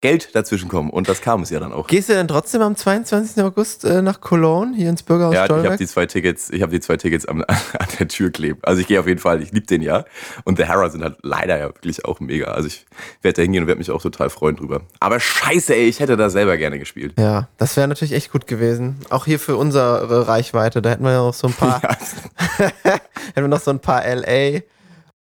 Geld 0.00 0.36
dazwischen 0.36 0.68
kommen 0.68 0.90
und 0.90 1.08
das 1.08 1.20
kam 1.22 1.42
es 1.42 1.50
ja 1.50 1.58
dann 1.58 1.72
auch. 1.72 1.88
Gehst 1.88 2.08
du 2.08 2.12
denn 2.12 2.28
trotzdem 2.28 2.62
am 2.62 2.76
22. 2.76 3.42
August 3.42 3.84
äh, 3.84 4.00
nach 4.00 4.20
Cologne, 4.20 4.76
hier 4.76 4.88
ins 4.90 5.02
Bürgerhaus 5.02 5.34
Ja, 5.34 5.40
ich 5.40 5.46
Stolberg? 5.46 5.72
habe 5.72 5.76
die 5.78 5.88
zwei 5.88 6.06
Tickets, 6.06 6.50
ich 6.50 6.62
habe 6.62 6.70
die 6.70 6.78
zwei 6.78 6.96
Tickets 6.96 7.26
am, 7.26 7.42
an 7.48 7.88
der 7.98 8.06
Tür 8.06 8.30
kleben. 8.30 8.60
Also 8.62 8.80
ich 8.80 8.86
gehe 8.86 9.00
auf 9.00 9.08
jeden 9.08 9.18
Fall, 9.18 9.42
ich 9.42 9.50
liebe 9.50 9.66
den 9.66 9.82
ja. 9.82 10.04
Und 10.44 10.60
der 10.60 10.68
Harrow 10.68 10.88
sind 10.92 11.02
halt 11.02 11.16
leider 11.22 11.58
ja 11.58 11.64
wirklich 11.66 12.04
auch 12.04 12.20
mega. 12.20 12.52
Also 12.52 12.68
ich 12.68 12.86
werde 13.22 13.34
da 13.38 13.42
hingehen 13.42 13.64
und 13.64 13.66
werde 13.66 13.80
mich 13.80 13.90
auch 13.90 14.00
total 14.00 14.30
freuen 14.30 14.54
drüber. 14.54 14.82
Aber 15.00 15.18
scheiße, 15.18 15.74
ey, 15.74 15.88
ich 15.88 15.98
hätte 15.98 16.16
da 16.16 16.30
selber 16.30 16.56
gerne 16.56 16.78
gespielt. 16.78 17.14
Ja, 17.18 17.48
das 17.56 17.76
wäre 17.76 17.88
natürlich 17.88 18.12
echt 18.12 18.30
gut 18.30 18.46
gewesen. 18.46 19.00
Auch 19.10 19.24
hier 19.24 19.40
für 19.40 19.56
unsere 19.56 20.28
Reichweite. 20.28 20.80
Da 20.80 20.90
hätten 20.90 21.02
wir 21.02 21.10
ja 21.10 21.24
noch 21.24 21.34
so 21.34 21.48
ein 21.48 21.54
paar, 21.54 21.82
hätten 22.56 23.00
wir 23.34 23.48
noch 23.48 23.60
so 23.60 23.72
ein 23.72 23.80
paar 23.80 24.04
LA 24.06 24.60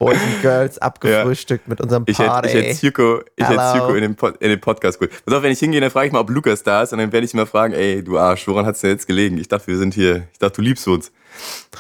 Boys 0.03 0.21
and 0.21 0.43
Girls 0.43 0.79
abgefrühstückt 0.79 1.69
mit 1.69 1.81
unserem 1.81 2.05
ich 2.07 2.19
hätte, 2.19 2.29
Party. 2.29 2.49
ich 2.49 2.55
hätte 2.55 2.75
Zuko, 2.77 3.21
ich 3.37 3.49
hätte. 3.49 3.79
Zuko 3.79 3.95
in 3.95 4.03
den, 4.03 4.15
Pod, 4.17 4.37
in 4.39 4.49
den 4.49 4.61
Podcast 4.61 4.99
geholt. 4.99 5.13
Pass 5.25 5.35
auf, 5.35 5.43
wenn 5.43 5.53
ich 5.53 5.61
hingehe, 5.61 5.81
dann 5.81 5.91
frage 5.91 6.09
ich 6.09 6.13
mal, 6.13 6.21
ob 6.21 6.31
Lukas 6.31 6.63
da 6.63 6.83
ist 6.83 6.93
und 6.93 6.99
dann 6.99 7.13
werde 7.13 7.25
ich 7.25 7.33
ihn 7.33 7.37
mal 7.37 7.47
fragen, 7.47 7.73
ey, 7.73 8.03
du 8.03 8.19
Arsch, 8.19 8.49
woran 8.49 8.67
hat's 8.67 8.81
denn 8.81 8.91
jetzt 8.91 9.07
gelegen? 9.07 9.39
Ich 9.39 9.47
dachte, 9.47 9.69
wir 9.69 9.79
sind 9.79 9.95
hier, 9.95 10.27
ich 10.33 10.39
dachte, 10.39 10.57
du 10.57 10.63
liebst 10.63 10.89
uns. 10.89 11.13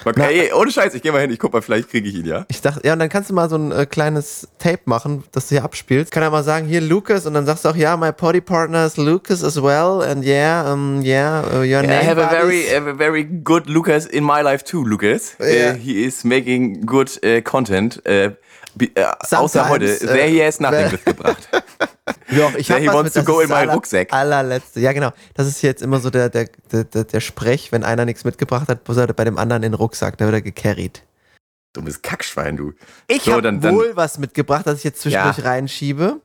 Mal, 0.04 0.14
Na- 0.16 0.30
ey, 0.30 0.52
ohne 0.52 0.70
Scheiß, 0.70 0.94
ich 0.94 1.02
gehe 1.02 1.12
mal 1.12 1.20
hin, 1.20 1.30
ich 1.30 1.38
guck 1.38 1.52
mal, 1.52 1.62
vielleicht 1.62 1.90
kriege 1.90 2.08
ich 2.08 2.14
ihn, 2.16 2.26
ja? 2.26 2.44
Ich 2.48 2.60
dachte, 2.60 2.80
ja, 2.84 2.92
und 2.94 2.98
dann 2.98 3.08
kannst 3.08 3.30
du 3.30 3.34
mal 3.34 3.48
so 3.48 3.56
ein 3.56 3.70
äh, 3.70 3.86
kleines 3.86 4.48
Tape 4.58 4.80
machen, 4.86 5.22
das 5.32 5.48
du 5.48 5.54
hier 5.56 5.64
abspielst. 5.64 6.10
Kann 6.10 6.22
er 6.22 6.30
mal 6.30 6.42
sagen, 6.42 6.66
hier 6.66 6.80
Lucas, 6.80 7.26
und 7.26 7.34
dann 7.34 7.46
sagst 7.46 7.64
du 7.64 7.68
auch, 7.68 7.76
ja, 7.76 7.96
my 7.96 8.12
party 8.12 8.40
partner 8.40 8.84
is 8.86 8.96
Lucas 8.96 9.44
as 9.44 9.62
well, 9.62 10.02
and 10.02 10.24
yeah, 10.24 10.72
um, 10.72 11.02
yeah, 11.02 11.42
uh, 11.52 11.58
your 11.60 11.82
I 11.82 11.86
name 11.86 12.02
have 12.06 12.18
a 12.20 12.28
very, 12.28 12.62
buddies. 12.62 12.74
have 12.74 12.88
a 12.90 12.94
very 12.94 13.24
good 13.24 13.68
Lucas 13.68 14.06
in 14.06 14.24
my 14.24 14.42
life 14.42 14.64
too, 14.64 14.82
Lucas. 14.84 15.36
Yeah. 15.38 15.72
Uh, 15.72 15.76
he 15.76 16.04
is 16.04 16.24
making 16.24 16.84
good 16.86 17.10
uh, 17.24 17.40
content. 17.42 18.02
Uh, 18.06 18.30
be, 18.74 18.90
außer 19.30 19.68
heute, 19.68 19.98
there 19.98 20.28
he 20.28 20.42
has 20.42 20.58
nothing 20.58 20.90
mitgebracht. 20.90 21.48
Doch, 22.36 22.54
ich 22.56 22.66
There 22.66 22.78
hab 22.78 22.82
he 22.82 22.88
was 22.88 23.04
mit, 23.04 23.14
to 23.14 23.22
go 23.24 23.40
in 23.40 23.52
aller- 23.52 23.72
Rucksack. 23.74 24.12
Allerletzte. 24.12 24.80
Ja, 24.80 24.92
genau. 24.92 25.10
Das 25.34 25.46
ist 25.46 25.62
jetzt 25.62 25.82
immer 25.82 26.00
so 26.00 26.10
der, 26.10 26.28
der, 26.30 26.48
der, 26.72 26.84
der, 27.04 27.20
Sprech, 27.20 27.70
wenn 27.70 27.84
einer 27.84 28.04
nichts 28.04 28.24
mitgebracht 28.24 28.68
hat, 28.68 28.86
muss 28.88 28.96
er 28.96 29.06
bei 29.08 29.24
dem 29.24 29.38
anderen 29.38 29.62
in 29.62 29.70
den 29.72 29.74
Rucksack, 29.78 30.18
da 30.18 30.24
wird 30.24 30.34
er 30.34 30.42
gecarried. 30.42 31.02
Dummes 31.74 32.02
Kackschwein, 32.02 32.56
du. 32.56 32.72
Ich 33.06 33.22
So, 33.22 33.32
habe 33.32 33.42
dann- 33.42 33.60
dann- 33.60 33.74
wohl 33.74 33.92
was 33.94 34.18
mitgebracht, 34.18 34.66
das 34.66 34.78
ich 34.78 34.84
jetzt 34.84 35.00
zwischendurch 35.00 35.38
Ja. 35.38 35.44
reinschiebe. 35.44 36.20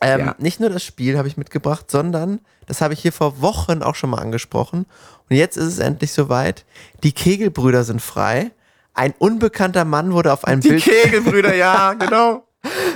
Ähm, 0.00 0.20
Ja. 0.20 0.34
Nicht 0.38 0.60
nur 0.60 0.70
das 0.70 0.82
Spiel 0.82 1.16
habe 1.18 1.28
ich 1.28 1.36
mitgebracht, 1.36 1.90
sondern 1.90 2.40
das 2.66 2.80
habe 2.80 2.94
ich 2.94 3.00
hier 3.00 3.12
vor 3.12 3.40
Wochen 3.40 3.82
auch 3.82 3.94
schon 3.94 4.10
mal 4.10 4.18
angesprochen. 4.18 4.86
Und 5.28 5.36
jetzt 5.36 5.56
ist 5.56 5.66
es 5.66 5.78
endlich 5.78 6.12
soweit. 6.12 6.64
Die 7.04 7.12
Kegelbrüder 7.12 7.84
sind 7.84 8.02
frei. 8.02 8.50
Ein 8.94 9.14
unbekannter 9.18 9.84
Mann 9.84 10.12
wurde 10.12 10.32
auf 10.32 10.44
einem 10.44 10.62
Die 10.62 10.70
Bild 10.70 10.82
Kegelbrüder, 10.84 11.54
ja, 11.54 11.92
genau. 11.98 12.44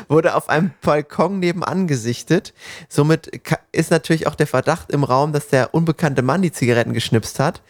Wurde 0.08 0.34
auf 0.34 0.48
einem 0.48 0.72
Balkon 0.82 1.38
nebenan 1.38 1.86
gesichtet. 1.86 2.54
Somit 2.88 3.40
ist 3.72 3.90
natürlich 3.90 4.26
auch 4.26 4.34
der 4.34 4.46
Verdacht 4.46 4.90
im 4.90 5.04
Raum, 5.04 5.32
dass 5.32 5.48
der 5.48 5.74
unbekannte 5.74 6.22
Mann 6.22 6.42
die 6.42 6.52
Zigaretten 6.52 6.92
geschnipst 6.92 7.38
hat. 7.38 7.62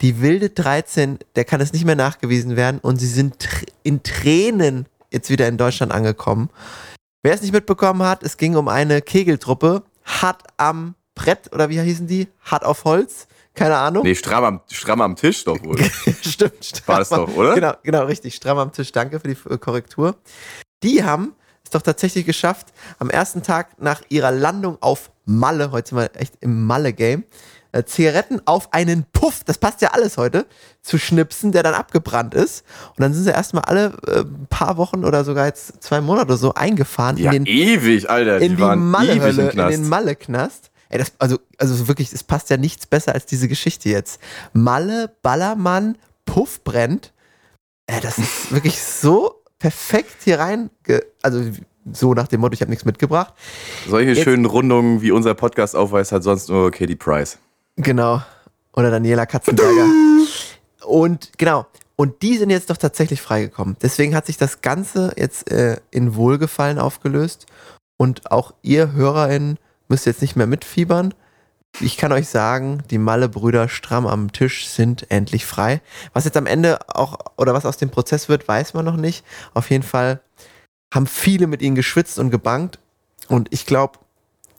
Die 0.00 0.20
wilde 0.20 0.50
13, 0.50 1.18
der 1.36 1.44
kann 1.44 1.60
es 1.60 1.72
nicht 1.72 1.84
mehr 1.84 1.96
nachgewiesen 1.96 2.56
werden 2.56 2.80
und 2.80 2.96
sie 2.96 3.08
sind 3.08 3.48
in 3.82 4.02
Tränen 4.02 4.86
jetzt 5.10 5.30
wieder 5.30 5.48
in 5.48 5.56
Deutschland 5.56 5.92
angekommen. 5.92 6.50
Wer 7.22 7.34
es 7.34 7.42
nicht 7.42 7.52
mitbekommen 7.52 8.02
hat, 8.02 8.22
es 8.22 8.36
ging 8.36 8.56
um 8.56 8.68
eine 8.68 9.02
Kegeltruppe, 9.02 9.82
hart 10.04 10.42
am 10.56 10.94
Brett 11.14 11.52
oder 11.52 11.68
wie 11.68 11.80
hießen 11.80 12.06
die? 12.06 12.28
Hart 12.40 12.64
auf 12.64 12.84
Holz? 12.84 13.26
Keine 13.54 13.76
Ahnung. 13.76 14.04
Nee, 14.04 14.14
stramm 14.14 14.44
am, 14.44 14.60
stramm 14.70 15.00
am 15.02 15.16
Tisch 15.16 15.44
doch 15.44 15.62
wohl. 15.62 15.76
Stimmt, 16.22 16.64
stramm 16.64 16.86
War 16.86 16.98
das 17.00 17.08
doch, 17.10 17.34
oder? 17.34 17.54
Genau, 17.54 17.72
genau, 17.82 18.04
richtig. 18.04 18.36
Stramm 18.36 18.58
am 18.58 18.72
Tisch. 18.72 18.92
Danke 18.92 19.20
für 19.20 19.28
die 19.28 19.36
äh, 19.50 19.58
Korrektur. 19.58 20.16
Die 20.82 21.04
haben 21.04 21.34
es 21.70 21.78
doch 21.78 21.82
tatsächlich 21.82 22.26
geschafft, 22.26 22.68
am 22.98 23.10
ersten 23.10 23.42
Tag 23.42 23.80
nach 23.80 24.02
ihrer 24.08 24.32
Landung 24.32 24.78
auf 24.80 25.10
Malle, 25.24 25.70
heute 25.70 25.90
sind 25.90 25.98
wir 25.98 26.10
echt 26.20 26.34
im 26.40 26.66
Malle-Game, 26.66 27.24
äh, 27.72 27.84
Zigaretten 27.84 28.40
auf 28.46 28.72
einen 28.72 29.04
Puff, 29.12 29.44
das 29.44 29.58
passt 29.58 29.80
ja 29.80 29.90
alles 29.92 30.16
heute, 30.16 30.46
zu 30.82 30.98
schnipsen, 30.98 31.52
der 31.52 31.62
dann 31.62 31.74
abgebrannt 31.74 32.34
ist. 32.34 32.64
Und 32.90 33.00
dann 33.00 33.14
sind 33.14 33.24
sie 33.24 33.30
erstmal 33.30 33.64
alle 33.64 33.92
äh, 34.08 34.20
ein 34.20 34.48
paar 34.50 34.76
Wochen 34.76 35.04
oder 35.04 35.24
sogar 35.24 35.46
jetzt 35.46 35.80
zwei 35.82 36.00
Monate 36.00 36.26
oder 36.26 36.36
so 36.36 36.54
eingefahren 36.54 37.16
Ja, 37.16 37.32
in 37.32 37.44
den 37.44 37.54
ewig, 37.54 38.10
Alter. 38.10 38.38
in 38.38 38.56
die 38.56 38.62
die 38.62 38.76
Malle-Hölle, 38.76 39.50
in 39.50 39.68
den 39.70 39.88
Malle-Knast. 39.88 40.70
Ey, 40.88 40.98
das, 40.98 41.12
also, 41.20 41.38
also 41.58 41.86
wirklich, 41.86 42.12
es 42.12 42.24
passt 42.24 42.50
ja 42.50 42.56
nichts 42.56 42.86
besser 42.86 43.12
als 43.12 43.24
diese 43.24 43.46
Geschichte 43.46 43.88
jetzt. 43.88 44.20
Malle, 44.52 45.14
Ballermann, 45.22 45.96
Puff 46.24 46.64
brennt. 46.64 47.12
Ey, 47.86 48.00
das 48.00 48.18
ist 48.18 48.50
wirklich 48.52 48.82
so 48.82 49.39
perfekt 49.60 50.16
hier 50.24 50.40
rein. 50.40 50.70
Also 51.22 51.42
so 51.92 52.14
nach 52.14 52.26
dem 52.26 52.40
Motto, 52.40 52.54
ich 52.54 52.60
habe 52.60 52.70
nichts 52.70 52.84
mitgebracht. 52.84 53.32
Solche 53.88 54.10
Jetzt- 54.10 54.24
schönen 54.24 54.44
Rundungen, 54.46 55.00
wie 55.02 55.12
unser 55.12 55.34
Podcast 55.34 55.76
aufweist, 55.76 56.10
hat 56.10 56.24
sonst 56.24 56.48
nur 56.48 56.72
Katie 56.72 56.96
Price. 56.96 57.38
Genau. 57.76 58.20
Oder 58.74 58.90
Daniela 58.90 59.26
Katzenberger. 59.26 59.86
Und 60.84 61.30
genau. 61.38 61.66
Und 61.96 62.22
die 62.22 62.36
sind 62.38 62.50
jetzt 62.50 62.70
doch 62.70 62.78
tatsächlich 62.78 63.20
freigekommen. 63.20 63.76
Deswegen 63.82 64.14
hat 64.14 64.26
sich 64.26 64.38
das 64.38 64.62
Ganze 64.62 65.12
jetzt 65.16 65.50
äh, 65.50 65.76
in 65.90 66.14
Wohlgefallen 66.16 66.78
aufgelöst. 66.78 67.46
Und 67.98 68.30
auch 68.30 68.54
ihr 68.62 68.92
HörerInnen 68.92 69.58
müsst 69.88 70.06
jetzt 70.06 70.22
nicht 70.22 70.34
mehr 70.34 70.46
mitfiebern. 70.46 71.12
Ich 71.78 71.96
kann 71.96 72.12
euch 72.12 72.28
sagen, 72.28 72.82
die 72.90 72.98
Malle-Brüder 72.98 73.68
stramm 73.68 74.06
am 74.06 74.32
Tisch 74.32 74.66
sind 74.66 75.10
endlich 75.10 75.46
frei. 75.46 75.80
Was 76.12 76.24
jetzt 76.24 76.36
am 76.36 76.46
Ende 76.46 76.78
auch, 76.88 77.18
oder 77.36 77.54
was 77.54 77.64
aus 77.64 77.76
dem 77.76 77.90
Prozess 77.90 78.28
wird, 78.28 78.48
weiß 78.48 78.74
man 78.74 78.84
noch 78.84 78.96
nicht. 78.96 79.24
Auf 79.54 79.70
jeden 79.70 79.84
Fall 79.84 80.20
haben 80.92 81.06
viele 81.06 81.46
mit 81.46 81.62
ihnen 81.62 81.76
geschwitzt 81.76 82.18
und 82.18 82.30
gebankt. 82.30 82.78
Und 83.28 83.48
ich 83.52 83.64
glaube, 83.64 83.98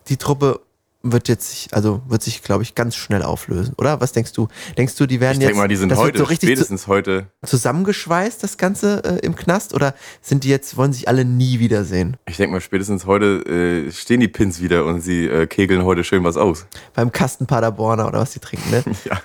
die 0.08 0.18
Truppe 0.18 0.62
wird 1.04 1.28
jetzt 1.28 1.50
sich, 1.50 1.74
also 1.74 2.02
wird 2.08 2.22
sich, 2.22 2.44
glaube 2.44 2.64
ich, 2.64 2.76
ganz 2.76 2.96
schnell 2.96 3.24
auflösen, 3.24 3.74
oder? 3.78 4.02
Was 4.02 4.12
denkst 4.12 4.34
du? 4.34 4.48
Denkst 4.78 4.96
du, 4.96 5.06
die 5.06 5.20
werden 5.20 5.42
Ich 5.42 5.48
jetzt 5.48 5.58
mal, 5.58 5.68
die 5.68 5.76
sind 5.76 5.96
heute, 5.96 6.20
so 6.20 6.24
richtig 6.26 6.50
spätestens 6.50 6.88
heute. 6.88 7.28
zusammengeschweißt, 7.46 8.44
das 8.44 8.58
Ganze 8.58 9.04
äh, 9.04 9.26
im 9.26 9.36
Knast? 9.36 9.74
Oder 9.74 9.96
sind 10.22 10.44
die 10.44 10.50
jetzt, 10.50 10.78
wollen 10.78 10.94
sich 10.94 11.08
alle 11.08 11.26
nie 11.26 11.60
wiedersehen? 11.60 12.18
Ich 12.28 12.38
denke 12.38 12.54
mal, 12.54 12.62
spätestens 12.62 13.06
heute 13.06 13.88
äh, 13.88 13.92
stehen 13.92 14.20
die 14.20 14.28
Pins 14.28 14.62
wieder 14.62 14.86
und 14.86 15.02
sie 15.02 15.26
äh, 15.26 15.48
kegeln 15.48 15.84
heute 15.84 16.04
schön 16.04 16.24
was 16.24 16.38
aus. 16.38 16.66
Beim 16.94 17.12
Kasten 17.12 17.48
Paderborner 17.48 18.08
oder 18.08 18.20
was 18.20 18.32
die 18.32 18.40
trinken, 18.40 18.70
ne? 18.72 18.84
Ja. 19.06 19.22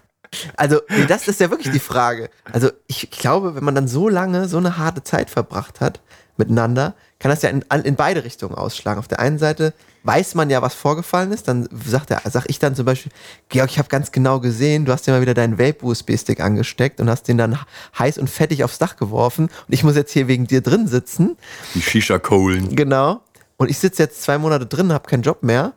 Also, 0.56 0.80
nee, 0.88 1.06
das 1.06 1.28
ist 1.28 1.40
ja 1.40 1.50
wirklich 1.50 1.72
die 1.72 1.78
Frage. 1.78 2.30
Also, 2.50 2.70
ich 2.88 3.10
glaube, 3.10 3.54
wenn 3.54 3.64
man 3.64 3.74
dann 3.74 3.88
so 3.88 4.08
lange 4.08 4.48
so 4.48 4.58
eine 4.58 4.76
harte 4.76 5.02
Zeit 5.04 5.30
verbracht 5.30 5.80
hat 5.80 6.00
miteinander, 6.36 6.94
kann 7.18 7.30
das 7.30 7.42
ja 7.42 7.48
in, 7.48 7.62
in 7.84 7.96
beide 7.96 8.24
Richtungen 8.24 8.54
ausschlagen. 8.54 8.98
Auf 8.98 9.08
der 9.08 9.20
einen 9.20 9.38
Seite 9.38 9.72
weiß 10.04 10.34
man 10.34 10.50
ja, 10.50 10.62
was 10.62 10.74
vorgefallen 10.74 11.32
ist. 11.32 11.48
Dann 11.48 11.68
sagt 11.84 12.10
er, 12.10 12.20
sag 12.30 12.44
ich 12.48 12.58
dann 12.58 12.74
zum 12.74 12.84
Beispiel, 12.84 13.10
Georg, 13.48 13.70
ich 13.70 13.78
habe 13.78 13.88
ganz 13.88 14.12
genau 14.12 14.40
gesehen, 14.40 14.84
du 14.84 14.92
hast 14.92 15.06
dir 15.06 15.12
mal 15.12 15.20
wieder 15.20 15.34
deinen 15.34 15.58
Vape-USB-Stick 15.58 16.40
angesteckt 16.40 17.00
und 17.00 17.10
hast 17.10 17.24
den 17.28 17.38
dann 17.38 17.58
heiß 17.98 18.18
und 18.18 18.28
fettig 18.28 18.64
aufs 18.64 18.78
Dach 18.78 18.96
geworfen. 18.96 19.44
Und 19.44 19.74
ich 19.74 19.82
muss 19.82 19.96
jetzt 19.96 20.12
hier 20.12 20.28
wegen 20.28 20.46
dir 20.46 20.60
drin 20.60 20.86
sitzen. 20.86 21.36
Die 21.74 21.82
Shisha-Kohlen. 21.82 22.76
Genau. 22.76 23.20
Und 23.56 23.70
ich 23.70 23.78
sitze 23.78 24.02
jetzt 24.02 24.22
zwei 24.22 24.38
Monate 24.38 24.66
drin, 24.66 24.92
habe 24.92 25.08
keinen 25.08 25.22
Job 25.22 25.42
mehr. 25.42 25.72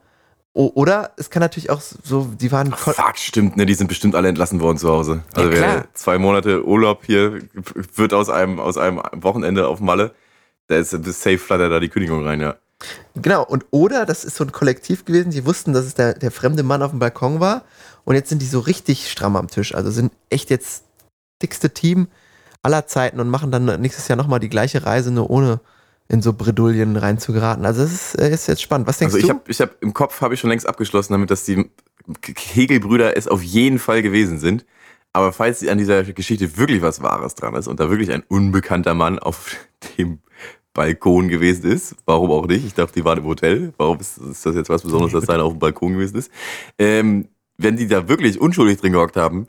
O 0.53 0.71
oder 0.73 1.11
es 1.17 1.29
kann 1.29 1.41
natürlich 1.41 1.69
auch 1.69 1.79
so, 1.79 2.27
die 2.39 2.51
waren. 2.51 2.73
Ach, 2.73 2.93
fuck, 2.93 3.17
stimmt, 3.17 3.55
ne? 3.55 3.65
Die 3.65 3.75
sind 3.75 3.87
bestimmt 3.87 4.15
alle 4.15 4.27
entlassen 4.27 4.59
worden 4.59 4.77
zu 4.77 4.89
Hause. 4.89 5.23
Also 5.33 5.51
Ja, 5.51 5.85
zwei 5.93 6.17
Monate 6.17 6.65
Urlaub 6.65 7.03
hier 7.05 7.39
wird 7.95 8.13
aus 8.13 8.29
einem, 8.29 8.59
aus 8.59 8.77
einem 8.77 9.01
Wochenende 9.13 9.67
auf 9.67 9.79
Malle, 9.79 10.11
da 10.69 10.77
ist 10.77 10.91
safe 10.91 11.37
flattert 11.37 11.71
da 11.71 11.79
die 11.79 11.89
Kündigung 11.89 12.23
rein, 12.23 12.39
ja. 12.39 12.55
Genau, 13.15 13.43
und 13.43 13.65
oder 13.71 14.05
das 14.05 14.23
ist 14.23 14.37
so 14.37 14.45
ein 14.45 14.51
Kollektiv 14.53 15.03
gewesen, 15.03 15.31
die 15.31 15.45
wussten, 15.45 15.73
dass 15.73 15.85
es 15.85 15.95
der, 15.95 16.13
der 16.13 16.31
fremde 16.31 16.63
Mann 16.63 16.81
auf 16.81 16.91
dem 16.91 16.99
Balkon 16.99 17.41
war 17.41 17.65
und 18.05 18.15
jetzt 18.15 18.29
sind 18.29 18.41
die 18.41 18.45
so 18.47 18.59
richtig 18.59 19.11
stramm 19.11 19.35
am 19.35 19.49
Tisch. 19.49 19.75
Also 19.75 19.91
sind 19.91 20.13
echt 20.29 20.49
jetzt 20.49 20.85
dickste 21.41 21.71
Team 21.71 22.07
aller 22.61 22.87
Zeiten 22.87 23.19
und 23.19 23.29
machen 23.29 23.51
dann 23.51 23.81
nächstes 23.81 24.07
Jahr 24.07 24.15
nochmal 24.15 24.39
die 24.39 24.49
gleiche 24.49 24.85
Reise, 24.85 25.11
nur 25.11 25.29
ohne 25.29 25.59
in 26.07 26.21
so 26.21 26.33
Bredouillen 26.33 26.95
reinzugeraten. 26.95 27.65
Also 27.65 27.83
das 27.83 27.91
ist, 27.91 28.15
äh, 28.15 28.31
ist 28.31 28.47
jetzt 28.47 28.61
spannend. 28.61 28.87
Was 28.87 28.97
denkst 28.97 29.13
Also 29.15 29.17
ich 29.17 29.27
du? 29.27 29.33
habe 29.33 29.41
ich 29.47 29.61
hab, 29.61 29.81
im 29.81 29.93
Kopf 29.93 30.21
habe 30.21 30.33
ich 30.33 30.39
schon 30.39 30.49
längst 30.49 30.67
abgeschlossen 30.67 31.13
damit, 31.13 31.29
dass 31.31 31.43
die 31.43 31.69
Kegelbrüder 32.21 33.15
es 33.15 33.27
auf 33.27 33.43
jeden 33.43 33.79
Fall 33.79 34.01
gewesen 34.01 34.39
sind. 34.39 34.65
Aber 35.13 35.33
falls 35.33 35.65
an 35.67 35.77
dieser 35.77 36.03
Geschichte 36.03 36.57
wirklich 36.57 36.81
was 36.81 37.01
Wahres 37.01 37.35
dran 37.35 37.55
ist 37.55 37.67
und 37.67 37.79
da 37.79 37.89
wirklich 37.89 38.11
ein 38.11 38.23
unbekannter 38.27 38.93
Mann 38.93 39.19
auf 39.19 39.55
dem 39.97 40.19
Balkon 40.73 41.27
gewesen 41.27 41.69
ist, 41.71 41.95
warum 42.05 42.31
auch 42.31 42.47
nicht? 42.47 42.65
Ich 42.65 42.73
dachte, 42.73 42.93
die 42.93 43.05
waren 43.05 43.19
im 43.19 43.25
Hotel. 43.25 43.73
Warum 43.77 43.99
ist, 43.99 44.17
ist 44.17 44.45
das 44.45 44.55
jetzt 44.55 44.69
was 44.69 44.83
Besonderes, 44.83 45.13
dass 45.13 45.29
einer 45.29 45.43
auf 45.43 45.53
dem 45.53 45.59
Balkon 45.59 45.93
gewesen 45.93 46.17
ist? 46.17 46.31
Ähm, 46.77 47.27
wenn 47.57 47.75
die 47.75 47.87
da 47.87 48.07
wirklich 48.07 48.39
unschuldig 48.39 48.79
drin 48.79 48.93
gehockt 48.93 49.17
haben, 49.17 49.47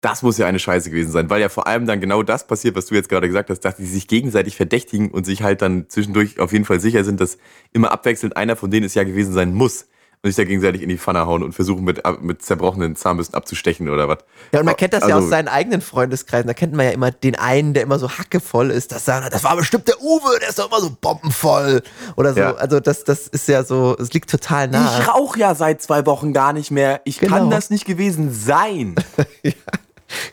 das 0.00 0.22
muss 0.22 0.38
ja 0.38 0.46
eine 0.46 0.60
Scheiße 0.60 0.90
gewesen 0.90 1.10
sein, 1.10 1.28
weil 1.28 1.40
ja 1.40 1.48
vor 1.48 1.66
allem 1.66 1.86
dann 1.86 2.00
genau 2.00 2.22
das 2.22 2.46
passiert, 2.46 2.76
was 2.76 2.86
du 2.86 2.94
jetzt 2.94 3.08
gerade 3.08 3.26
gesagt 3.26 3.50
hast, 3.50 3.60
dass 3.60 3.76
die 3.76 3.84
sich 3.84 4.06
gegenseitig 4.06 4.54
verdächtigen 4.54 5.10
und 5.10 5.26
sich 5.26 5.42
halt 5.42 5.60
dann 5.60 5.88
zwischendurch 5.88 6.38
auf 6.38 6.52
jeden 6.52 6.64
Fall 6.64 6.80
sicher 6.80 7.02
sind, 7.04 7.20
dass 7.20 7.38
immer 7.72 7.90
abwechselnd 7.90 8.36
einer 8.36 8.54
von 8.54 8.70
denen 8.70 8.86
es 8.86 8.94
ja 8.94 9.02
gewesen 9.02 9.32
sein 9.32 9.52
muss 9.54 9.88
und 10.22 10.30
sich 10.30 10.36
da 10.36 10.44
gegenseitig 10.44 10.82
in 10.82 10.88
die 10.88 10.98
Pfanne 10.98 11.26
hauen 11.26 11.42
und 11.44 11.52
versuchen 11.52 11.84
mit, 11.84 12.02
mit 12.22 12.42
zerbrochenen 12.42 12.96
Zahnbürsten 12.96 13.36
abzustechen 13.36 13.88
oder 13.88 14.08
was. 14.08 14.18
Ja, 14.52 14.60
und 14.60 14.66
man 14.66 14.76
kennt 14.76 14.92
das 14.92 15.06
ja 15.06 15.14
Also- 15.14 15.26
aus 15.26 15.30
seinen 15.30 15.46
eigenen 15.48 15.80
Freundeskreisen. 15.80 16.46
Da 16.48 16.54
kennt 16.54 16.72
man 16.74 16.86
ja 16.86 16.92
immer 16.92 17.10
den 17.12 17.36
einen, 17.36 17.72
der 17.72 17.84
immer 17.84 17.98
so 18.00 18.10
hackevoll 18.10 18.70
ist. 18.72 18.90
Das, 18.90 19.04
sagen, 19.04 19.26
das 19.30 19.44
war 19.44 19.54
bestimmt 19.56 19.86
der 19.86 20.00
Uwe, 20.02 20.38
der 20.40 20.48
ist 20.48 20.58
doch 20.58 20.66
immer 20.68 20.80
so 20.80 20.90
bombenvoll. 21.00 21.82
Oder 22.16 22.34
so. 22.34 22.40
Ja. 22.40 22.54
Also 22.56 22.80
das, 22.80 23.04
das 23.04 23.28
ist 23.28 23.46
ja 23.48 23.62
so, 23.62 23.96
es 23.98 24.12
liegt 24.12 24.28
total 24.28 24.66
nahe. 24.68 25.00
Ich 25.02 25.08
rauche 25.08 25.38
ja 25.38 25.54
seit 25.54 25.80
zwei 25.82 26.04
Wochen 26.06 26.32
gar 26.32 26.52
nicht 26.52 26.70
mehr. 26.72 27.00
Ich 27.04 27.20
Genau. 27.20 27.36
kann 27.36 27.50
das 27.50 27.70
nicht 27.70 27.84
gewesen 27.84 28.32
sein. 28.32 28.94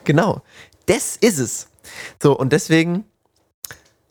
Genau. 0.04 0.42
Das 0.86 1.16
ist 1.16 1.38
es. 1.38 1.68
So, 2.22 2.36
und 2.38 2.52
deswegen, 2.52 3.04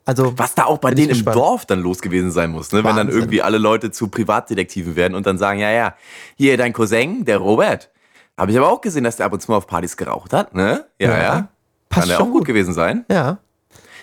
also. 0.06 0.38
Was 0.38 0.54
da 0.54 0.64
auch 0.64 0.78
bei 0.78 0.92
denen 0.94 1.10
im. 1.10 1.24
Dorf 1.24 1.66
dann 1.66 1.80
los 1.80 2.00
gewesen 2.00 2.30
sein 2.30 2.50
muss, 2.50 2.72
ne? 2.72 2.82
wenn 2.82 2.96
dann 2.96 3.08
irgendwie 3.10 3.42
alle 3.42 3.58
Leute 3.58 3.90
zu 3.90 4.08
Privatdetektiven 4.08 4.96
werden 4.96 5.14
und 5.14 5.26
dann 5.26 5.36
sagen, 5.36 5.60
ja, 5.60 5.70
ja, 5.70 5.94
hier 6.36 6.56
dein 6.56 6.72
Cousin, 6.72 7.24
der 7.26 7.36
Robert, 7.38 7.90
habe 8.38 8.50
ich 8.52 8.56
aber 8.56 8.70
auch 8.70 8.80
gesehen, 8.80 9.04
dass 9.04 9.16
der 9.16 9.26
ab 9.26 9.32
und 9.34 9.40
zu 9.40 9.50
mal 9.50 9.58
auf 9.58 9.66
Partys 9.66 9.96
geraucht 9.96 10.32
hat, 10.32 10.54
ne? 10.54 10.86
Ja, 10.98 11.10
Ja. 11.10 11.22
ja. 11.22 11.48
Passt 11.88 12.08
Kann 12.08 12.18
der 12.18 12.20
auch 12.26 12.30
gut 12.32 12.44
gewesen 12.44 12.72
sein. 12.74 13.04
Ja. 13.10 13.38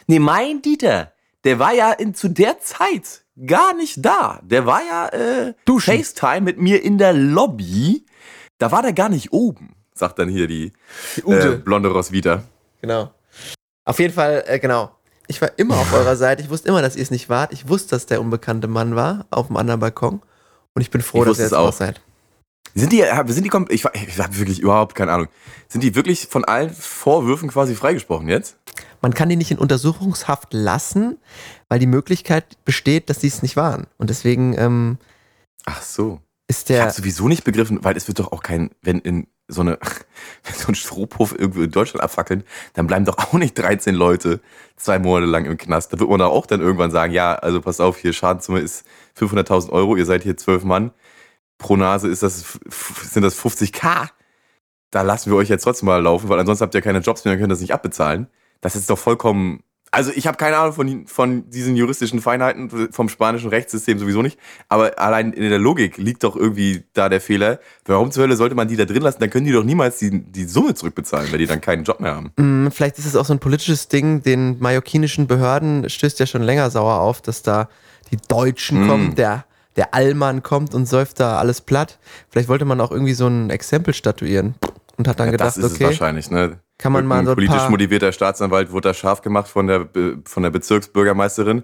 Nee, 0.08 0.20
mein 0.20 0.62
Dieter, 0.62 1.12
der 1.44 1.60
war 1.60 1.74
ja 1.74 1.92
in, 1.92 2.14
zu 2.14 2.30
der 2.30 2.60
Zeit 2.60 3.24
gar 3.46 3.74
nicht 3.74 4.04
da. 4.06 4.40
Der 4.44 4.66
war 4.66 4.82
ja 4.84 5.08
äh, 5.10 5.54
Duschen. 5.66 5.94
FaceTime 5.98 6.42
mit 6.42 6.58
mir 6.60 6.82
in 6.84 6.98
der 6.98 7.14
Lobby. 7.14 8.06
Da 8.58 8.72
war 8.72 8.82
der 8.82 8.94
gar 8.94 9.10
nicht 9.10 9.34
oben, 9.34 9.76
sagt 9.94 10.20
dann 10.20 10.30
hier 10.30 10.48
die, 10.48 10.72
Ute. 11.26 11.54
äh, 11.54 11.58
blonde 11.58 11.90
Roswitha. 11.90 12.44
Genau. 12.82 13.12
Auf 13.86 14.00
jeden 14.00 14.14
Fall, 14.14 14.44
äh, 14.48 14.60
genau. 14.60 14.92
Ich 15.28 15.42
war 15.42 15.52
immer 15.58 15.78
auf 15.78 15.94
eurer 15.94 16.16
Seite. 16.16 16.42
Ich 16.44 16.50
wusste 16.50 16.68
immer, 16.70 16.82
dass 16.82 16.96
ihr 16.96 17.02
es 17.04 17.12
nicht 17.12 17.30
wart. 17.30 17.54
Ich 17.54 17.68
wusste, 17.70 17.92
dass 17.92 18.06
der 18.06 18.20
unbekannte 18.22 18.68
Mann 18.68 18.96
war 18.96 19.26
auf 19.30 19.48
dem 19.48 19.58
anderen 19.58 19.80
Balkon. 19.80 20.22
Und 20.76 20.82
ich 20.82 20.92
bin 20.92 21.02
froh, 21.02 21.20
Ich 21.24 21.30
dass 21.30 21.38
ihr 21.40 21.46
es 21.46 21.52
jetzt 21.52 21.58
auch. 21.58 21.72
seid. 21.74 22.02
Sind 22.76 22.92
die, 22.92 23.04
sind 23.28 23.44
die, 23.46 23.74
ich, 23.74 23.86
ich 23.86 24.20
habe 24.20 24.38
wirklich 24.38 24.60
überhaupt 24.60 24.96
keine 24.96 25.12
Ahnung. 25.12 25.28
Sind 25.68 25.82
die 25.84 25.94
wirklich 25.96 26.28
von 26.28 26.44
allen 26.44 26.72
Vorwürfen 26.72 27.50
quasi 27.50 27.76
freigesprochen 27.76 28.28
jetzt? 28.30 28.58
Man 29.02 29.14
kann 29.14 29.30
die 29.30 29.36
nicht 29.36 29.52
in 29.52 29.60
Untersuchungshaft 29.60 30.54
lassen, 30.54 31.18
weil 31.70 31.78
die 31.80 31.86
Möglichkeit 31.88 32.46
besteht, 32.66 33.10
dass 33.10 33.22
sie 33.22 33.28
es 33.28 33.44
nicht 33.44 33.56
waren. 33.56 33.86
Und 33.98 34.10
deswegen 34.10 34.58
ähm, 34.58 34.98
Ach 35.66 35.82
so. 35.84 36.20
ist 36.48 36.62
Ich 36.62 36.66
der. 36.76 36.82
habe 36.84 36.92
sowieso 36.92 37.28
nicht 37.28 37.44
begriffen, 37.44 37.84
weil 37.84 37.96
es 37.96 38.08
wird 38.08 38.20
doch 38.20 38.32
auch 38.32 38.42
kein, 38.42 38.72
wenn 38.82 39.00
in 39.00 39.28
so 39.48 39.62
eine, 39.62 39.78
wenn 40.44 40.56
so 40.56 40.68
ein 40.70 40.76
Strohpuff 40.76 41.34
irgendwo 41.38 41.62
in 41.62 41.72
Deutschland 41.72 42.04
abfackeln, 42.04 42.44
dann 42.74 42.88
bleiben 42.88 43.06
doch 43.06 43.18
auch 43.18 43.34
nicht 43.34 43.58
13 43.58 43.96
Leute 43.96 44.42
zwei 44.76 45.00
Monate 45.00 45.30
lang 45.30 45.46
im 45.46 45.58
Knast. 45.58 45.94
Da 45.94 46.00
wird 46.00 46.10
man 46.10 46.20
doch 46.20 46.32
auch 46.32 46.46
dann 46.46 46.62
irgendwann 46.62 46.92
sagen, 46.92 47.14
ja, 47.14 47.36
also 47.36 47.62
passt 47.62 47.82
auf, 47.82 47.98
hier 47.98 48.14
Schadenssumme 48.14 48.60
ist 48.60 48.86
500.000 49.18 49.70
Euro, 49.72 49.96
ihr 49.96 50.06
seid 50.06 50.24
hier 50.24 50.38
zwölf 50.38 50.64
Mann, 50.64 50.92
pro 51.58 51.76
Nase 51.76 52.08
ist 52.08 52.24
das, 52.24 52.60
sind 53.04 53.24
das 53.24 53.38
50k. 53.40 54.10
Da 54.92 55.02
lassen 55.02 55.32
wir 55.32 55.38
euch 55.38 55.50
jetzt 55.50 55.64
trotzdem 55.64 55.88
mal 55.88 56.02
laufen, 56.02 56.30
weil 56.30 56.40
ansonsten 56.40 56.64
habt 56.64 56.76
ihr 56.76 56.82
keine 56.82 57.00
Jobs 57.00 57.26
mehr 57.26 57.34
und 57.34 57.40
könnt 57.40 57.52
das 57.52 57.62
nicht 57.62 57.74
abbezahlen. 57.74 58.28
Das 58.62 58.76
ist 58.76 58.90
doch 58.90 58.98
vollkommen, 58.98 59.64
also 59.94 60.12
ich 60.16 60.26
habe 60.26 60.38
keine 60.38 60.58
Ahnung 60.58 60.74
von, 60.74 61.08
von 61.08 61.50
diesen 61.52 61.76
juristischen 61.76 62.20
Feinheiten 62.20 62.92
vom 62.92 63.10
spanischen 63.10 63.50
Rechtssystem 63.50 64.00
sowieso 64.00 64.24
nicht, 64.24 64.40
aber 64.68 64.98
allein 65.00 65.32
in 65.34 65.48
der 65.50 65.60
Logik 65.60 65.98
liegt 65.98 66.24
doch 66.24 66.36
irgendwie 66.36 66.84
da 66.94 67.10
der 67.10 67.22
Fehler. 67.22 67.60
Warum 67.86 68.10
zur 68.12 68.24
Hölle 68.24 68.36
sollte 68.36 68.56
man 68.56 68.68
die 68.68 68.76
da 68.76 68.86
drin 68.86 69.04
lassen? 69.04 69.20
Dann 69.20 69.30
können 69.30 69.46
die 69.46 69.52
doch 69.52 69.64
niemals 69.64 70.00
die, 70.00 70.24
die 70.24 70.46
Summe 70.46 70.74
zurückbezahlen, 70.74 71.32
wenn 71.32 71.38
die 71.40 71.46
dann 71.46 71.62
keinen 71.62 71.84
Job 71.84 72.00
mehr 72.00 72.16
haben. 72.16 72.32
Hm, 72.38 72.72
Vielleicht 72.72 72.98
ist 72.98 73.06
es 73.06 73.16
auch 73.16 73.26
so 73.26 73.34
ein 73.34 73.40
politisches 73.40 73.88
Ding, 73.88 74.24
den 74.24 74.60
mallorquinischen 74.60 75.28
Behörden 75.28 75.88
stößt 75.90 76.20
ja 76.20 76.26
schon 76.26 76.42
länger 76.42 76.72
sauer 76.72 77.00
auf, 77.00 77.22
dass 77.22 77.44
da 77.44 77.70
die 78.12 78.18
Deutschen 78.28 78.86
Mm. 78.86 78.88
kommen, 78.88 79.16
der, 79.16 79.46
der 79.76 79.94
Allmann 79.94 80.42
kommt 80.42 80.74
und 80.74 80.88
säuft 80.88 81.20
da 81.20 81.38
alles 81.38 81.62
platt. 81.62 82.00
Vielleicht 82.30 82.50
wollte 82.50 82.66
man 82.66 82.82
auch 82.82 82.92
irgendwie 82.92 83.14
so 83.14 83.28
ein 83.28 83.50
Exempel 83.52 83.94
statuieren 83.94 84.56
und 84.98 85.08
hat 85.08 85.20
dann 85.20 85.28
Ja, 85.28 85.32
gedacht, 85.32 85.48
das 85.48 85.58
ist 85.58 85.66
es 85.66 85.74
okay, 85.76 85.86
wahrscheinlich, 85.86 86.30
ne? 86.32 86.60
kann 86.78 86.92
man 86.92 87.06
mal 87.06 87.24
so 87.24 87.32
ein 87.32 87.36
politisch 87.36 87.70
motivierter 87.70 88.12
Staatsanwalt 88.12 88.72
wurde 88.72 88.90
da 88.90 88.94
scharf 88.94 89.22
gemacht 89.22 89.48
von 89.48 89.68
der, 89.68 89.80
Be- 89.80 90.18
von 90.26 90.44
der 90.44 90.50
Bezirksbürgermeisterin, 90.50 91.64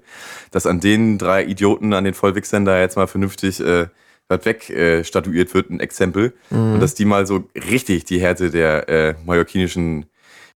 dass 0.51 0.65
an 0.65 0.79
den 0.79 1.17
drei 1.17 1.43
Idioten, 1.45 1.93
an 1.93 2.03
den 2.05 2.13
Vollwichsern 2.13 2.63
da 2.65 2.79
jetzt 2.79 2.95
mal 2.95 3.07
vernünftig 3.07 3.59
äh, 3.59 3.87
was 4.29 4.45
weg 4.45 4.69
äh, 4.69 5.03
statuiert 5.03 5.53
wird, 5.53 5.71
ein 5.71 5.79
Exempel. 5.79 6.33
Mhm. 6.51 6.73
Und 6.75 6.79
dass 6.79 6.93
die 6.93 7.05
mal 7.05 7.25
so 7.25 7.49
richtig 7.55 8.05
die 8.05 8.21
Härte 8.21 8.51
der 8.51 8.87
äh, 8.87 9.15
mallorquinischen 9.25 10.05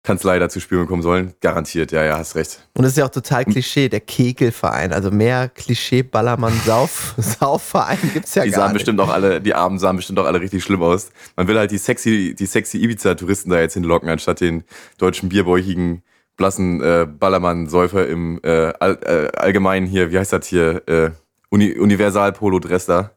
Kanzlei 0.05 0.41
da 0.41 0.49
zu 0.49 0.59
spüren 0.59 0.89
kommen 0.89 1.03
sollen. 1.03 1.33
Garantiert, 1.41 1.93
ja, 1.93 2.03
ja, 2.05 2.19
hast 2.19 2.35
recht. 2.35 2.67
und 2.75 2.83
das 2.83 2.91
ist 2.93 2.99
ja 2.99 3.05
auch 3.05 3.11
total 3.11 3.45
Klischee, 3.45 3.89
der 3.89 4.01
Kegelverein, 4.01 4.93
also 4.93 5.13
mehr 5.13 5.49
Klischee-Ballermann-Sauf-Verein 5.49 7.99
gibt's 8.13 8.35
ja 8.35 8.43
Die 8.45 8.51
gar 8.51 8.61
sahen 8.61 8.69
nicht. 8.73 8.81
bestimmt 8.81 9.01
auch 9.01 9.11
alle, 9.11 9.41
die 9.41 9.55
Armen 9.55 9.79
sahen 9.79 9.97
bestimmt 9.97 10.19
auch 10.19 10.27
alle 10.27 10.41
richtig 10.41 10.63
schlimm 10.65 10.83
aus. 10.83 11.11
Man 11.37 11.47
will 11.49 11.59
halt 11.59 11.71
die 11.71 11.79
sexy, 11.79 12.35
die 12.37 12.47
sexy 12.47 12.79
Ibiza-Touristen 12.79 13.51
da 13.51 13.61
jetzt 13.61 13.75
hinlocken, 13.75 14.09
anstatt 14.09 14.41
den 14.41 14.65
deutschen 14.99 15.29
bierbäuchigen, 15.29 16.03
blassen 16.37 16.81
äh, 16.83 17.07
Ballermann-Säufer 17.07 18.09
im 18.09 18.41
äh, 18.43 18.73
all, 18.81 18.99
äh, 19.05 19.29
allgemeinen 19.39 19.87
hier, 19.87 20.11
wie 20.11 20.19
heißt 20.19 20.33
das 20.33 20.47
hier, 20.47 20.83
äh, 20.89 21.11
Uni 21.51 21.79
Universal-Polo-Dress 21.79 22.87
da. 22.87 23.11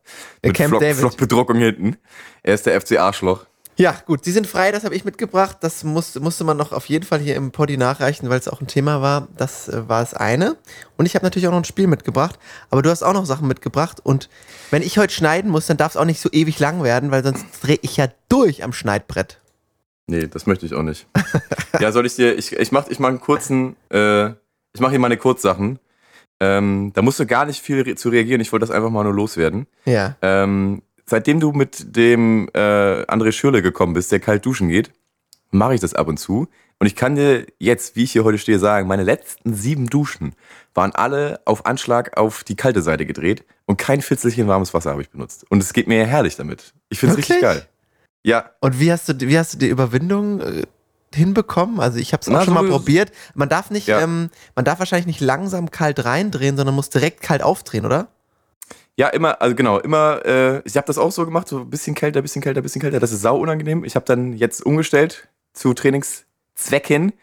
Mit 0.44 0.54
Camp 0.54 0.70
Flock, 0.70 0.82
David. 0.82 0.98
Flockbedruckung 0.98 1.58
hinten. 1.58 1.96
Er 2.44 2.54
ist 2.54 2.66
der 2.66 2.80
FC 2.80 3.00
Arschloch. 3.00 3.46
Ja, 3.78 3.96
gut, 4.06 4.24
sie 4.24 4.32
sind 4.32 4.48
frei, 4.48 4.72
das 4.72 4.86
habe 4.86 4.96
ich 4.96 5.04
mitgebracht. 5.04 5.58
Das 5.60 5.84
muss, 5.84 6.16
musste 6.16 6.46
man 6.46 6.56
noch 6.56 6.72
auf 6.72 6.86
jeden 6.86 7.06
Fall 7.06 7.20
hier 7.20 7.36
im 7.36 7.52
Poddy 7.52 7.76
nachreichen, 7.76 8.30
weil 8.30 8.40
es 8.40 8.48
auch 8.48 8.62
ein 8.62 8.68
Thema 8.68 9.02
war. 9.02 9.28
Das 9.36 9.68
äh, 9.68 9.90
war 9.90 10.00
das 10.00 10.14
eine. 10.14 10.56
Und 10.96 11.06
ich 11.06 11.16
habe 11.16 11.26
natürlich 11.26 11.48
auch 11.48 11.52
noch 11.52 11.60
ein 11.60 11.66
Spiel 11.66 11.88
mitgebracht. 11.88 12.40
Aber 12.70 12.82
du 12.82 12.90
hast 12.90 13.04
auch 13.04 13.14
noch 13.14 13.26
Sachen 13.26 13.48
mitgebracht. 13.50 14.00
Und 14.02 14.30
wenn 14.72 14.82
ich 14.82 14.98
heute 14.98 15.14
schneiden 15.14 15.52
muss, 15.52 15.68
dann 15.68 15.76
darf 15.76 15.92
es 15.92 15.98
auch 15.98 16.06
nicht 16.06 16.22
so 16.22 16.30
ewig 16.32 16.58
lang 16.60 16.84
werden, 16.84 17.12
weil 17.12 17.24
sonst 17.24 17.46
drehe 17.62 17.80
ich 17.82 17.98
ja 17.98 18.08
durch 18.30 18.64
am 18.64 18.72
Schneidbrett. 18.72 19.42
Nee, 20.08 20.28
das 20.28 20.46
möchte 20.46 20.66
ich 20.66 20.74
auch 20.74 20.84
nicht. 20.84 21.08
ja, 21.80 21.92
soll 21.92 22.06
ich 22.06 22.16
dir, 22.16 22.38
ich, 22.38 22.54
ich 22.54 22.72
mach, 22.72 22.88
ich 22.88 23.00
mach 23.00 23.10
einen 23.10 23.20
kurzen, 23.20 23.76
äh, 23.90 24.28
ich 24.74 24.80
mache 24.80 24.92
hier 24.92 25.00
meine 25.00 25.18
Kurzsachen. 25.18 25.80
Ähm, 26.40 26.92
da 26.94 27.02
musst 27.02 27.20
du 27.20 27.26
gar 27.26 27.46
nicht 27.46 27.62
viel 27.62 27.82
re 27.82 27.96
zu 27.96 28.10
reagieren. 28.10 28.42
Ich 28.42 28.52
wollte 28.52 28.66
das 28.66 28.76
einfach 28.76 28.90
mal 28.90 29.04
nur 29.04 29.14
loswerden. 29.14 29.68
Ja. 29.86 30.16
Ähm, 30.22 30.82
seitdem 31.06 31.40
du 31.40 31.52
mit 31.52 31.96
dem 31.96 32.50
äh, 32.54 33.04
André 33.06 33.32
Schürle 33.32 33.62
gekommen 33.62 33.94
bist, 33.94 34.12
der 34.12 34.20
kalt 34.20 34.46
duschen 34.46 34.70
geht, 34.70 34.92
mache 35.52 35.76
ich 35.76 35.82
das 35.82 35.94
ab 35.94 36.08
und 36.08 36.18
zu. 36.18 36.48
Und 36.78 36.88
ich 36.88 36.96
kann 36.96 37.16
dir 37.16 37.46
jetzt, 37.58 37.96
wie 37.96 38.04
ich 38.04 38.12
hier 38.12 38.26
heute 38.26 38.38
stehe, 38.38 38.60
sagen, 38.60 38.88
meine 38.88 39.04
letzten 39.04 39.54
sieben 39.54 39.88
Duschen 39.88 40.34
waren 40.74 40.92
alle 40.94 41.40
auf 41.46 41.66
Anschlag 41.66 42.18
auf 42.18 42.44
die 42.44 42.56
kalte 42.58 42.82
Seite 42.82 43.06
gedreht 43.06 43.46
und 43.66 43.78
kein 43.78 44.02
Fitzelchen 44.02 44.48
warmes 44.50 44.74
Wasser 44.74 44.92
habe 44.92 45.02
ich 45.02 45.10
benutzt. 45.10 45.46
Und 45.50 45.64
es 45.64 45.72
geht 45.72 45.88
mir 45.88 46.06
herrlich 46.06 46.36
damit. 46.36 46.74
Ich 46.90 47.00
finde 47.00 47.14
es 47.14 47.20
richtig 47.20 47.40
geil. 47.42 47.66
Ja, 48.24 48.50
Und 48.60 48.80
wie 48.80 48.92
hast 48.92 49.08
du, 49.08 49.18
wie 49.22 49.38
hast 49.38 49.54
du 49.54 49.58
die 49.60 49.70
Überwindung 49.70 50.42
äh, 50.42 50.64
hinbekommen? 51.14 51.80
Also 51.80 51.98
ich 52.00 52.12
habe 52.12 52.22
es 52.22 52.28
auch 52.28 52.34
Na, 52.34 52.44
schon 52.44 52.56
so 52.56 52.62
mal 52.62 52.70
probiert. 52.70 53.12
Man 53.36 53.48
darf 53.48 53.70
nicht, 53.70 53.88
Ja. 53.88 54.02
ähm, 54.02 54.30
man 54.56 54.66
darf 54.66 54.80
wahrscheinlich 54.80 55.06
nicht 55.08 55.22
langsam 55.22 55.72
kalt 55.72 56.04
reindrehen, 56.04 56.58
sondern 56.58 56.76
muss 56.76 56.90
direkt 56.90 57.22
kalt 57.22 57.42
aufdrehen, 57.42 57.86
oder? 57.86 58.10
Ja, 58.98 59.10
immer, 59.10 59.42
also 59.42 59.56
genau, 59.56 59.80
immer, 59.80 60.26
äh, 60.26 60.62
ich 60.64 60.78
habe 60.78 60.88
das 60.88 60.98
auch 60.98 61.12
so 61.12 61.26
gemacht, 61.26 61.50
so 61.50 61.60
ein 61.60 61.70
bisschen 61.70 61.96
kälter, 61.96 62.22
bisschen 62.22 62.42
kälter, 62.42 62.62
bisschen 62.62 62.82
kälter. 62.82 63.00
Das 63.00 63.12
ist 63.12 63.22
sau 63.22 63.38
unangenehm. 63.38 63.84
Ich 63.84 63.96
habe 63.96 64.06
dann 64.06 64.34
jetzt 64.34 64.66
umgestellt 64.66 65.28
zu 65.54 65.74
Trainingszwecken. 65.74 67.14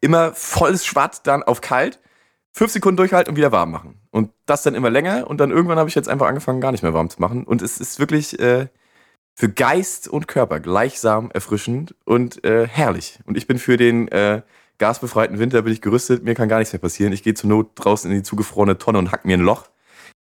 Immer 0.00 0.32
volles 0.34 0.84
Schwatt, 0.84 1.26
dann 1.26 1.42
auf 1.44 1.60
kalt, 1.60 2.00
fünf 2.50 2.72
Sekunden 2.72 2.96
durchhalten 2.96 3.30
und 3.30 3.36
wieder 3.36 3.52
warm 3.52 3.70
machen. 3.70 4.00
Und 4.10 4.30
das 4.46 4.62
dann 4.62 4.74
immer 4.74 4.90
länger 4.90 5.28
und 5.28 5.38
dann 5.38 5.50
irgendwann 5.50 5.78
habe 5.78 5.88
ich 5.88 5.94
jetzt 5.94 6.08
einfach 6.08 6.26
angefangen, 6.26 6.60
gar 6.60 6.72
nicht 6.72 6.82
mehr 6.82 6.94
warm 6.94 7.10
zu 7.10 7.20
machen. 7.20 7.44
Und 7.44 7.62
es 7.62 7.78
ist 7.78 8.00
wirklich 8.00 8.38
äh, 8.40 8.66
für 9.34 9.48
Geist 9.48 10.08
und 10.08 10.28
Körper 10.28 10.60
gleichsam 10.60 11.30
erfrischend 11.32 11.94
und 12.04 12.44
äh, 12.44 12.66
herrlich. 12.66 13.20
Und 13.24 13.36
ich 13.36 13.46
bin 13.46 13.58
für 13.58 13.76
den 13.76 14.08
äh, 14.08 14.42
gasbefreiten 14.78 15.38
Winter 15.38 15.62
bin 15.62 15.72
ich 15.72 15.80
gerüstet. 15.80 16.24
Mir 16.24 16.34
kann 16.34 16.48
gar 16.48 16.58
nichts 16.58 16.72
mehr 16.72 16.80
passieren. 16.80 17.12
Ich 17.12 17.22
gehe 17.22 17.34
zur 17.34 17.50
Not 17.50 17.70
draußen 17.76 18.10
in 18.10 18.18
die 18.18 18.22
zugefrorene 18.22 18.78
Tonne 18.78 18.98
und 18.98 19.12
hack 19.12 19.24
mir 19.24 19.36
ein 19.36 19.44
Loch. 19.44 19.68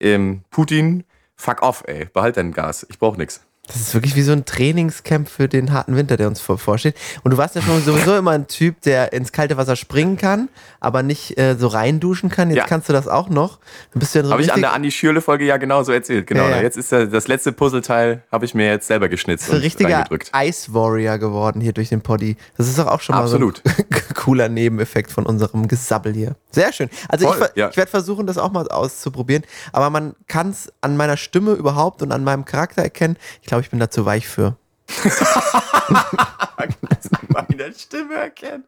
Ähm, 0.01 0.42
Putin, 0.51 1.05
fuck 1.36 1.62
off, 1.62 1.84
ey. 1.86 2.07
Behalt 2.07 2.36
dein 2.36 2.53
Gas. 2.53 2.86
Ich 2.88 2.99
brauch 2.99 3.16
nix. 3.16 3.45
Das 3.66 3.76
ist 3.76 3.94
wirklich 3.94 4.14
wie 4.14 4.22
so 4.22 4.32
ein 4.32 4.44
Trainingscamp 4.44 5.28
für 5.28 5.48
den 5.48 5.72
harten 5.72 5.96
Winter, 5.96 6.16
der 6.16 6.28
uns 6.28 6.40
vor- 6.40 6.58
vorsteht. 6.58 6.94
Und 7.24 7.32
du 7.32 7.36
warst 7.36 7.54
ja 7.56 7.62
schon 7.62 7.82
sowieso 7.82 8.16
immer 8.16 8.30
ein 8.32 8.46
Typ, 8.46 8.80
der 8.82 9.12
ins 9.12 9.32
kalte 9.32 9.56
Wasser 9.56 9.74
springen 9.76 10.16
kann, 10.16 10.48
aber 10.80 11.02
nicht 11.02 11.36
äh, 11.38 11.56
so 11.58 11.66
reinduschen 11.66 12.30
kann. 12.30 12.48
Jetzt 12.50 12.58
Ja. 12.58 12.66
kannst 12.66 12.88
du 12.88 12.92
das 12.92 13.08
auch 13.08 13.28
noch. 13.28 13.58
Dann 13.92 14.00
bist 14.00 14.14
du 14.14 14.20
ja 14.20 14.24
so 14.24 14.30
Habe 14.32 14.42
ich 14.42 14.52
an 14.52 14.60
der 14.60 14.72
Andi 14.72 14.90
Schürle-Folge 14.90 15.44
ja 15.44 15.56
genauso 15.56 15.92
erzählt. 15.92 16.26
Genau. 16.26 16.44
Ja, 16.44 16.56
ja. 16.56 16.62
Jetzt 16.62 16.76
ist 16.76 16.92
das 16.92 17.26
letzte 17.28 17.52
Puzzleteil, 17.52 18.22
habe 18.30 18.44
ich 18.44 18.54
mir 18.54 18.66
jetzt 18.68 18.86
selber 18.86 19.08
geschnitzt 19.08 19.50
ein 19.50 19.56
richtiger. 19.58 20.04
Ice 20.36 20.72
Warrior 20.72 21.18
geworden 21.18 21.60
hier 21.60 21.72
durch 21.72 21.88
den 21.88 22.00
Poddy. 22.02 22.36
Das 22.56 22.68
ist 22.68 22.78
doch 22.78 22.86
auch 22.86 23.00
schon 23.00 23.14
Absolut. 23.16 23.62
mal 23.64 23.74
so 23.76 23.82
ein 23.82 23.86
cooler 24.14 24.48
Nebeneffekt 24.48 25.10
von 25.10 25.26
unserem 25.26 25.66
Gesabbel 25.68 26.12
hier. 26.14 26.36
Sehr 26.50 26.72
schön. 26.72 26.88
Also 27.08 27.26
Voll, 27.32 27.48
ich, 27.54 27.62
ich 27.64 27.76
werde 27.76 27.90
versuchen, 27.90 28.26
das 28.26 28.38
auch 28.38 28.50
mal 28.52 28.68
auszuprobieren. 28.68 29.42
Aber 29.72 29.90
man 29.90 30.14
kann 30.28 30.50
es 30.50 30.72
an 30.80 30.96
meiner 30.96 31.16
Stimme 31.16 31.52
überhaupt 31.52 32.02
und 32.02 32.12
an 32.12 32.24
meinem 32.24 32.44
Charakter 32.44 32.82
erkennen. 32.82 33.16
Ich 33.42 33.48
glaube, 33.48 33.55
ich 33.61 33.70
bin 33.70 33.78
da 33.80 33.90
zu 33.90 34.04
weich 34.04 34.26
für. 34.28 34.57
Meine 37.28 37.74
Stimme 37.74 38.14
erkennen. 38.14 38.64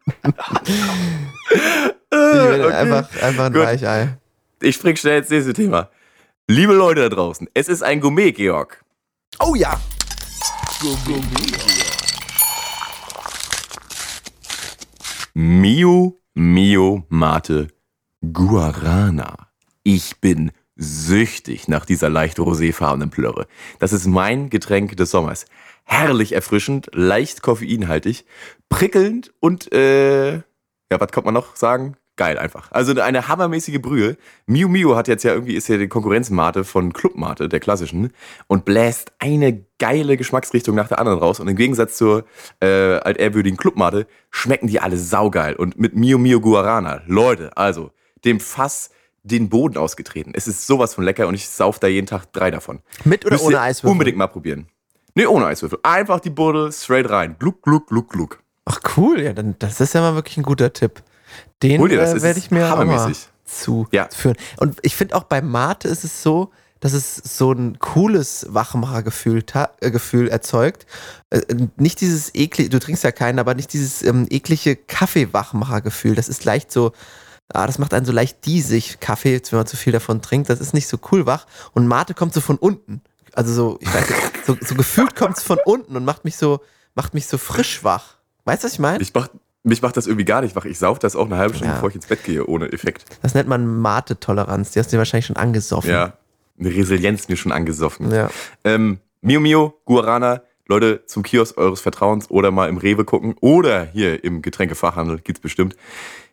Okay. 2.11 2.73
einfach, 2.73 3.23
einfach 3.23 3.45
ein 3.45 3.53
Gut. 3.53 3.63
Weichei. 3.63 4.17
Ich 4.61 4.77
spring 4.77 4.97
schnell 4.97 5.19
ins 5.19 5.31
nächste 5.31 5.53
Thema. 5.53 5.91
Liebe 6.49 6.73
Leute 6.73 7.03
da 7.03 7.09
draußen, 7.09 7.49
es 7.55 7.69
ist 7.69 7.83
ein 7.83 8.01
Gourmet, 8.01 8.33
Georg. 8.33 8.83
Oh 9.39 9.55
ja. 9.55 9.79
Mio 15.35 16.21
Mio 16.35 17.05
Mate 17.09 17.69
Guarana. 18.33 19.49
Ich 19.83 20.21
bin 20.21 20.51
süchtig 20.79 21.69
nach 21.69 21.85
dieser 21.85 22.09
leicht 22.09 22.39
roséfarbenen 22.39 23.11
Plörre. 23.11 23.47
Das 23.81 23.93
ist 23.93 24.07
mein 24.07 24.49
Getränk 24.49 24.97
des 24.97 25.11
Sommers. 25.11 25.45
Herrlich 25.85 26.33
erfrischend, 26.33 26.89
leicht 26.93 27.43
koffeinhaltig, 27.43 28.25
prickelnd 28.69 29.33
und 29.41 29.73
äh, 29.73 30.35
ja, 30.35 31.01
was 31.01 31.13
kommt 31.13 31.27
man 31.27 31.35
noch 31.35 31.57
sagen? 31.57 31.97
Geil 32.17 32.37
einfach. 32.37 32.73
Also 32.73 33.01
eine 33.01 33.29
hammermäßige 33.29 33.81
Brühe. 33.81 34.17
Mio 34.47 34.69
Mio 34.69 34.97
hat 34.97 35.07
jetzt 35.07 35.23
ja 35.23 35.33
irgendwie, 35.33 35.55
ist 35.55 35.69
ja 35.69 35.77
die 35.77 35.87
Konkurrenzmate 35.87 36.65
von 36.65 36.93
Club 36.93 37.17
Mate, 37.17 37.49
der 37.49 37.61
klassischen, 37.61 38.13
und 38.49 38.65
bläst 38.65 39.13
eine 39.21 39.65
geile 39.79 40.17
Geschmacksrichtung 40.17 40.75
nach 40.75 40.89
der 40.89 40.99
anderen 40.99 41.21
raus. 41.21 41.39
Und 41.39 41.47
im 41.47 41.55
Gegensatz 41.55 41.97
zur 41.97 42.25
äh, 42.61 42.67
altehrwürdigen 42.67 43.57
Club 43.57 43.77
Mate 43.77 44.09
schmecken 44.31 44.67
die 44.67 44.81
alle 44.81 44.97
saugeil. 44.97 45.55
Und 45.55 45.79
mit 45.79 45.95
Mio 45.95 46.19
Mio 46.19 46.41
Guarana, 46.41 47.03
Leute, 47.07 47.57
also 47.57 47.93
dem 48.25 48.41
Fass 48.41 48.91
den 49.29 49.49
Boden 49.49 49.77
ausgetreten. 49.77 50.33
Es 50.35 50.49
ist 50.49 50.67
sowas 50.67 50.95
von 50.95 51.05
lecker 51.05 51.29
und 51.29 51.35
ich 51.35 51.49
sauf 51.49 51.79
da 51.79 51.87
jeden 51.87 52.07
Tag 52.07 52.33
drei 52.33 52.51
davon. 52.51 52.81
Mit 53.05 53.25
oder 53.25 53.35
Müsst 53.35 53.45
ohne 53.45 53.61
Eiswürfel? 53.61 53.93
Unbedingt 53.93 54.17
mal 54.17 54.27
probieren. 54.27 54.69
Nee, 55.15 55.27
ohne 55.27 55.47
Eiswürfel. 55.47 55.79
Einfach 55.83 56.21
die 56.21 56.31
Buddel 56.31 56.73
straight 56.73 57.09
rein. 57.11 57.37
Gluck, 57.39 57.63
gluck, 57.63 57.89
gluck, 57.89 58.11
gluck. 58.11 58.43
Ach 58.65 58.81
cool, 58.97 59.21
ja, 59.21 59.33
dann 59.33 59.57
das 59.59 59.81
ist 59.81 59.95
ja 59.95 60.01
mal 60.01 60.15
wirklich 60.15 60.37
ein 60.37 60.43
guter 60.43 60.73
Tipp. 60.73 61.03
Den 61.63 61.81
Hol 61.81 61.89
dir 61.89 61.97
das, 61.97 62.15
äh, 62.15 62.23
werde 62.23 62.39
ich 62.39 62.51
mir 62.51 62.67
auch 62.67 62.79
hammermäßig. 62.79 63.29
Ja. 63.93 64.11
zuführen. 64.11 64.37
Und 64.59 64.77
ich 64.83 64.95
finde 64.95 65.17
auch 65.17 65.25
bei 65.25 65.41
Mate 65.41 65.89
ist 65.89 66.05
es 66.05 66.23
so, 66.23 66.51
dass 66.81 66.93
es 66.93 67.17
so 67.17 67.53
ein 67.53 67.79
cooles 67.79 68.47
Wachmachergefühl 68.51 69.43
äh, 69.81 69.91
Gefühl 69.91 70.29
erzeugt. 70.29 70.87
Äh, 71.31 71.41
nicht 71.77 72.01
dieses 72.01 72.35
eklige, 72.35 72.71
du 72.71 72.79
trinkst 72.79 73.05
ja 73.05 73.11
keinen, 73.11 73.39
aber 73.39 73.55
nicht 73.55 73.73
dieses 73.73 74.03
ähm, 74.03 74.27
eklige 74.31 74.77
Kaffee-Wachmachergefühl. 74.77 76.15
Das 76.15 76.29
ist 76.29 76.45
leicht 76.45 76.71
so, 76.71 76.93
ah, 77.53 77.67
das 77.67 77.79
macht 77.79 77.95
einen 77.95 78.07
so 78.07 78.13
leicht 78.13 78.45
diesig, 78.47 79.01
Kaffee, 79.01 79.41
wenn 79.51 79.59
man 79.59 79.67
zu 79.67 79.77
viel 79.77 79.93
davon 79.93 80.21
trinkt. 80.23 80.51
Das 80.51 80.61
ist 80.61 80.75
nicht 80.75 80.89
so 80.89 80.99
cool 81.13 81.27
wach. 81.27 81.47
Und 81.73 81.87
Mate 81.87 82.15
kommt 82.15 82.35
so 82.35 82.41
von 82.41 82.57
unten. 82.57 83.01
Also 83.35 83.53
so, 83.53 83.79
ich 83.81 83.93
weiß 83.93 84.09
nicht, 84.09 84.47
so, 84.47 84.57
so 84.61 84.75
gefühlt 84.75 85.15
kommt 85.17 85.37
es 85.39 85.43
von 85.45 85.59
unten 85.65 85.97
und 85.97 86.05
macht 86.05 86.25
mich 86.25 86.37
so, 86.37 86.61
macht 86.95 87.15
mich 87.15 87.27
so 87.27 87.39
frisch 87.39 87.85
wach. 87.85 88.17
Weißt 88.45 88.63
du, 88.63 88.67
was 88.67 88.73
ich 88.73 88.79
meine? 88.79 89.01
Ich 89.03 89.13
mach, 89.15 89.29
mich 89.63 89.83
macht 89.83 89.97
das 89.97 90.07
irgendwie 90.07 90.25
gar 90.25 90.41
nicht 90.41 90.57
wach. 90.57 90.65
Ich 90.65 90.79
sauf 90.79 90.99
das 90.99 91.15
auch 91.15 91.27
eine 91.27 91.37
halbe 91.37 91.55
Stunde, 91.55 91.69
Ja. 91.71 91.75
bevor 91.75 91.91
ich 91.91 91.95
ins 91.95 92.07
Bett 92.07 92.25
gehe, 92.25 92.47
ohne 92.47 92.73
Effekt. 92.73 93.05
Das 93.23 93.35
nennt 93.35 93.49
man 93.49 93.67
Mate-Toleranz. 93.81 94.73
Die 94.73 94.79
hast 94.79 94.89
du 94.89 94.97
dir 94.97 94.99
wahrscheinlich 94.99 95.27
schon 95.27 95.37
angesoffen. 95.37 95.91
Ja. 95.91 96.15
Eine 96.59 96.71
Resilienz 96.71 97.29
mir 97.29 97.37
schon 97.37 97.53
angesoffen. 97.53 98.11
Ja. 98.11 98.31
Ähm, 98.65 98.99
Mio 99.21 99.41
Mio, 99.41 99.75
Guarana, 99.85 100.43
Leute, 100.67 101.05
zum 101.07 101.23
Kiosk 101.23 101.57
eures 101.59 101.81
Vertrauens 101.81 102.31
oder 102.31 102.51
mal 102.51 102.69
im 102.69 102.79
Rewe 102.79 103.05
gucken 103.05 103.35
oder 103.41 103.85
hier 103.85 104.23
im 104.25 104.43
Getränkefachhandel, 104.43 105.19
gibt's 105.21 105.41
bestimmt. 105.41 105.77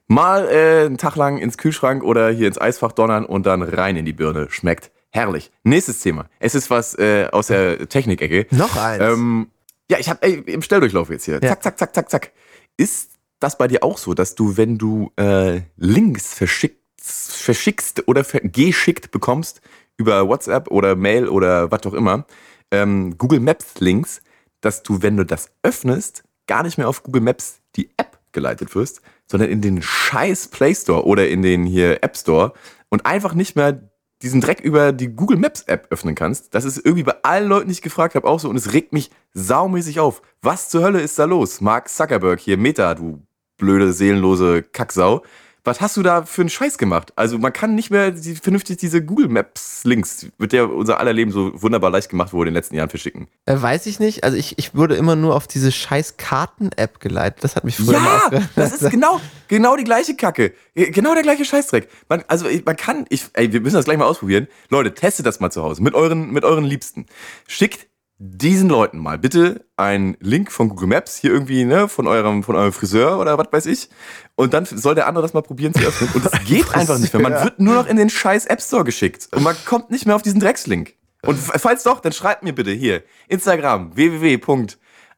Mal 0.07 0.47
äh, 0.47 0.85
einen 0.85 0.97
Tag 0.97 1.15
lang 1.15 1.37
ins 1.37 1.57
Kühlschrank 1.57 2.03
oder 2.03 2.29
hier 2.29 2.47
ins 2.47 2.59
Eisfach 2.59 2.91
donnern 2.91 3.25
und 3.25 3.45
dann 3.45 3.61
rein 3.61 3.95
in 3.97 4.05
die 4.05 4.13
Birne. 4.13 4.47
Schmeckt 4.49 4.91
herrlich. 5.09 5.51
Nächstes 5.63 6.01
Thema. 6.01 6.25
Es 6.39 6.53
ist 6.53 6.69
was 6.69 6.97
äh, 6.99 7.27
aus 7.31 7.47
der 7.47 7.89
Technikecke. 7.89 8.47
Noch 8.51 8.75
eins. 8.75 9.03
Ähm, 9.03 9.47
ja, 9.89 9.97
ich 9.99 10.09
habe 10.09 10.27
im 10.27 10.61
Stelldurchlauf 10.61 11.09
jetzt 11.09 11.25
hier. 11.25 11.35
Ja. 11.35 11.49
Zack, 11.49 11.63
zack, 11.63 11.79
zack, 11.79 11.95
zack, 11.95 12.09
zack. 12.09 12.31
Ist 12.77 13.11
das 13.39 13.57
bei 13.57 13.67
dir 13.67 13.83
auch 13.83 13.97
so, 13.97 14.13
dass 14.13 14.35
du, 14.35 14.57
wenn 14.57 14.77
du 14.77 15.11
äh, 15.17 15.61
Links 15.77 16.33
verschickt, 16.33 16.81
verschickst 17.01 18.07
oder 18.07 18.23
ver 18.23 18.41
geschickt 18.41 19.11
bekommst 19.11 19.61
über 19.97 20.27
WhatsApp 20.27 20.69
oder 20.69 20.95
Mail 20.95 21.27
oder 21.27 21.71
was 21.71 21.85
auch 21.85 21.93
immer, 21.93 22.25
ähm, 22.71 23.17
Google 23.17 23.39
Maps 23.39 23.79
Links, 23.79 24.21
dass 24.61 24.83
du, 24.83 25.01
wenn 25.01 25.17
du 25.17 25.25
das 25.25 25.51
öffnest, 25.63 26.23
gar 26.47 26.63
nicht 26.63 26.77
mehr 26.77 26.89
auf 26.89 27.03
Google 27.03 27.21
Maps 27.21 27.59
die 27.75 27.89
App 27.97 28.19
geleitet 28.31 28.75
wirst, 28.75 29.01
sondern 29.27 29.49
in 29.49 29.61
den 29.61 29.81
scheiß 29.81 30.49
Play 30.49 30.75
Store 30.75 31.05
oder 31.05 31.27
in 31.27 31.41
den 31.41 31.65
hier 31.65 32.03
App 32.03 32.17
Store 32.17 32.53
und 32.89 33.05
einfach 33.05 33.33
nicht 33.33 33.55
mehr 33.55 33.89
diesen 34.21 34.41
Dreck 34.41 34.59
über 34.61 34.91
die 34.91 35.09
Google 35.09 35.37
Maps 35.37 35.63
App 35.63 35.87
öffnen 35.89 36.15
kannst. 36.15 36.53
Das 36.55 36.65
ist 36.65 36.77
irgendwie 36.77 37.03
bei 37.03 37.15
allen 37.23 37.49
Leuten, 37.49 37.67
die 37.67 37.73
ich 37.73 37.81
gefragt 37.81 38.15
habe, 38.15 38.27
auch 38.27 38.39
so 38.39 38.49
und 38.49 38.55
es 38.55 38.73
regt 38.73 38.93
mich 38.93 39.11
saumäßig 39.33 39.99
auf. 39.99 40.21
Was 40.41 40.69
zur 40.69 40.83
Hölle 40.83 41.01
ist 41.01 41.19
da 41.19 41.25
los? 41.25 41.61
Mark 41.61 41.89
Zuckerberg 41.89 42.39
hier, 42.39 42.57
Meta, 42.57 42.95
du 42.95 43.21
blöde, 43.57 43.93
seelenlose 43.93 44.63
Kacksau. 44.63 45.23
Was 45.65 45.81
hast 45.81 45.97
du 45.97 46.03
da 46.03 46.23
für 46.23 46.43
einen 46.43 46.49
Scheiß 46.49 46.77
gemacht? 46.77 47.11
Also 47.15 47.39
man 47.39 47.51
kann 47.51 47.73
nicht 47.73 47.89
mehr 47.89 48.11
die, 48.11 48.35
vernünftig 48.35 48.77
diese 48.77 49.03
Google 49.03 49.27
Maps 49.27 49.83
Links, 49.83 50.27
mit 50.37 50.53
der 50.53 50.71
unser 50.71 50.99
aller 50.99 51.11
Leben 51.11 51.31
so 51.31 51.59
wunderbar 51.59 51.89
leicht 51.89 52.09
gemacht 52.09 52.33
wurde 52.33 52.49
in 52.49 52.53
den 52.53 52.59
letzten 52.59 52.75
Jahren, 52.75 52.89
verschicken. 52.89 53.27
Äh, 53.47 53.59
weiß 53.59 53.87
ich 53.87 53.99
nicht. 53.99 54.23
Also 54.23 54.37
ich, 54.37 54.59
ich 54.59 54.75
wurde 54.75 54.95
immer 54.95 55.15
nur 55.15 55.35
auf 55.35 55.47
diese 55.47 55.71
scheiß 55.71 56.17
Karten-App 56.17 56.99
geleitet. 56.99 57.43
Das 57.43 57.55
hat 57.55 57.63
mich 57.63 57.77
früher 57.77 57.93
Ja, 57.93 58.29
das 58.55 58.79
ist 58.79 58.91
genau, 58.91 59.19
genau 59.47 59.75
die 59.75 59.83
gleiche 59.83 60.15
Kacke. 60.15 60.53
Genau 60.75 61.15
der 61.15 61.23
gleiche 61.23 61.45
Scheißdreck. 61.45 61.89
Man, 62.09 62.23
also 62.27 62.45
man 62.63 62.75
kann, 62.75 63.05
ich, 63.09 63.25
ey, 63.33 63.51
wir 63.51 63.61
müssen 63.61 63.75
das 63.75 63.85
gleich 63.85 63.97
mal 63.97 64.05
ausprobieren. 64.05 64.47
Leute, 64.69 64.93
testet 64.93 65.25
das 65.25 65.39
mal 65.39 65.49
zu 65.49 65.63
Hause 65.63 65.81
mit 65.81 65.95
euren, 65.95 66.31
mit 66.31 66.43
euren 66.45 66.63
Liebsten. 66.63 67.07
Schickt 67.47 67.87
diesen 68.17 68.69
Leuten 68.69 68.97
mal 68.97 69.17
bitte 69.17 69.65
einen 69.75 70.15
Link 70.21 70.51
von 70.51 70.69
Google 70.69 70.87
Maps, 70.87 71.17
hier 71.17 71.31
irgendwie, 71.31 71.65
ne, 71.65 71.89
von 71.89 72.07
eurem, 72.07 72.43
von 72.43 72.55
eurem 72.55 72.71
Friseur 72.71 73.19
oder 73.19 73.37
was 73.37 73.47
weiß 73.51 73.65
ich. 73.65 73.89
Und 74.35 74.53
dann 74.53 74.65
soll 74.65 74.95
der 74.95 75.07
andere 75.07 75.21
das 75.21 75.33
mal 75.33 75.41
probieren 75.41 75.73
zu 75.73 75.85
öffnen. 75.85 76.09
Und 76.13 76.25
es 76.25 76.43
geht 76.45 76.73
einfach 76.73 76.97
nicht 76.97 77.13
mehr. 77.13 77.21
Man 77.21 77.43
wird 77.43 77.59
nur 77.59 77.75
noch 77.75 77.87
in 77.87 77.97
den 77.97 78.09
scheiß 78.09 78.45
App 78.45 78.61
Store 78.61 78.85
geschickt. 78.85 79.27
Und 79.31 79.43
man 79.43 79.55
kommt 79.65 79.91
nicht 79.91 80.05
mehr 80.05 80.15
auf 80.15 80.21
diesen 80.21 80.39
Dreckslink. 80.39 80.95
Und 81.23 81.37
falls 81.37 81.83
doch, 81.83 81.99
dann 81.99 82.13
schreibt 82.13 82.43
mir 82.43 82.53
bitte 82.53 82.71
hier, 82.71 83.03
Instagram, 83.27 83.95
www. 83.95 84.39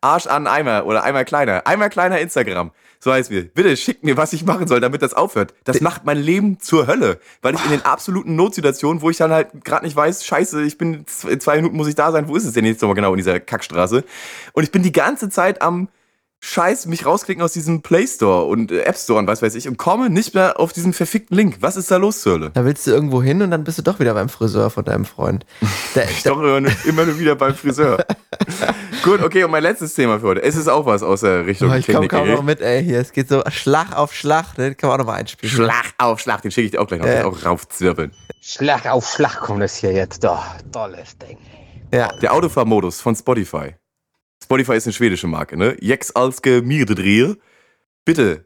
Arsch 0.01 0.27
an 0.27 0.47
Eimer 0.47 0.85
oder 0.85 1.03
Eimer 1.03 1.25
kleiner. 1.25 1.63
Eimer 1.65 1.89
kleiner 1.89 2.19
Instagram. 2.19 2.71
So 2.99 3.11
heißt 3.11 3.29
wir. 3.29 3.43
Bitte 3.43 3.77
schickt 3.77 4.03
mir, 4.03 4.17
was 4.17 4.33
ich 4.33 4.45
machen 4.45 4.67
soll, 4.67 4.79
damit 4.79 5.01
das 5.01 5.13
aufhört. 5.13 5.53
Das 5.63 5.81
macht 5.81 6.05
mein 6.05 6.17
Leben 6.17 6.59
zur 6.59 6.87
Hölle. 6.87 7.19
Weil 7.41 7.55
ich 7.55 7.63
in 7.65 7.71
den 7.71 7.85
absoluten 7.85 8.35
Notsituationen, 8.35 9.01
wo 9.01 9.09
ich 9.09 9.17
dann 9.17 9.31
halt 9.31 9.63
gerade 9.63 9.85
nicht 9.85 9.95
weiß, 9.95 10.25
scheiße, 10.25 10.63
ich 10.63 10.77
bin 10.77 11.05
in 11.27 11.39
zwei 11.39 11.57
Minuten 11.57 11.77
muss 11.77 11.87
ich 11.87 11.95
da 11.95 12.11
sein, 12.11 12.27
wo 12.27 12.35
ist 12.35 12.45
es 12.45 12.53
denn 12.53 12.65
jetzt 12.65 12.81
nochmal 12.81 12.95
genau 12.95 13.11
in 13.13 13.17
dieser 13.17 13.39
Kackstraße? 13.39 14.03
Und 14.53 14.63
ich 14.63 14.71
bin 14.71 14.83
die 14.83 14.91
ganze 14.91 15.29
Zeit 15.29 15.61
am 15.61 15.89
Scheiß 16.49 16.85
mich 16.85 17.05
rausklicken 17.05 17.43
aus 17.43 17.51
diesem 17.51 17.81
Play 17.81 18.07
Store 18.07 18.45
und 18.45 18.71
äh, 18.71 18.83
App 18.83 18.95
Store 18.95 19.19
und 19.19 19.27
was 19.27 19.41
weiß 19.41 19.53
ich 19.55 19.67
und 19.67 19.75
komme 19.77 20.09
nicht 20.09 20.33
mehr 20.33 20.61
auf 20.61 20.71
diesen 20.71 20.93
verfickten 20.93 21.35
Link. 21.35 21.57
Was 21.59 21.75
ist 21.75 21.91
da 21.91 21.97
los, 21.97 22.21
zur 22.21 22.33
Hölle? 22.35 22.51
Da 22.53 22.63
willst 22.63 22.87
du 22.87 22.91
irgendwo 22.91 23.21
hin 23.21 23.41
und 23.41 23.51
dann 23.51 23.65
bist 23.65 23.77
du 23.79 23.81
doch 23.81 23.99
wieder 23.99 24.13
beim 24.13 24.29
Friseur 24.29 24.69
von 24.69 24.85
deinem 24.85 25.03
Freund. 25.03 25.45
Der, 25.95 26.09
Ich 26.09 26.23
doch 26.23 26.39
immer 26.39 26.61
nur, 26.61 26.71
immer 26.85 27.03
nur 27.05 27.19
wieder 27.19 27.35
beim 27.35 27.53
Friseur. 27.53 27.97
Gut, 29.03 29.21
okay, 29.21 29.43
und 29.43 29.51
mein 29.51 29.61
letztes 29.61 29.93
Thema 29.93 30.21
für 30.21 30.27
heute. 30.27 30.41
Es 30.43 30.55
ist 30.55 30.69
auch 30.69 30.85
was 30.85 31.03
aus 31.03 31.19
der 31.21 31.45
Richtung 31.45 31.69
Oh, 31.69 31.73
ich 31.75 31.85
komme 31.85 32.07
kaum 32.07 32.21
Technik. 32.21 32.37
noch 32.37 32.43
mit, 32.43 32.61
ey. 32.61 32.81
Hier, 32.81 32.99
es 33.01 33.11
geht 33.11 33.27
so 33.27 33.43
Schlag 33.49 33.93
auf 33.93 34.13
Schlag, 34.13 34.57
ne? 34.57 34.73
Kann 34.73 34.89
man 34.89 34.95
auch 35.01 35.03
noch 35.05 35.11
mal 35.11 35.17
einspielen. 35.19 35.53
Schlag 35.53 35.93
auf 35.97 36.21
Schlag, 36.21 36.41
den 36.43 36.51
schicke 36.51 36.65
ich 36.65 36.71
dir 36.71 36.81
auch 36.81 36.87
gleich 36.87 37.01
noch. 37.01 37.07
Ja. 37.07 37.25
auch 37.25 37.45
raufzwirbeln. 37.45 38.11
Schlag 38.39 38.85
auf 38.89 39.09
Schlag 39.09 39.41
kommt 39.41 39.61
das 39.61 39.75
hier 39.75 39.91
jetzt. 39.91 40.23
Da, 40.23 40.55
tolles 40.71 41.17
Ding. 41.17 41.37
Ja. 41.93 42.07
Der 42.21 42.33
Autofahrmodus 42.33 43.01
von 43.01 43.15
Spotify. 43.17 43.75
Spotify 44.47 44.77
ist 44.77 44.87
eine 44.87 44.93
schwedische 44.93 45.27
Marke, 45.27 45.57
ne? 45.57 45.75
Jex 45.81 46.11
alske 46.11 46.61
Mirdedrier. 46.61 47.35
Bitte, 48.05 48.45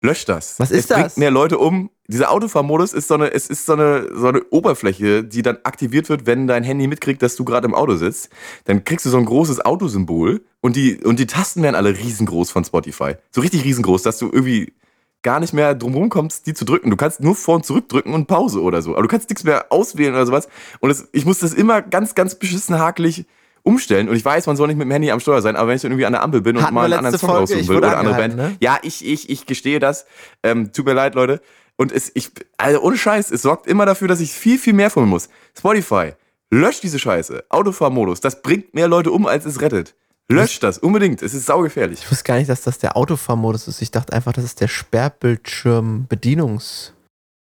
löscht 0.00 0.30
das. 0.30 0.58
Was 0.58 0.70
ist 0.70 0.78
es 0.78 0.86
das? 0.86 0.98
bringt 0.98 1.16
mehr 1.18 1.30
Leute 1.30 1.58
um. 1.58 1.90
Dieser 2.08 2.30
Autofahrmodus 2.30 2.94
ist 2.94 3.08
so 3.08 3.14
eine, 3.14 3.34
es 3.34 3.46
ist 3.48 3.66
so 3.66 3.74
eine, 3.74 4.08
so 4.14 4.28
eine 4.28 4.42
Oberfläche, 4.48 5.24
die 5.24 5.42
dann 5.42 5.58
aktiviert 5.64 6.08
wird, 6.08 6.24
wenn 6.24 6.46
dein 6.46 6.64
Handy 6.64 6.86
mitkriegt, 6.86 7.20
dass 7.20 7.36
du 7.36 7.44
gerade 7.44 7.66
im 7.66 7.74
Auto 7.74 7.96
sitzt. 7.96 8.30
Dann 8.64 8.84
kriegst 8.84 9.04
du 9.04 9.10
so 9.10 9.18
ein 9.18 9.26
großes 9.26 9.62
Autosymbol 9.62 10.42
und 10.62 10.74
die, 10.74 11.04
und 11.04 11.18
die 11.18 11.26
Tasten 11.26 11.62
werden 11.62 11.74
alle 11.74 11.90
riesengroß 11.98 12.50
von 12.50 12.64
Spotify. 12.64 13.16
So 13.30 13.42
richtig 13.42 13.62
riesengroß, 13.62 14.04
dass 14.04 14.16
du 14.16 14.30
irgendwie 14.32 14.72
gar 15.20 15.38
nicht 15.38 15.52
mehr 15.52 15.74
drumherum 15.74 16.08
kommst, 16.08 16.46
die 16.46 16.54
zu 16.54 16.64
drücken. 16.64 16.88
Du 16.88 16.96
kannst 16.96 17.20
nur 17.20 17.36
vor 17.36 17.56
und 17.56 17.66
zurück 17.66 17.90
drücken 17.90 18.14
und 18.14 18.26
Pause 18.26 18.62
oder 18.62 18.80
so. 18.80 18.92
Aber 18.92 19.02
du 19.02 19.08
kannst 19.08 19.28
nichts 19.28 19.44
mehr 19.44 19.66
auswählen 19.70 20.14
oder 20.14 20.24
sowas. 20.24 20.48
Und 20.80 20.88
es, 20.88 21.08
ich 21.12 21.26
muss 21.26 21.40
das 21.40 21.52
immer 21.52 21.82
ganz, 21.82 22.14
ganz 22.14 22.36
beschissen 22.36 22.78
hakelig 22.78 23.26
umstellen. 23.66 24.08
Und 24.08 24.16
ich 24.16 24.24
weiß, 24.24 24.46
man 24.46 24.56
soll 24.56 24.68
nicht 24.68 24.76
mit 24.76 24.86
dem 24.86 24.92
Handy 24.92 25.10
am 25.10 25.20
Steuer 25.20 25.42
sein, 25.42 25.56
aber 25.56 25.68
wenn 25.68 25.76
ich 25.76 25.82
dann 25.82 25.90
irgendwie 25.90 26.06
an 26.06 26.12
der 26.12 26.22
Ampel 26.22 26.40
bin 26.40 26.56
und 26.56 26.62
Hatten 26.62 26.74
mal 26.74 26.88
wir 26.88 26.96
einen 26.96 27.06
anderen 27.06 27.18
Song 27.18 27.28
Folge, 27.28 27.40
raussuchen 27.42 27.60
ich 27.62 27.68
will 27.68 27.76
oder 27.78 27.98
andere 27.98 28.14
Band. 28.14 28.36
ne? 28.36 28.56
Ja, 28.60 28.78
ich, 28.82 29.04
ich, 29.04 29.28
ich 29.28 29.46
gestehe 29.46 29.80
das. 29.80 30.06
Ähm, 30.42 30.72
tut 30.72 30.86
mir 30.86 30.94
leid, 30.94 31.14
Leute. 31.14 31.40
Und 31.76 31.92
es, 31.92 32.10
ich, 32.14 32.30
also 32.56 32.80
ohne 32.80 32.96
Scheiß, 32.96 33.30
es 33.30 33.42
sorgt 33.42 33.66
immer 33.66 33.84
dafür, 33.84 34.08
dass 34.08 34.20
ich 34.20 34.32
viel, 34.32 34.58
viel 34.58 34.72
mehr 34.72 34.88
von 34.88 35.04
mir 35.04 35.10
muss. 35.10 35.28
Spotify, 35.58 36.12
löscht 36.50 36.82
diese 36.84 36.98
Scheiße. 36.98 37.44
Autofahrmodus, 37.48 38.20
das 38.20 38.40
bringt 38.40 38.72
mehr 38.72 38.88
Leute 38.88 39.10
um, 39.10 39.26
als 39.26 39.44
es 39.44 39.60
rettet. 39.60 39.94
Löscht 40.28 40.62
das, 40.62 40.78
unbedingt. 40.78 41.22
Es 41.22 41.34
ist 41.34 41.46
saugefährlich. 41.46 42.00
Ich 42.02 42.10
wusste 42.10 42.24
gar 42.24 42.36
nicht, 42.38 42.48
dass 42.48 42.62
das 42.62 42.78
der 42.78 42.96
Autofahrmodus 42.96 43.68
ist. 43.68 43.82
Ich 43.82 43.90
dachte 43.92 44.12
einfach, 44.12 44.32
das 44.32 44.44
ist 44.44 44.60
der 44.60 44.68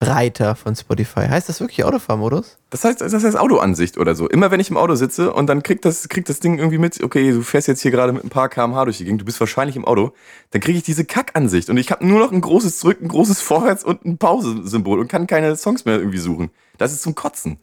Sperrbildschirm-Bedienungsreiter 0.07 0.55
von 0.55 0.75
Spotify. 0.75 1.27
Heißt 1.27 1.49
das 1.49 1.59
wirklich 1.59 1.83
Autofahrmodus? 1.83 2.57
Das 2.69 2.83
heißt, 2.83 3.01
das 3.01 3.13
heißt 3.13 3.37
Autoansicht 3.37 3.97
oder 3.97 4.15
so. 4.15 4.27
Immer 4.27 4.51
wenn 4.51 4.59
ich 4.59 4.69
im 4.69 4.77
Auto 4.77 4.95
sitze 4.95 5.33
und 5.33 5.47
dann 5.47 5.63
kriegt 5.63 5.85
das, 5.85 6.09
kriegt 6.09 6.29
das 6.29 6.39
Ding 6.39 6.57
irgendwie 6.57 6.77
mit, 6.77 7.01
okay, 7.03 7.31
du 7.31 7.41
fährst 7.41 7.67
jetzt 7.67 7.81
hier 7.81 7.91
gerade 7.91 8.13
mit 8.13 8.23
ein 8.23 8.29
paar 8.29 8.49
kmh 8.49 8.85
durch 8.85 8.97
die 8.97 9.05
Gegend, 9.05 9.21
du 9.21 9.25
bist 9.25 9.39
wahrscheinlich 9.39 9.75
im 9.75 9.85
Auto, 9.85 10.13
dann 10.51 10.61
kriege 10.61 10.77
ich 10.77 10.83
diese 10.83 11.05
Kackansicht 11.05 11.69
und 11.69 11.77
ich 11.77 11.91
habe 11.91 12.05
nur 12.05 12.19
noch 12.19 12.31
ein 12.31 12.41
großes 12.41 12.79
Zurück, 12.79 13.01
ein 13.01 13.07
großes 13.07 13.41
Vorwärts 13.41 13.83
und 13.83 14.05
ein 14.05 14.17
Pause-Symbol 14.17 14.99
und 14.99 15.07
kann 15.07 15.27
keine 15.27 15.55
Songs 15.55 15.85
mehr 15.85 15.97
irgendwie 15.97 16.19
suchen. 16.19 16.51
Das 16.77 16.93
ist 16.93 17.01
zum 17.01 17.15
Kotzen. 17.15 17.59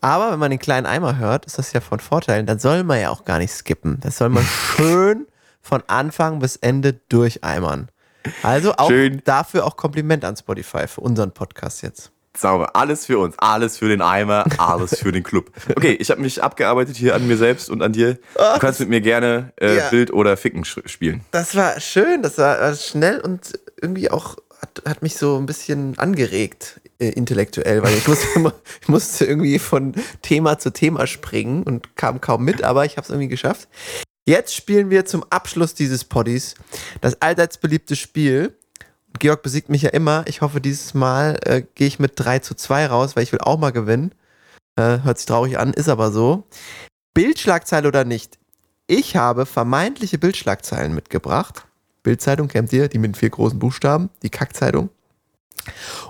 Aber 0.00 0.32
wenn 0.32 0.40
man 0.40 0.50
den 0.50 0.58
kleinen 0.58 0.86
Eimer 0.86 1.18
hört, 1.18 1.46
ist 1.46 1.58
das 1.58 1.72
ja 1.72 1.80
von 1.80 2.00
Vorteil. 2.00 2.42
Dann 2.44 2.58
soll 2.58 2.82
man 2.82 3.00
ja 3.00 3.10
auch 3.10 3.24
gar 3.24 3.38
nicht 3.38 3.52
skippen. 3.52 4.00
Das 4.00 4.16
soll 4.16 4.28
man 4.28 4.44
schön 4.76 5.26
von 5.60 5.82
Anfang 5.86 6.40
bis 6.40 6.56
Ende 6.56 6.94
durcheimern. 7.08 7.91
Also 8.42 8.74
auch 8.76 8.88
Schön. 8.88 9.22
dafür 9.24 9.64
auch 9.66 9.76
Kompliment 9.76 10.24
an 10.24 10.36
Spotify 10.36 10.86
für 10.86 11.00
unseren 11.00 11.32
Podcast 11.32 11.82
jetzt. 11.82 12.12
Sauber. 12.36 12.74
Alles 12.74 13.06
für 13.06 13.18
uns, 13.18 13.38
alles 13.38 13.76
für 13.76 13.88
den 13.88 14.00
Eimer, 14.00 14.46
alles 14.58 14.98
für 14.98 15.12
den 15.12 15.22
Club. 15.22 15.50
Okay, 15.76 15.92
ich 15.92 16.10
habe 16.10 16.22
mich 16.22 16.42
abgearbeitet 16.42 16.96
hier 16.96 17.14
an 17.14 17.26
mir 17.26 17.36
selbst 17.36 17.68
und 17.68 17.82
an 17.82 17.92
dir. 17.92 18.14
Du 18.34 18.58
kannst 18.58 18.80
mit 18.80 18.88
mir 18.88 19.02
gerne 19.02 19.52
äh, 19.60 19.76
Ja. 19.76 19.90
Bild 19.90 20.12
oder 20.12 20.36
Ficken 20.36 20.64
spielen. 20.64 21.20
Das 21.30 21.54
war 21.54 21.78
schön, 21.80 22.22
das 22.22 22.38
war 22.38 22.74
schnell 22.74 23.20
und 23.20 23.58
irgendwie 23.80 24.10
auch 24.10 24.36
hat, 24.62 24.82
hat 24.88 25.02
mich 25.02 25.16
so 25.16 25.36
ein 25.36 25.46
bisschen 25.46 25.98
angeregt 25.98 26.80
äh, 26.98 27.08
intellektuell, 27.10 27.82
weil 27.82 27.94
ich 27.94 28.06
musste, 28.06 28.28
immer, 28.36 28.54
ich 28.80 28.88
musste 28.88 29.24
irgendwie 29.24 29.58
von 29.58 29.94
Thema 30.22 30.58
zu 30.58 30.72
Thema 30.72 31.06
springen 31.06 31.64
und 31.64 31.96
kam 31.96 32.20
kaum 32.20 32.44
mit, 32.44 32.62
aber 32.62 32.84
ich 32.84 32.96
habe 32.96 33.02
es 33.04 33.10
irgendwie 33.10 33.28
geschafft. 33.28 33.68
Jetzt 34.24 34.54
spielen 34.54 34.90
wir 34.90 35.04
zum 35.04 35.24
Abschluss 35.30 35.74
dieses 35.74 36.04
Poddies 36.04 36.54
das 37.00 37.20
allseits 37.20 37.58
beliebte 37.58 37.96
Spiel. 37.96 38.56
Georg 39.18 39.42
besiegt 39.42 39.68
mich 39.68 39.82
ja 39.82 39.90
immer. 39.90 40.24
Ich 40.26 40.42
hoffe, 40.42 40.60
dieses 40.60 40.94
Mal 40.94 41.38
äh, 41.44 41.62
gehe 41.74 41.88
ich 41.88 41.98
mit 41.98 42.12
3 42.16 42.38
zu 42.38 42.54
2 42.54 42.86
raus, 42.86 43.16
weil 43.16 43.24
ich 43.24 43.32
will 43.32 43.40
auch 43.40 43.58
mal 43.58 43.72
gewinnen. 43.72 44.14
Äh, 44.76 45.00
hört 45.02 45.18
sich 45.18 45.26
traurig 45.26 45.58
an, 45.58 45.74
ist 45.74 45.88
aber 45.88 46.12
so. 46.12 46.44
Bildschlagzeile 47.14 47.88
oder 47.88 48.04
nicht? 48.04 48.38
Ich 48.86 49.16
habe 49.16 49.44
vermeintliche 49.44 50.18
Bildschlagzeilen 50.18 50.94
mitgebracht. 50.94 51.66
Bildzeitung 52.02 52.48
kennt 52.48 52.72
ihr, 52.72 52.88
die 52.88 52.98
mit 52.98 53.16
vier 53.16 53.30
großen 53.30 53.58
Buchstaben, 53.58 54.10
die 54.22 54.30
Kackzeitung. 54.30 54.90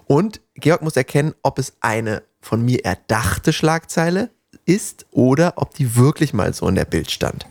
Und 0.06 0.40
Georg 0.54 0.82
muss 0.82 0.96
erkennen, 0.96 1.34
ob 1.42 1.58
es 1.58 1.74
eine 1.80 2.22
von 2.40 2.62
mir 2.62 2.84
erdachte 2.84 3.52
Schlagzeile 3.52 4.30
ist 4.64 5.06
oder 5.10 5.54
ob 5.56 5.74
die 5.74 5.96
wirklich 5.96 6.32
mal 6.32 6.52
so 6.54 6.68
in 6.68 6.74
der 6.74 6.84
Bild 6.84 7.10
stand. 7.10 7.46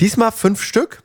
Diesmal 0.00 0.32
fünf 0.32 0.62
Stück. 0.62 1.02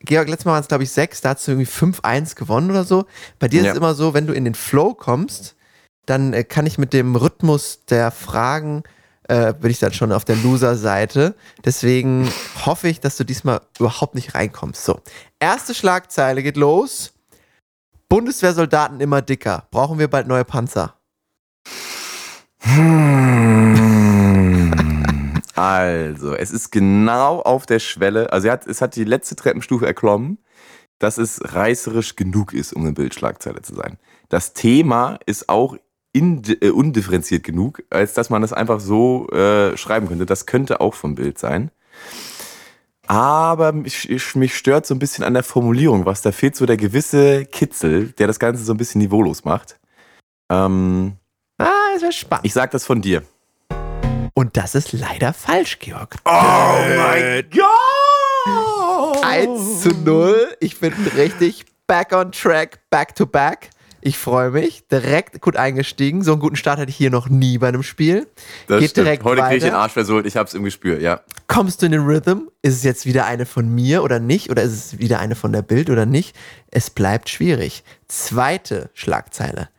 Georg, 0.00 0.28
letztes 0.28 0.44
Mal 0.44 0.52
waren 0.52 0.62
es, 0.62 0.68
glaube 0.68 0.84
ich, 0.84 0.90
sechs, 0.90 1.20
da 1.20 1.30
hast 1.34 1.46
du 1.46 1.52
irgendwie 1.52 1.70
5-1 1.70 2.36
gewonnen 2.36 2.70
oder 2.70 2.84
so. 2.84 3.06
Bei 3.38 3.48
dir 3.48 3.60
ist 3.60 3.66
Ja. 3.66 3.72
es 3.72 3.78
immer 3.78 3.94
so, 3.94 4.14
wenn 4.14 4.26
du 4.26 4.34
in 4.34 4.44
den 4.44 4.54
Flow 4.54 4.94
kommst, 4.94 5.56
dann 6.06 6.32
äh, 6.32 6.44
kann 6.44 6.66
ich 6.66 6.78
mit 6.78 6.92
dem 6.92 7.16
Rhythmus 7.16 7.80
der 7.88 8.10
Fragen, 8.12 8.84
äh, 9.28 9.52
bin 9.54 9.70
ich 9.70 9.80
dann 9.80 9.92
schon 9.92 10.12
auf 10.12 10.24
der 10.24 10.36
Loser-Seite. 10.36 11.34
Deswegen 11.64 12.30
hoffe 12.64 12.88
ich, 12.88 13.00
dass 13.00 13.16
du 13.16 13.24
diesmal 13.24 13.60
überhaupt 13.78 14.14
nicht 14.14 14.34
reinkommst. 14.34 14.84
So, 14.84 15.00
erste 15.40 15.74
Schlagzeile 15.74 16.42
geht 16.44 16.56
los. 16.56 17.12
Bundeswehrsoldaten 18.08 19.00
immer 19.00 19.20
dicker. 19.22 19.66
Brauchen 19.72 19.98
wir 19.98 20.08
bald 20.08 20.28
neue 20.28 20.44
Panzer? 20.44 20.94
Also, 25.56 26.34
es 26.34 26.50
ist 26.50 26.70
genau 26.70 27.40
auf 27.40 27.66
der 27.66 27.78
Schwelle. 27.78 28.32
Also, 28.32 28.50
hat, 28.50 28.66
es 28.66 28.80
hat 28.80 28.94
die 28.96 29.04
letzte 29.04 29.36
Treppenstufe 29.36 29.86
erklommen, 29.86 30.38
dass 30.98 31.18
es 31.18 31.40
reißerisch 31.42 32.16
genug 32.16 32.52
ist, 32.52 32.72
um 32.72 32.82
eine 32.82 32.92
Bildschlagzeile 32.92 33.62
zu 33.62 33.74
sein. 33.74 33.98
Das 34.28 34.52
Thema 34.52 35.18
ist 35.26 35.48
auch 35.48 35.76
indi- 36.14 36.62
äh, 36.62 36.70
undifferenziert 36.70 37.42
genug, 37.44 37.82
als 37.90 38.14
dass 38.14 38.30
man 38.30 38.42
das 38.42 38.52
einfach 38.52 38.80
so 38.80 39.28
äh, 39.30 39.76
schreiben 39.76 40.08
könnte. 40.08 40.26
Das 40.26 40.46
könnte 40.46 40.80
auch 40.80 40.94
vom 40.94 41.14
Bild 41.14 41.38
sein. 41.38 41.70
Aber 43.06 43.72
mich, 43.72 44.10
ich- 44.10 44.34
mich 44.34 44.56
stört 44.56 44.84
so 44.86 44.94
ein 44.94 44.98
bisschen 44.98 45.24
an 45.24 45.34
der 45.34 45.42
Formulierung, 45.44 46.06
was 46.06 46.22
da 46.22 46.32
fehlt 46.32 46.56
so 46.56 46.66
der 46.66 46.76
gewisse 46.76 47.44
Kitzel, 47.46 48.08
der 48.12 48.26
das 48.26 48.38
Ganze 48.40 48.64
so 48.64 48.72
ein 48.74 48.78
bisschen 48.78 49.00
niveaulos 49.00 49.44
macht. 49.44 49.78
Ähm, 50.50 51.12
Ah, 51.58 51.70
das 51.94 52.02
wäre 52.02 52.12
spannend. 52.12 52.46
ich 52.46 52.52
sag 52.52 52.70
das 52.72 52.84
von 52.84 53.00
dir. 53.00 53.22
Und 54.38 54.58
das 54.58 54.74
ist 54.74 54.92
leider 54.92 55.32
falsch, 55.32 55.78
Georg. 55.78 56.16
Oh 56.26 56.30
mein 56.30 57.48
Gott! 57.50 59.24
1 59.24 59.80
zu 59.80 59.88
0. 59.88 60.56
Ich 60.60 60.78
bin 60.78 60.92
richtig 61.16 61.64
back 61.86 62.12
on 62.12 62.32
track, 62.32 62.80
back 62.90 63.14
to 63.14 63.24
back. 63.24 63.70
Ich 64.02 64.18
freue 64.18 64.50
mich. 64.50 64.86
Direkt 64.88 65.40
gut 65.40 65.56
eingestiegen. 65.56 66.22
So 66.22 66.32
einen 66.32 66.42
guten 66.42 66.56
Start 66.56 66.78
hatte 66.78 66.90
ich 66.90 66.96
hier 66.96 67.10
noch 67.10 67.30
nie 67.30 67.56
bei 67.56 67.68
einem 67.68 67.82
Spiel. 67.82 68.26
Das 68.66 68.80
Geht 68.80 68.90
stimmt. 68.90 69.06
direkt 69.06 69.24
Heute 69.24 69.40
kriege 69.40 69.56
ich 69.56 69.62
den. 69.62 69.72
Arsch 69.72 69.94
versohlt, 69.94 70.26
ich 70.26 70.36
hab's 70.36 70.52
im 70.52 70.64
Gespür, 70.64 71.00
ja. 71.00 71.22
Kommst 71.46 71.80
du 71.80 71.86
in 71.86 71.92
den 71.92 72.02
Rhythm? 72.02 72.50
Ist 72.60 72.74
es 72.74 72.84
jetzt 72.84 73.06
wieder 73.06 73.24
eine 73.24 73.46
von 73.46 73.66
mir 73.74 74.02
oder 74.04 74.20
nicht? 74.20 74.50
Oder 74.50 74.64
ist 74.64 74.72
es 74.72 74.98
wieder 74.98 75.18
eine 75.18 75.34
von 75.34 75.50
der 75.54 75.62
Bild 75.62 75.88
oder 75.88 76.04
nicht? 76.04 76.36
Es 76.70 76.90
bleibt 76.90 77.30
schwierig. 77.30 77.84
Zweite 78.06 78.90
Schlagzeile. 78.92 79.70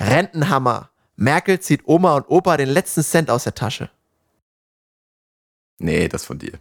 Rentenhammer. 0.00 0.90
Merkel 1.18 1.58
zieht 1.58 1.82
Oma 1.84 2.14
und 2.14 2.28
Opa 2.28 2.56
den 2.56 2.68
letzten 2.68 3.02
Cent 3.02 3.28
aus 3.28 3.42
der 3.42 3.54
Tasche. 3.54 3.90
Nee, 5.80 6.08
das 6.08 6.24
von 6.24 6.38
dir. 6.38 6.52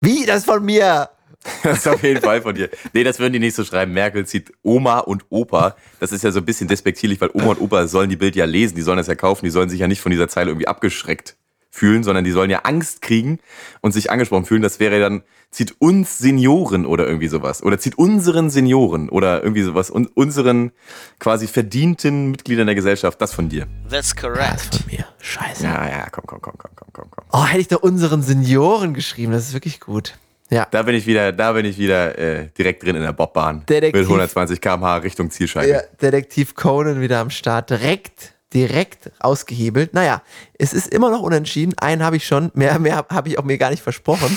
Wie? 0.00 0.24
Das 0.24 0.44
von 0.44 0.64
mir? 0.64 1.10
Das 1.62 1.78
ist 1.78 1.86
auf 1.86 2.02
jeden 2.02 2.20
Fall 2.20 2.42
von 2.42 2.56
dir. 2.56 2.68
Nee, 2.92 3.04
das 3.04 3.20
würden 3.20 3.32
die 3.32 3.38
nicht 3.38 3.54
so 3.54 3.62
schreiben. 3.62 3.92
Merkel 3.92 4.26
zieht 4.26 4.52
Oma 4.62 4.98
und 4.98 5.26
Opa. 5.28 5.76
Das 6.00 6.10
ist 6.10 6.24
ja 6.24 6.32
so 6.32 6.40
ein 6.40 6.44
bisschen 6.44 6.66
despektierlich, 6.66 7.20
weil 7.20 7.30
Oma 7.32 7.50
und 7.50 7.60
Opa 7.60 7.86
sollen 7.86 8.10
die 8.10 8.16
Bild 8.16 8.34
ja 8.34 8.44
lesen, 8.44 8.74
die 8.74 8.82
sollen 8.82 8.96
das 8.96 9.06
ja 9.06 9.14
kaufen, 9.14 9.44
die 9.44 9.50
sollen 9.50 9.70
sich 9.70 9.78
ja 9.78 9.86
nicht 9.86 10.00
von 10.00 10.10
dieser 10.10 10.28
Zeile 10.28 10.50
irgendwie 10.50 10.66
abgeschreckt 10.66 11.36
fühlen, 11.70 12.02
sondern 12.02 12.24
die 12.24 12.30
sollen 12.30 12.50
ja 12.50 12.60
Angst 12.60 13.02
kriegen 13.02 13.38
und 13.80 13.92
sich 13.92 14.10
angesprochen 14.10 14.44
fühlen. 14.46 14.62
Das 14.62 14.80
wäre 14.80 14.98
dann, 15.00 15.22
zieht 15.50 15.74
uns 15.80 16.18
Senioren 16.18 16.86
oder 16.86 17.06
irgendwie 17.06 17.28
sowas. 17.28 17.62
Oder 17.62 17.78
zieht 17.78 17.96
unseren 17.98 18.50
Senioren 18.50 19.08
oder 19.08 19.42
irgendwie 19.42 19.62
sowas. 19.62 19.90
Und 19.90 20.16
unseren 20.16 20.72
quasi 21.18 21.46
verdienten 21.46 22.30
Mitgliedern 22.30 22.66
der 22.66 22.74
Gesellschaft. 22.74 23.20
Das 23.20 23.32
von 23.32 23.48
dir. 23.48 23.66
That's 23.90 24.14
Das 24.14 24.16
correct. 24.16 24.74
von 24.76 24.86
mir. 24.90 25.04
Scheiße. 25.20 25.64
Ja, 25.64 25.88
ja, 25.88 26.06
komm, 26.10 26.24
komm, 26.26 26.40
komm, 26.42 26.54
komm, 26.58 26.70
komm, 26.74 26.88
komm, 26.92 27.04
komm. 27.10 27.24
Oh, 27.32 27.44
hätte 27.44 27.60
ich 27.60 27.68
doch 27.68 27.82
unseren 27.82 28.22
Senioren 28.22 28.94
geschrieben. 28.94 29.32
Das 29.32 29.46
ist 29.48 29.54
wirklich 29.54 29.80
gut. 29.80 30.18
Ja. 30.50 30.66
Da 30.70 30.82
bin 30.82 30.94
ich 30.94 31.06
wieder, 31.06 31.32
da 31.32 31.52
bin 31.52 31.66
ich 31.66 31.76
wieder 31.76 32.18
äh, 32.18 32.48
direkt 32.56 32.82
drin 32.82 32.96
in 32.96 33.02
der 33.02 33.12
Bobbahn. 33.12 33.66
Detektiv. 33.68 34.00
Mit 34.00 34.08
120 34.08 34.60
km/h 34.62 34.96
Richtung 34.98 35.30
Zielscheibe. 35.30 35.68
Ja, 35.68 35.80
Detektiv 36.00 36.54
Conan 36.54 37.02
wieder 37.02 37.18
am 37.20 37.28
Start. 37.28 37.68
Direkt, 37.68 38.32
direkt 38.54 39.12
ausgehebelt. 39.18 39.94
Naja, 39.94 40.22
es 40.58 40.72
ist 40.72 40.88
immer 40.88 41.10
noch 41.10 41.22
unentschieden. 41.22 41.74
Einen 41.78 42.02
habe 42.02 42.16
ich 42.16 42.26
schon. 42.26 42.50
Mehr, 42.54 42.78
mehr 42.78 42.96
habe 42.96 43.14
hab 43.14 43.26
ich 43.26 43.38
auch 43.38 43.44
mir 43.44 43.58
gar 43.58 43.70
nicht 43.70 43.82
versprochen. 43.82 44.36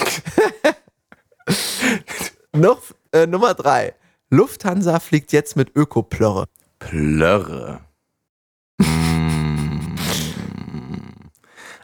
noch 2.54 2.82
äh, 3.12 3.26
Nummer 3.26 3.54
drei. 3.54 3.94
Lufthansa 4.30 5.00
fliegt 5.00 5.32
jetzt 5.34 5.56
mit 5.56 5.76
Ökoplörre. 5.76 6.46
Plörre. 6.80 7.82
Mm. 8.80 9.96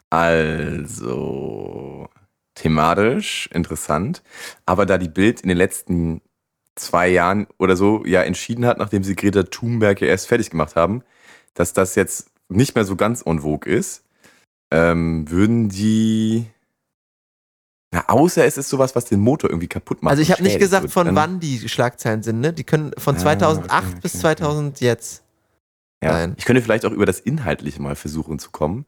Also, 0.09 2.07
thematisch 2.55 3.49
interessant. 3.53 4.23
Aber 4.65 4.85
da 4.85 4.97
die 4.97 5.09
Bild 5.09 5.41
in 5.41 5.49
den 5.49 5.57
letzten 5.57 6.21
zwei 6.75 7.09
Jahren 7.09 7.47
oder 7.57 7.75
so 7.75 8.05
ja 8.05 8.21
entschieden 8.21 8.65
hat, 8.65 8.77
nachdem 8.77 9.03
sie 9.03 9.15
Greta 9.15 9.43
Thunberg 9.43 9.99
ja 10.01 10.07
erst 10.07 10.27
fertig 10.27 10.49
gemacht 10.49 10.75
haben, 10.75 11.03
dass 11.59 11.73
das 11.73 11.95
jetzt 11.95 12.29
nicht 12.49 12.75
mehr 12.75 12.85
so 12.85 12.95
ganz 12.95 13.23
en 13.25 13.39
vogue 13.41 13.71
ist, 13.71 14.03
ähm, 14.71 15.29
würden 15.29 15.69
die. 15.69 16.45
Na, 17.91 18.03
außer 18.07 18.45
es 18.45 18.57
ist 18.57 18.69
sowas, 18.69 18.95
was 18.95 19.05
den 19.05 19.19
Motor 19.21 19.49
irgendwie 19.49 19.69
kaputt 19.69 20.03
macht. 20.03 20.11
Also 20.11 20.21
ich 20.21 20.31
habe 20.31 20.43
nicht 20.43 20.59
gesagt, 20.59 20.91
von 20.91 21.15
wann 21.15 21.39
die 21.39 21.69
Schlagzeilen 21.69 22.21
sind, 22.21 22.41
ne? 22.41 22.51
Die 22.51 22.65
können 22.65 22.91
von 22.97 23.15
Ah, 23.15 23.19
2008 23.19 23.71
okay, 23.71 23.99
bis 24.01 24.13
okay, 24.15 24.21
2000 24.21 24.81
jetzt. 24.81 25.23
Ja. 26.03 26.11
Nein. 26.11 26.35
Ich 26.37 26.45
könnte 26.45 26.61
vielleicht 26.61 26.85
auch 26.85 26.91
über 26.91 27.05
das 27.05 27.19
Inhaltliche 27.19 27.81
mal 27.81 27.95
versuchen 27.95 28.39
zu 28.39 28.51
kommen. 28.51 28.85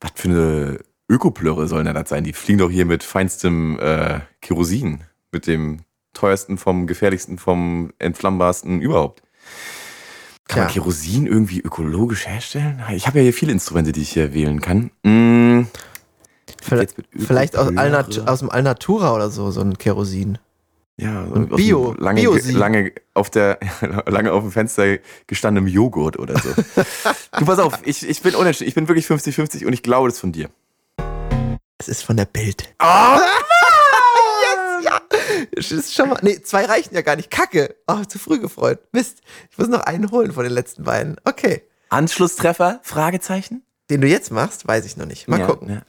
Was 0.00 0.12
für 0.14 0.28
eine 0.28 0.78
Ökoplörre 1.08 1.68
sollen 1.68 1.84
denn 1.84 1.94
das 1.94 2.08
sein? 2.08 2.24
Die 2.24 2.32
fliegen 2.32 2.58
doch 2.58 2.70
hier 2.70 2.86
mit 2.86 3.04
feinstem 3.04 3.78
äh, 3.78 4.20
Kerosin, 4.40 5.04
mit 5.30 5.46
dem 5.46 5.80
teuersten 6.14 6.56
vom 6.58 6.86
gefährlichsten 6.86 7.38
vom 7.38 7.92
entflammbarsten 7.98 8.80
überhaupt. 8.80 9.22
Kann 10.48 10.64
man. 10.64 10.72
Kerosin 10.72 11.26
irgendwie 11.26 11.60
ökologisch 11.60 12.26
herstellen? 12.26 12.82
Ich 12.92 13.06
habe 13.06 13.18
ja 13.18 13.22
hier 13.24 13.32
viele 13.32 13.52
Instrumente, 13.52 13.92
die 13.92 14.02
ich 14.02 14.10
hier 14.12 14.34
wählen 14.34 14.60
kann. 14.60 14.90
Mm, 15.02 15.66
Vielleicht, 16.62 16.96
jetzt 16.98 17.14
mit 17.14 17.26
vielleicht 17.26 17.56
aus, 17.56 17.68
aus 18.26 18.38
dem 18.40 18.50
Alnatura 18.50 19.14
oder 19.14 19.30
so, 19.30 19.50
so 19.50 19.60
ein 19.60 19.76
Kerosin. 19.78 20.38
Ja, 20.96 21.22
Ein 21.24 21.50
aus 21.50 21.56
Bio- 21.56 21.94
dem 21.94 22.02
lange, 22.04 22.22
lange 22.52 22.92
auf 23.14 23.28
der 23.30 23.58
lange 24.06 24.32
auf 24.32 24.42
dem 24.44 24.52
Fenster 24.52 24.98
gestandenem 25.26 25.66
Joghurt 25.68 26.18
oder 26.18 26.38
so. 26.38 26.50
du 27.38 27.44
pass 27.44 27.58
auf, 27.58 27.78
ich, 27.84 28.08
ich 28.08 28.22
bin 28.22 28.34
unentschieden. 28.34 28.68
Ich 28.68 28.74
bin 28.74 28.86
wirklich 28.86 29.06
50-50 29.06 29.66
und 29.66 29.72
ich 29.72 29.82
glaube 29.82 30.08
das 30.08 30.18
von 30.20 30.30
dir. 30.32 30.48
Es 31.78 31.88
ist 31.88 32.02
von 32.04 32.16
der 32.16 32.26
Bild. 32.26 32.72
Oh, 32.80 32.86
ist 35.54 35.94
schon 35.94 36.10
mal. 36.10 36.18
Nee, 36.22 36.40
zwei 36.42 36.64
reichen 36.64 36.94
ja 36.94 37.02
gar 37.02 37.16
nicht. 37.16 37.30
Kacke. 37.30 37.76
Oh, 37.86 38.02
zu 38.04 38.18
früh 38.18 38.40
gefreut. 38.40 38.80
Mist. 38.92 39.20
Ich 39.50 39.58
muss 39.58 39.68
noch 39.68 39.80
einen 39.80 40.10
holen 40.10 40.32
von 40.32 40.44
den 40.44 40.52
letzten 40.52 40.84
beiden. 40.84 41.16
Okay. 41.24 41.62
Anschlusstreffer? 41.90 42.80
Fragezeichen? 42.82 43.62
Den 43.90 44.00
du 44.00 44.08
jetzt 44.08 44.30
machst, 44.30 44.66
weiß 44.66 44.86
ich 44.86 44.96
noch 44.96 45.06
nicht. 45.06 45.28
Mal 45.28 45.40
Ja, 45.40 45.46
gucken. 45.46 45.68
Ja, 45.68 45.74
ja. 45.76 45.82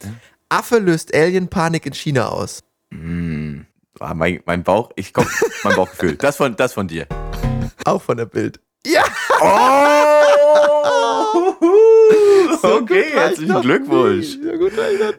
Affe 0.48 0.78
löst 0.78 1.14
Alien-Panik 1.14 1.86
in 1.86 1.94
China 1.94 2.28
aus. 2.28 2.62
Mm. 2.90 3.60
Ah, 3.98 4.12
mein, 4.14 4.40
mein 4.44 4.62
Bauch, 4.62 4.90
ich 4.96 5.14
komm, 5.14 5.26
mein 5.64 5.74
Bauchgefühl. 5.74 6.16
Das 6.16 6.36
von, 6.36 6.54
das 6.54 6.74
von 6.74 6.86
dir. 6.86 7.06
Auch 7.84 8.02
von 8.02 8.18
der 8.18 8.26
Bild. 8.26 8.60
Ja! 8.84 9.02
Oh! 9.40 11.54
So 12.66 12.76
okay, 12.76 13.04
herzlichen 13.12 13.60
Glückwunsch. 13.60 14.38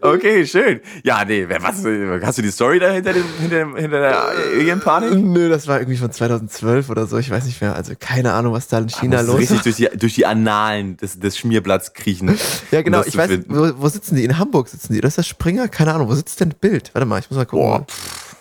So. 0.02 0.08
Okay, 0.10 0.46
schön. 0.46 0.82
Ja, 1.04 1.24
nee, 1.24 1.48
was, 1.48 1.84
hast 2.24 2.38
du 2.38 2.42
die 2.42 2.52
Story 2.52 2.80
da 2.80 2.92
hinter, 2.92 3.14
dem, 3.14 3.24
hinter, 3.40 3.58
dem, 3.58 3.76
hinter 3.76 4.00
der 4.00 4.28
Alien-Panik? 4.28 5.14
Nö, 5.14 5.50
das 5.50 5.68
war 5.68 5.80
irgendwie 5.80 5.98
von 5.98 6.12
2012 6.12 6.90
oder 6.90 7.06
so. 7.06 7.18
Ich 7.18 7.30
weiß 7.30 7.46
nicht 7.46 7.62
mehr. 7.62 7.76
Also 7.76 7.94
keine 8.00 8.34
Ahnung, 8.34 8.54
was 8.54 8.68
da 8.68 8.80
in 8.80 8.90
China 8.90 9.22
los 9.22 9.38
richtig 9.38 9.58
ist. 9.58 9.66
durch 9.66 9.76
die, 9.76 9.98
durch 9.98 10.16
die 10.16 10.26
Annalen 10.26 10.98
des, 10.98 11.20
des 11.20 11.38
Schmierblatts 11.38 11.94
kriechen. 11.94 12.38
Ja, 12.72 12.82
genau. 12.82 13.00
das 13.00 13.08
Ich 13.08 13.18
weiß, 13.18 13.30
wo, 13.48 13.72
wo 13.78 13.88
sitzen 13.88 14.16
die? 14.16 14.26
In 14.26 14.38
Hamburg 14.38 14.68
sitzen 14.68 14.94
die. 14.94 15.00
Oder 15.00 15.08
ist 15.08 15.18
das 15.18 15.28
Springer? 15.28 15.68
Keine 15.68 15.94
Ahnung. 15.94 16.10
Wo 16.10 16.16
sitzt 16.16 16.40
denn 16.40 16.50
Bild? 16.50 16.92
Warte 16.94 17.06
mal, 17.06 17.20
ich 17.20 17.30
muss 17.30 17.38
mal 17.38 17.46
gucken. 17.46 17.66
Boah, 17.66 17.86
pff. 17.86 18.36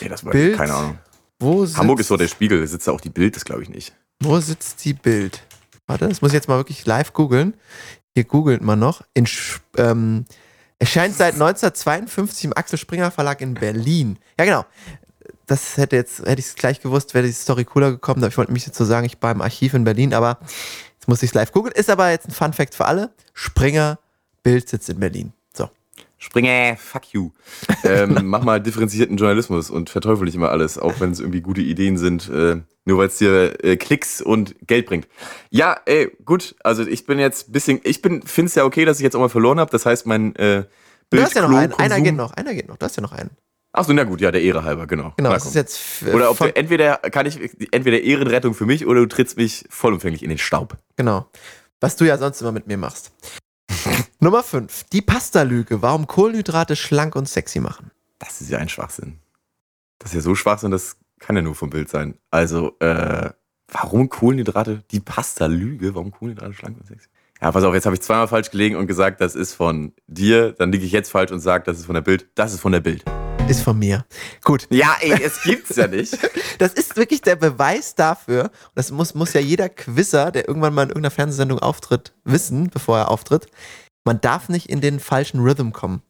Nee, 0.00 0.08
das 0.08 0.24
war 0.24 0.32
Bild? 0.32 0.56
keine 0.56 0.74
Ahnung. 0.74 0.98
Wo 1.38 1.66
Hamburg 1.66 2.00
ist 2.00 2.08
so 2.08 2.16
der 2.16 2.28
Spiegel, 2.28 2.60
da 2.60 2.66
sitzt 2.66 2.88
auch 2.88 3.00
die 3.00 3.10
Bild, 3.10 3.34
das 3.34 3.44
glaube 3.44 3.62
ich 3.62 3.68
nicht. 3.68 3.92
Wo 4.20 4.38
sitzt 4.38 4.84
die 4.84 4.94
Bild? 4.94 5.42
Warte, 5.86 6.08
das 6.08 6.22
muss 6.22 6.30
ich 6.30 6.34
jetzt 6.34 6.48
mal 6.48 6.56
wirklich 6.56 6.86
live 6.86 7.12
googeln. 7.12 7.54
Hier 8.14 8.24
googelt 8.24 8.62
man 8.62 8.78
noch. 8.78 9.02
In, 9.14 9.26
ähm, 9.76 10.24
erscheint 10.78 11.14
seit 11.16 11.34
1952 11.34 12.44
im 12.44 12.56
Axel 12.56 12.78
Springer 12.78 13.10
Verlag 13.10 13.40
in 13.40 13.54
Berlin. 13.54 14.18
Ja, 14.38 14.44
genau. 14.44 14.64
Das 15.46 15.76
hätte 15.76 15.96
jetzt, 15.96 16.20
hätte 16.20 16.40
ich 16.40 16.46
es 16.46 16.54
gleich 16.54 16.80
gewusst, 16.80 17.14
wäre 17.14 17.26
die 17.26 17.32
Story 17.32 17.64
cooler 17.64 17.90
gekommen. 17.90 18.22
Ich 18.24 18.36
wollte 18.38 18.52
mich 18.52 18.66
jetzt 18.66 18.78
so 18.78 18.84
sagen, 18.84 19.06
ich 19.06 19.16
war 19.20 19.32
im 19.32 19.42
Archiv 19.42 19.74
in 19.74 19.84
Berlin, 19.84 20.14
aber 20.14 20.38
jetzt 20.94 21.08
muss 21.08 21.22
ich 21.22 21.30
es 21.30 21.34
live 21.34 21.52
googeln. 21.52 21.74
Ist 21.74 21.90
aber 21.90 22.10
jetzt 22.10 22.28
ein 22.28 22.32
Fun 22.32 22.52
Fact 22.52 22.74
für 22.74 22.86
alle. 22.86 23.12
Springer 23.32 23.98
Bild 24.42 24.68
sitzt 24.68 24.88
in 24.88 25.00
Berlin. 25.00 25.32
So. 26.22 26.26
Springer, 26.26 26.76
fuck 26.76 27.12
you. 27.12 27.30
Ähm, 27.84 28.18
mach 28.24 28.44
mal 28.44 28.60
differenzierten 28.60 29.16
Journalismus 29.16 29.70
und 29.70 29.90
verteufel 29.90 30.24
nicht 30.24 30.34
immer 30.34 30.50
alles, 30.50 30.78
auch 30.78 31.00
wenn 31.00 31.10
es 31.10 31.20
irgendwie 31.20 31.40
gute 31.40 31.60
Ideen 31.60 31.98
sind, 31.98 32.28
äh, 32.28 32.62
nur 32.84 32.98
weil 32.98 33.08
es 33.08 33.18
dir 33.18 33.64
äh, 33.64 33.76
Klicks 33.76 34.20
und 34.22 34.54
Geld 34.66 34.86
bringt. 34.86 35.08
Ja, 35.50 35.80
ey, 35.84 36.10
gut, 36.24 36.54
also 36.62 36.86
ich 36.86 37.06
bin 37.06 37.18
jetzt 37.18 37.48
ein 37.48 37.52
bisschen, 37.52 37.80
ich 37.82 38.02
bin, 38.02 38.22
finde 38.22 38.48
es 38.48 38.54
ja 38.54 38.64
okay, 38.64 38.84
dass 38.84 38.98
ich 38.98 39.02
jetzt 39.02 39.16
auch 39.16 39.20
mal 39.20 39.28
verloren 39.28 39.58
habe. 39.58 39.70
Das 39.70 39.84
heißt, 39.84 40.06
mein 40.06 40.36
äh, 40.36 40.64
Du 41.10 41.22
hast 41.22 41.34
ja 41.34 41.46
noch 41.46 41.56
einen. 41.56 41.74
Einer 41.74 42.00
geht 42.00 42.16
noch. 42.16 42.32
Einer 42.32 42.54
geht 42.54 42.68
noch. 42.68 42.78
Du 42.78 42.86
hast 42.86 42.96
ja 42.96 43.02
noch 43.02 43.12
einen. 43.12 43.30
Achso, 43.72 43.92
na 43.92 44.04
gut, 44.04 44.20
ja, 44.20 44.30
der 44.30 44.42
Ehre 44.42 44.64
halber, 44.64 44.86
genau. 44.86 45.12
Genau, 45.16 45.30
Na 45.30 45.34
das 45.34 45.44
komm. 45.44 45.50
ist 45.50 45.54
jetzt. 45.54 45.80
Oder 46.12 46.30
ob 46.30 46.38
du, 46.38 46.54
entweder 46.54 46.96
kann 46.96 47.26
ich 47.26 47.38
entweder 47.72 48.00
Ehrenrettung 48.00 48.54
für 48.54 48.66
mich 48.66 48.86
oder 48.86 49.00
du 49.00 49.06
trittst 49.06 49.36
mich 49.36 49.64
vollumfänglich 49.70 50.22
in 50.22 50.28
den 50.28 50.38
Staub. 50.38 50.76
Genau. 50.96 51.26
Was 51.80 51.96
du 51.96 52.04
ja 52.04 52.18
sonst 52.18 52.40
immer 52.42 52.52
mit 52.52 52.66
mir 52.66 52.76
machst. 52.76 53.12
Nummer 54.20 54.42
5. 54.42 54.84
Die 54.92 55.02
Pasta-Lüge. 55.02 55.82
Warum 55.82 56.06
Kohlenhydrate 56.06 56.76
schlank 56.76 57.16
und 57.16 57.28
sexy 57.28 57.60
machen. 57.60 57.90
Das 58.18 58.40
ist 58.40 58.50
ja 58.50 58.58
ein 58.58 58.68
Schwachsinn. 58.68 59.18
Das 59.98 60.10
ist 60.10 60.16
ja 60.16 60.20
so 60.20 60.34
Schwachsinn, 60.34 60.70
das 60.70 60.96
kann 61.18 61.36
ja 61.36 61.42
nur 61.42 61.54
vom 61.54 61.70
Bild 61.70 61.88
sein. 61.88 62.14
Also, 62.30 62.76
äh, 62.80 63.30
warum 63.68 64.08
Kohlenhydrate, 64.08 64.82
die 64.90 65.00
Pasta-Lüge, 65.00 65.94
warum 65.94 66.10
Kohlenhydrate 66.10 66.54
schlank 66.54 66.78
und 66.78 66.86
sexy? 66.86 67.08
Ja, 67.40 67.50
pass 67.50 67.64
auf, 67.64 67.74
jetzt 67.74 67.86
habe 67.86 67.96
ich 67.96 68.02
zweimal 68.02 68.28
falsch 68.28 68.50
gelegen 68.50 68.76
und 68.76 68.86
gesagt, 68.86 69.20
das 69.20 69.34
ist 69.34 69.54
von 69.54 69.92
dir. 70.06 70.52
Dann 70.52 70.70
liege 70.70 70.84
ich 70.84 70.92
jetzt 70.92 71.10
falsch 71.10 71.32
und 71.32 71.40
sage, 71.40 71.64
das 71.64 71.78
ist 71.78 71.86
von 71.86 71.94
der 71.94 72.02
Bild. 72.02 72.28
Das 72.36 72.52
ist 72.52 72.60
von 72.60 72.72
der 72.72 72.80
Bild. 72.80 73.04
Ist 73.52 73.62
von 73.62 73.78
mir. 73.78 74.04
Gut. 74.44 74.66
Ja, 74.70 74.96
ey, 75.00 75.22
es 75.22 75.42
gibt's 75.42 75.76
ja 75.76 75.86
nicht. 75.86 76.18
Das 76.58 76.74
ist 76.74 76.96
wirklich 76.96 77.22
der 77.22 77.36
Beweis 77.36 77.94
dafür. 77.94 78.44
Und 78.44 78.50
das 78.74 78.90
muss, 78.90 79.14
muss 79.14 79.32
ja 79.32 79.40
jeder 79.40 79.68
Quizzer, 79.68 80.30
der 80.30 80.46
irgendwann 80.46 80.74
mal 80.74 80.82
in 80.82 80.88
irgendeiner 80.90 81.10
Fernsehsendung 81.10 81.58
auftritt, 81.58 82.12
wissen, 82.24 82.70
bevor 82.70 82.98
er 82.98 83.10
auftritt. 83.10 83.46
Man 84.04 84.20
darf 84.20 84.48
nicht 84.48 84.68
in 84.68 84.80
den 84.80 85.00
falschen 85.00 85.40
Rhythm 85.40 85.70
kommen. 85.70 86.02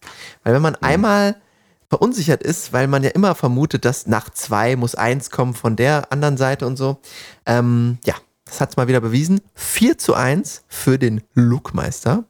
Weil 0.44 0.54
wenn 0.54 0.62
man 0.62 0.76
einmal 0.76 1.36
verunsichert 1.88 2.42
ist, 2.42 2.72
weil 2.72 2.86
man 2.86 3.02
ja 3.02 3.10
immer 3.10 3.34
vermutet, 3.34 3.84
dass 3.84 4.06
nach 4.06 4.30
zwei 4.30 4.76
muss 4.76 4.94
eins 4.94 5.30
kommen 5.30 5.54
von 5.54 5.76
der 5.76 6.10
anderen 6.12 6.36
Seite 6.36 6.66
und 6.66 6.76
so. 6.76 7.00
Ähm, 7.44 7.98
ja, 8.04 8.14
das 8.46 8.60
hat's 8.60 8.76
mal 8.76 8.88
wieder 8.88 9.00
bewiesen. 9.00 9.40
4 9.54 9.98
zu 9.98 10.14
1 10.14 10.64
für 10.68 10.98
den 10.98 11.22
Lookmeister. 11.34 12.24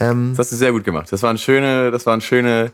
Ähm, 0.00 0.30
Das 0.36 0.46
hast 0.46 0.52
du 0.52 0.56
sehr 0.56 0.72
gut 0.72 0.84
gemacht. 0.84 1.10
Das 1.10 1.22
waren 1.22 1.38
schöne, 1.38 1.90
das 1.90 2.06
waren 2.06 2.20
schöne, 2.20 2.72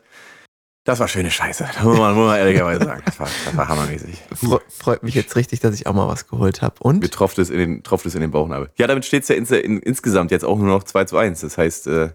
das 0.84 0.98
war 0.98 1.06
schöne 1.06 1.30
Scheiße. 1.30 1.68
Muss 1.84 1.98
man, 1.98 2.14
muss 2.14 2.26
man 2.26 2.38
ehrlicherweise 2.38 2.84
sagen. 2.84 3.02
Das 3.04 3.20
war, 3.20 3.28
das 3.44 3.56
war 3.56 3.68
hammermäßig. 3.68 4.20
fre 4.34 4.60
freut 4.68 5.02
mich 5.04 5.14
jetzt 5.14 5.36
richtig, 5.36 5.60
dass 5.60 5.74
ich 5.74 5.86
auch 5.86 5.94
mal 5.94 6.08
was 6.08 6.26
geholt 6.26 6.60
habe. 6.60 6.74
Und 6.80 7.00
Mir 7.00 7.10
tropft 7.10 7.38
es 7.38 7.50
in 7.50 7.58
den, 7.58 7.82
tropft 7.84 8.04
es 8.06 8.14
in 8.16 8.20
den 8.20 8.32
Bauchnabel. 8.32 8.70
Ja, 8.76 8.88
damit 8.88 9.04
steht 9.04 9.22
es 9.22 9.28
ja 9.28 9.36
ins, 9.36 9.52
in, 9.52 9.78
insgesamt 9.78 10.32
jetzt 10.32 10.44
auch 10.44 10.58
nur 10.58 10.66
noch 10.66 10.82
2 10.82 11.04
zu 11.04 11.16
1. 11.16 11.40
Das 11.42 11.56
heißt, 11.56 11.86
äh, 11.86 12.10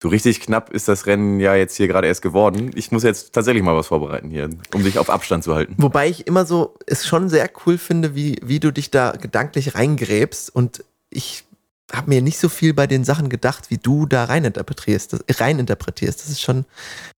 so 0.00 0.08
richtig 0.08 0.40
knapp 0.40 0.70
ist 0.70 0.88
das 0.88 1.06
Rennen 1.06 1.40
ja 1.40 1.56
jetzt 1.56 1.76
hier 1.76 1.88
gerade 1.88 2.06
erst 2.06 2.22
geworden. 2.22 2.70
Ich 2.74 2.92
muss 2.92 3.02
jetzt 3.02 3.32
tatsächlich 3.32 3.64
mal 3.64 3.74
was 3.74 3.88
vorbereiten 3.88 4.30
hier, 4.30 4.50
um 4.72 4.84
dich 4.84 4.98
auf 4.98 5.10
Abstand 5.10 5.42
zu 5.42 5.54
halten. 5.54 5.74
Wobei 5.78 6.08
ich 6.08 6.26
immer 6.26 6.44
so 6.46 6.74
es 6.86 7.06
schon 7.06 7.28
sehr 7.28 7.50
cool 7.64 7.78
finde, 7.78 8.14
wie, 8.14 8.38
wie 8.44 8.60
du 8.60 8.70
dich 8.72 8.90
da 8.90 9.12
gedanklich 9.12 9.74
reingräbst. 9.74 10.54
Und 10.54 10.84
ich 11.10 11.45
habe 11.92 12.08
mir 12.08 12.20
nicht 12.20 12.38
so 12.38 12.48
viel 12.48 12.74
bei 12.74 12.86
den 12.86 13.04
Sachen 13.04 13.28
gedacht, 13.28 13.70
wie 13.70 13.78
du 13.78 14.06
da 14.06 14.24
reininterpretierst. 14.24 15.12
Das, 15.12 15.40
reininterpretierst. 15.40 16.20
Das 16.20 16.28
ist 16.28 16.42
schon 16.42 16.64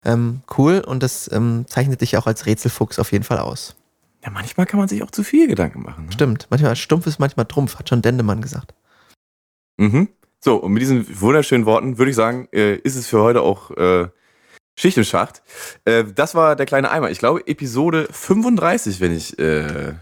ähm, 0.03 0.41
cool 0.57 0.83
und 0.85 1.03
das 1.03 1.31
ähm, 1.31 1.65
zeichnet 1.67 2.01
dich 2.01 2.17
auch 2.17 2.27
als 2.27 2.45
Rätselfuchs 2.45 2.99
auf 2.99 3.11
jeden 3.11 3.23
Fall 3.23 3.39
aus. 3.39 3.75
Ja, 4.23 4.31
manchmal 4.31 4.65
kann 4.65 4.79
man 4.79 4.89
sich 4.89 5.03
auch 5.03 5.11
zu 5.11 5.23
viel 5.23 5.47
Gedanken 5.47 5.83
machen. 5.83 6.07
Ne? 6.07 6.11
Stimmt. 6.11 6.47
Manchmal 6.49 6.75
stumpf 6.75 7.07
ist 7.07 7.19
manchmal 7.19 7.45
Trumpf, 7.45 7.79
hat 7.79 7.87
schon 7.87 8.01
Dendemann 8.01 8.41
gesagt. 8.41 8.73
Mhm. 9.77 10.09
So, 10.39 10.57
und 10.57 10.73
mit 10.73 10.81
diesen 10.81 11.19
wunderschönen 11.19 11.65
Worten 11.65 11.97
würde 11.97 12.09
ich 12.09 12.15
sagen, 12.15 12.47
äh, 12.51 12.75
ist 12.75 12.95
es 12.95 13.07
für 13.07 13.21
heute 13.21 13.41
auch 13.41 13.71
äh, 13.71 14.07
Schicht 14.77 14.97
im 14.97 15.03
Schacht. 15.03 15.41
Äh, 15.85 16.03
das 16.13 16.35
war 16.35 16.55
der 16.55 16.65
kleine 16.65 16.91
Eimer. 16.91 17.09
Ich 17.09 17.19
glaube, 17.19 17.47
Episode 17.47 18.07
35, 18.11 18.99
wenn 18.99 19.15
ich 19.15 19.39
äh, 19.39 19.93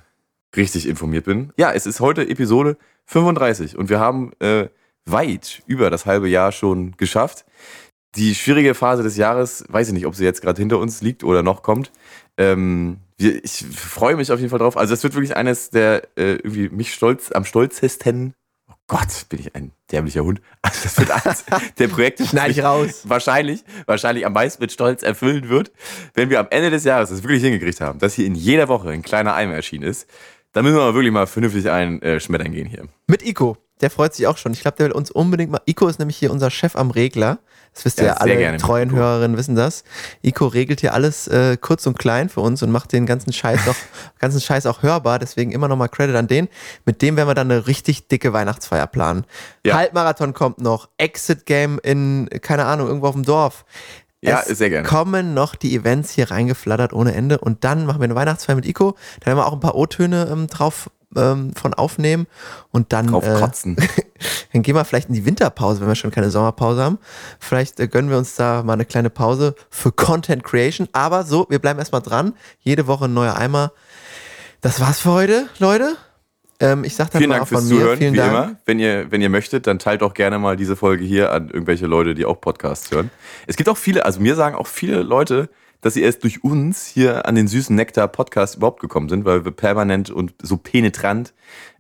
richtig 0.58 0.88
informiert 0.88 1.26
bin. 1.26 1.52
Ja, 1.58 1.72
es 1.72 1.86
ist 1.86 2.00
heute 2.00 2.28
Episode 2.28 2.78
35 3.06 3.78
und 3.78 3.90
wir 3.90 4.00
haben 4.00 4.32
äh, 4.40 4.70
weit 5.06 5.62
über 5.68 5.90
das 5.90 6.06
halbe 6.06 6.28
Jahr 6.28 6.52
schon 6.52 6.96
geschafft. 6.98 7.46
Die 8.16 8.34
schwierige 8.34 8.74
Phase 8.74 9.04
des 9.04 9.18
Jahres, 9.18 9.66
weiß 9.68 9.90
ich 9.90 9.94
nicht, 9.94 10.06
ob 10.06 10.16
sie 10.16 10.24
jetzt 10.24 10.42
gerade 10.42 10.60
hinter 10.62 10.80
uns 10.80 11.02
liegt 11.02 11.24
oder 11.24 11.44
noch 11.44 11.64
kommt. 11.64 11.92
Ähm, 12.38 12.98
ich 13.18 13.66
freue 13.74 14.16
mich 14.16 14.32
auf 14.32 14.40
jeden 14.40 14.50
Fall 14.50 14.60
drauf. 14.60 14.78
Also 14.78 14.94
es 14.94 15.04
wird 15.04 15.14
wirklich 15.14 15.36
eines 15.36 15.70
der 15.70 16.04
äh, 16.18 16.36
irgendwie 16.36 16.70
mich 16.70 16.94
stolz 16.94 17.32
am 17.32 17.46
stolzesten. 17.46 18.34
Oh 18.70 18.74
Gott, 18.88 19.26
bin 19.30 19.40
ich 19.40 19.56
ein 19.56 19.72
dämlicher 19.92 20.24
Hund. 20.24 20.42
Also 20.62 20.80
das 20.84 20.98
wird 20.98 21.12
eines 21.12 21.46
der 21.78 21.88
Projekte, 21.88 22.24
das 22.24 22.32
Schneid 22.32 22.52
ich 22.52 22.64
raus. 22.64 23.04
wahrscheinlich, 23.04 23.64
wahrscheinlich 23.86 24.26
am 24.26 24.34
meisten 24.34 24.62
mit 24.62 24.72
Stolz 24.72 25.04
erfüllen 25.04 25.50
wird, 25.50 25.72
wenn 26.14 26.30
wir 26.30 26.40
am 26.40 26.48
Ende 26.50 26.72
des 26.72 26.84
Jahres 26.84 27.10
das 27.10 27.24
wirklich 27.24 27.44
hingekriegt 27.44 27.82
haben, 27.82 28.00
dass 28.00 28.14
hier 28.14 28.26
in 28.26 28.36
jeder 28.36 28.68
Woche 28.68 28.90
ein 28.90 29.02
kleiner 29.02 29.36
Eimer 29.36 29.54
erschienen 29.54 29.84
ist. 29.84 30.08
Dann 30.56 30.64
müssen 30.64 30.78
wir 30.78 30.84
aber 30.84 30.94
wirklich 30.94 31.12
mal 31.12 31.28
vernünftig 31.28 31.70
ein 31.70 32.02
äh, 32.02 32.18
Schmettern 32.22 32.54
gehen 32.54 32.66
hier. 32.66 32.88
Mit 33.08 33.28
Ico. 33.28 33.58
Der 33.82 33.90
freut 33.90 34.14
sich 34.14 34.26
auch 34.26 34.38
schon. 34.38 34.54
Ich 34.54 34.62
glaube, 34.62 34.78
der 34.78 34.86
will 34.86 34.94
uns 34.94 35.12
unbedingt 35.12 35.52
mal. 35.52 35.60
Ico 35.66 35.86
ist 35.90 36.00
nämlich 36.00 36.16
hier 36.16 36.32
unser 36.32 36.50
Chef 36.50 36.78
am 36.78 36.92
Regler. 36.92 37.40
Das 37.74 37.84
wisst 37.84 38.00
ihr 38.00 38.06
Ja, 38.06 38.14
ja, 38.14 38.18
alle 38.20 38.56
treuen. 38.56 38.90
Hörerinnen 38.92 39.36
wissen 39.36 39.58
das. 39.58 39.84
Ico 40.22 40.48
regelt 40.48 40.80
hier 40.80 40.94
alles 40.94 41.28
äh, 41.28 41.58
kurz 41.60 41.86
und 41.88 42.00
klein 42.00 42.30
für 42.30 42.40
uns 42.40 42.64
und 42.64 42.72
macht 42.72 42.94
den 42.94 43.06
ganzen 43.06 43.34
Scheiß 43.34 43.66
noch, 43.66 43.76
ganzen 44.20 44.40
Scheiß 44.40 44.66
auch 44.66 44.82
hörbar. 44.82 45.20
Deswegen 45.20 45.52
immer 45.52 45.68
nochmal 45.68 45.90
Credit 45.90 46.16
an 46.16 46.28
den. 46.28 46.48
Mit 46.86 47.02
dem 47.02 47.18
werden 47.18 47.28
wir 47.28 47.34
dann 47.34 47.52
eine 47.52 47.68
richtig 47.68 48.08
dicke 48.08 48.32
Weihnachtsfeier 48.32 48.88
planen. 48.88 49.26
Ja. 49.66 49.76
Halbmarathon 49.76 50.34
kommt 50.34 50.62
noch, 50.62 50.88
Exit 50.98 51.46
Game 51.46 51.78
in, 51.84 52.30
keine 52.42 52.64
Ahnung, 52.64 52.88
irgendwo 52.88 53.08
auf 53.08 53.16
dem 53.16 53.26
Dorf. 53.26 53.66
Ja, 54.28 54.42
Es 54.46 54.58
sehr 54.58 54.70
gerne. 54.70 54.88
kommen 54.88 55.34
noch 55.34 55.56
die 55.56 55.76
Events 55.76 56.12
hier 56.12 56.32
reingeflattert 56.32 56.94
ohne 56.94 57.14
Ende 57.14 57.38
und 57.40 57.64
dann 57.64 57.86
machen 57.86 58.00
wir 58.00 58.06
eine 58.06 58.16
Weihnachtsfeier 58.16 58.56
mit 58.56 58.66
Ico. 58.66 58.96
Da 59.20 59.28
werden 59.28 59.38
wir 59.38 59.46
auch 59.46 59.54
ein 59.54 59.60
paar 59.60 59.76
O-Töne 59.76 60.28
ähm, 60.32 60.48
drauf 60.48 60.90
ähm, 61.16 61.54
von 61.54 61.74
aufnehmen 61.74 62.28
und 62.72 62.94
dann 62.94 63.08
Drauf 63.08 63.26
äh, 63.26 63.40
kotzen. 63.40 63.76
dann 64.54 64.62
gehen 64.62 64.76
wir 64.76 64.86
vielleicht 64.86 65.10
in 65.10 65.16
die 65.16 65.26
Winterpause, 65.26 65.82
wenn 65.82 65.88
wir 65.88 65.96
schon 65.96 66.12
keine 66.12 66.30
Sommerpause 66.30 66.84
haben. 66.84 67.00
Vielleicht 67.40 67.80
äh, 67.80 67.88
gönnen 67.88 68.10
wir 68.10 68.18
uns 68.18 68.36
da 68.36 68.64
mal 68.64 68.74
eine 68.74 68.86
kleine 68.86 69.10
Pause 69.10 69.56
für 69.70 69.92
Content 69.92 70.44
Creation. 70.44 70.88
Aber 70.94 71.24
so, 71.24 71.48
wir 71.50 71.60
bleiben 71.60 71.80
erstmal 71.80 72.02
dran. 72.02 72.34
Jede 72.60 72.88
Woche 72.88 73.06
ein 73.06 73.14
neuer 73.14 73.36
Eimer. 73.36 73.72
Das 74.62 74.80
war's 74.80 75.00
für 75.00 75.12
heute, 75.12 75.48
Leute. 75.60 75.96
Ähm, 76.60 76.84
ich 76.84 76.96
sag 76.96 77.12
dann 77.12 77.20
Vielen 77.20 77.30
mal 77.30 77.38
Dank 77.38 77.50
fürs. 77.50 77.68
Zuhören, 77.68 77.98
Vielen 77.98 78.14
wie 78.14 78.18
Dank. 78.18 78.32
immer. 78.32 78.56
Wenn 78.66 78.80
ihr, 78.80 79.12
wenn 79.12 79.22
ihr 79.22 79.30
möchtet, 79.30 79.68
dann 79.68 79.80
teilt 79.80 80.04
auch 80.04 80.14
gerne 80.14 80.40
mal 80.40 80.56
diese 80.56 80.76
Folge 80.76 81.04
hier 81.04 81.32
an 81.32 81.50
irgendwelche 81.50 81.86
Leute, 81.86 82.16
die 82.16 82.26
auch 82.26 82.40
Podcasts 82.40 82.92
hören. 82.92 83.12
Es 83.48 83.56
gibt 83.58 83.70
auch 83.70 83.78
viele, 83.78 84.06
also 84.06 84.20
mir 84.22 84.36
sagen 84.36 84.56
auch 84.56 84.68
viele 84.68 85.04
Leute, 85.04 85.50
dass 85.82 85.94
sie 85.94 86.02
erst 86.02 86.24
durch 86.24 86.44
uns 86.44 86.88
hier 86.88 87.28
an 87.28 87.36
den 87.36 87.48
süßen 87.48 87.76
Nektar 87.76 88.08
Podcast 88.08 88.56
überhaupt 88.56 88.80
gekommen 88.80 89.10
sind, 89.10 89.26
weil 89.26 89.46
wir 89.46 89.52
permanent 89.52 90.10
und 90.10 90.34
so 90.42 90.58
penetrant 90.58 91.34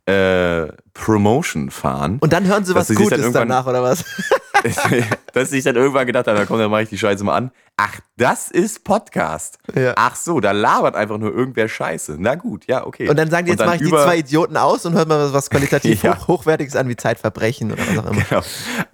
äh, 0.05 0.67
Promotion 0.93 1.71
fahren. 1.71 2.17
Und 2.19 2.33
dann 2.33 2.45
hören 2.45 2.65
sie 2.65 2.75
was 2.75 2.93
Gutes 2.93 3.31
danach, 3.31 3.65
oder 3.65 3.81
was? 3.81 4.03
dass 5.33 5.51
ich 5.51 5.63
dann 5.63 5.75
irgendwann 5.75 6.05
gedacht 6.07 6.27
habe, 6.27 6.37
da 6.37 6.45
kommt, 6.45 6.61
dann 6.61 6.71
mache 6.71 6.83
ich 6.83 6.89
die 6.89 6.97
Scheiße 6.97 7.23
mal 7.23 7.35
an. 7.35 7.51
Ach, 7.77 7.99
das 8.17 8.49
ist 8.51 8.83
Podcast. 8.85 9.57
Ja. 9.75 9.93
Ach 9.97 10.15
so, 10.15 10.39
da 10.39 10.51
labert 10.51 10.95
einfach 10.95 11.17
nur 11.17 11.33
irgendwer 11.33 11.67
Scheiße. 11.67 12.15
Na 12.19 12.35
gut, 12.35 12.65
ja, 12.67 12.85
okay. 12.87 13.09
Und 13.09 13.17
dann 13.17 13.29
sagen 13.29 13.45
die, 13.47 13.51
jetzt 13.51 13.65
mache 13.65 13.75
ich 13.75 13.81
die 13.81 13.89
zwei 13.89 14.17
Idioten 14.17 14.55
aus 14.55 14.85
und 14.85 14.93
hört 14.93 15.09
mal 15.09 15.19
was, 15.19 15.33
was 15.33 15.49
qualitativ 15.49 16.01
Ja. 16.03 16.17
hoch, 16.19 16.27
Hochwertiges 16.29 16.75
an, 16.77 16.87
wie 16.87 16.95
Zeitverbrechen 16.95 17.71
oder 17.73 17.81
was 17.85 17.97
auch 17.97 18.11
immer. 18.11 18.21
Genau. 18.29 18.41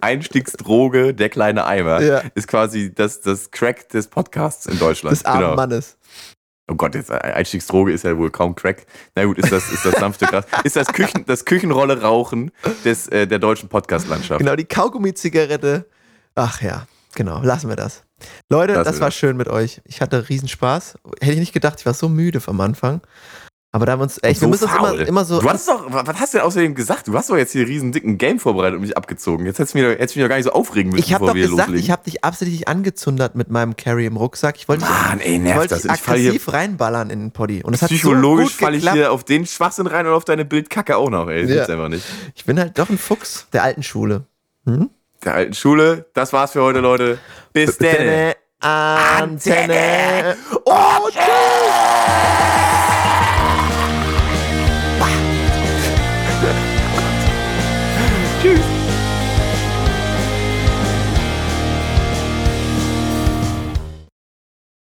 Einstiegsdroge, 0.00 1.14
der 1.14 1.28
kleine 1.28 1.64
Eimer, 1.66 2.00
Ja. 2.02 2.22
ist 2.34 2.48
quasi 2.48 2.92
das, 2.94 3.20
das 3.20 3.50
Crack 3.50 3.88
des 3.88 4.08
Podcasts 4.08 4.66
in 4.66 4.78
Deutschland. 4.78 5.16
Des 5.16 5.24
armen 5.24 5.42
Genau. 5.42 5.54
Mannes. 5.56 5.96
Oh 6.68 6.74
Gott, 6.74 6.94
jetzt 6.94 7.10
Einstiegsdroge 7.10 7.92
ist 7.92 8.04
ja 8.04 8.16
wohl 8.16 8.30
kaum 8.30 8.54
Crack. 8.54 8.86
Na 9.14 9.24
gut, 9.24 9.38
ist 9.38 9.50
das, 9.50 9.70
ist 9.70 9.84
das 9.84 9.94
sanfte 9.96 10.26
Gras. 10.26 10.44
Ist 10.64 10.76
das, 10.76 10.86
Küchen, 10.88 11.24
das 11.26 11.44
Küchenrolle 11.44 12.00
Rauchen 12.00 12.52
des, 12.84 13.08
äh, 13.08 13.26
der 13.26 13.38
deutschen 13.40 13.68
Podcast-Landschaft. 13.68 14.38
Genau, 14.38 14.54
die 14.54 14.64
Kaugummi-Zigarette. 14.64 15.86
Ach 16.34 16.62
ja, 16.62 16.86
genau, 17.14 17.42
lassen 17.42 17.68
wir 17.68 17.76
das. 17.76 18.04
Leute, 18.48 18.74
Lassen 18.74 18.84
das 18.84 19.00
war 19.00 19.08
das. 19.08 19.16
schön 19.16 19.36
mit 19.36 19.48
euch. 19.48 19.80
Ich 19.84 20.00
hatte 20.00 20.28
Riesenspaß. 20.28 20.98
Hätte 21.20 21.32
ich 21.32 21.40
nicht 21.40 21.52
gedacht, 21.52 21.80
ich 21.80 21.86
war 21.86 21.94
so 21.94 22.08
müde 22.08 22.40
vom 22.40 22.60
Anfang. 22.60 23.00
Aber 23.74 23.86
da 23.86 23.92
haben 23.92 24.00
wir 24.00 24.04
uns 24.04 24.18
echt, 24.22 24.38
so 24.40 24.46
wir 24.46 24.50
müssen 24.50 24.64
uns 24.64 24.72
faul. 24.74 24.94
immer, 24.98 25.08
immer 25.08 25.24
so. 25.24 25.40
Du 25.40 25.48
hast 25.48 25.66
doch, 25.66 25.86
was 25.88 26.20
hast 26.20 26.34
du 26.34 26.38
denn 26.38 26.46
außerdem 26.46 26.74
gesagt? 26.74 27.08
Du 27.08 27.14
hast 27.16 27.30
doch 27.30 27.36
jetzt 27.38 27.52
hier 27.52 27.66
riesen 27.66 27.90
dicken 27.90 28.18
Game 28.18 28.38
vorbereitet 28.38 28.74
und 28.76 28.82
mich 28.82 28.98
abgezogen. 28.98 29.46
Jetzt 29.46 29.58
hättest 29.58 29.72
du 29.74 29.78
mich, 29.78 29.86
doch- 29.86 29.98
hättest 29.98 30.14
du 30.14 30.18
mich 30.18 30.24
doch 30.26 30.28
gar 30.28 30.36
nicht 30.36 30.44
so 30.44 30.52
aufregen 30.52 30.92
müssen, 30.92 31.02
ich 31.06 31.14
habe 31.14 31.20
bevor 31.24 31.28
doch 31.28 31.34
wir 31.36 31.42
gesagt, 31.48 31.68
loslegen. 31.70 31.82
ich 31.84 31.90
habe 31.90 32.04
dich 32.04 32.22
absichtlich 32.22 32.68
angezündert 32.68 33.34
mit 33.34 33.48
meinem 33.50 33.74
Carry 33.78 34.04
im 34.04 34.18
Rucksack. 34.18 34.56
Ich 34.58 34.68
wollte 34.68 34.82
dich, 34.84 34.90
Mann, 34.90 35.20
ey, 35.20 35.36
ich 35.36 35.40
nervt 35.40 35.58
wollte 35.58 35.74
das. 35.76 35.84
Ich 35.86 36.02
fall 36.02 36.18
hier 36.18 36.30
aggressiv 36.32 36.52
reinballern 36.52 37.08
in 37.08 37.20
den 37.20 37.30
Poddy. 37.32 37.62
Und 37.62 37.78
so 37.78 37.86
Psychologisch 37.86 38.50
gut 38.50 38.60
falle 38.60 38.76
ich 38.76 38.90
hier 38.90 39.10
auf 39.10 39.24
den 39.24 39.46
Schwachsinn 39.46 39.86
rein 39.86 40.06
und 40.06 40.12
auf 40.12 40.26
deine 40.26 40.44
Bildkacke 40.44 40.94
auch 40.98 41.08
noch, 41.08 41.28
ey. 41.30 41.46
Das 41.46 41.66
Ja. 41.68 41.74
einfach 41.74 41.88
nicht. 41.88 42.04
Ich 42.34 42.44
bin 42.44 42.58
halt 42.60 42.78
doch 42.78 42.90
ein 42.90 42.98
Fuchs 42.98 43.46
der 43.54 43.62
alten 43.62 43.82
Schule. 43.82 44.26
Hm? 44.66 44.90
Der 45.24 45.32
alten 45.34 45.54
Schule. 45.54 46.04
Das 46.12 46.34
war's 46.34 46.52
für 46.52 46.60
heute, 46.62 46.80
Leute. 46.80 47.18
Bis 47.54 47.78
dann. 47.78 47.88
Antenne. 47.88 48.34
Antenne. 48.60 50.36
Oh, 50.66 51.08
tschüss. 51.10 51.22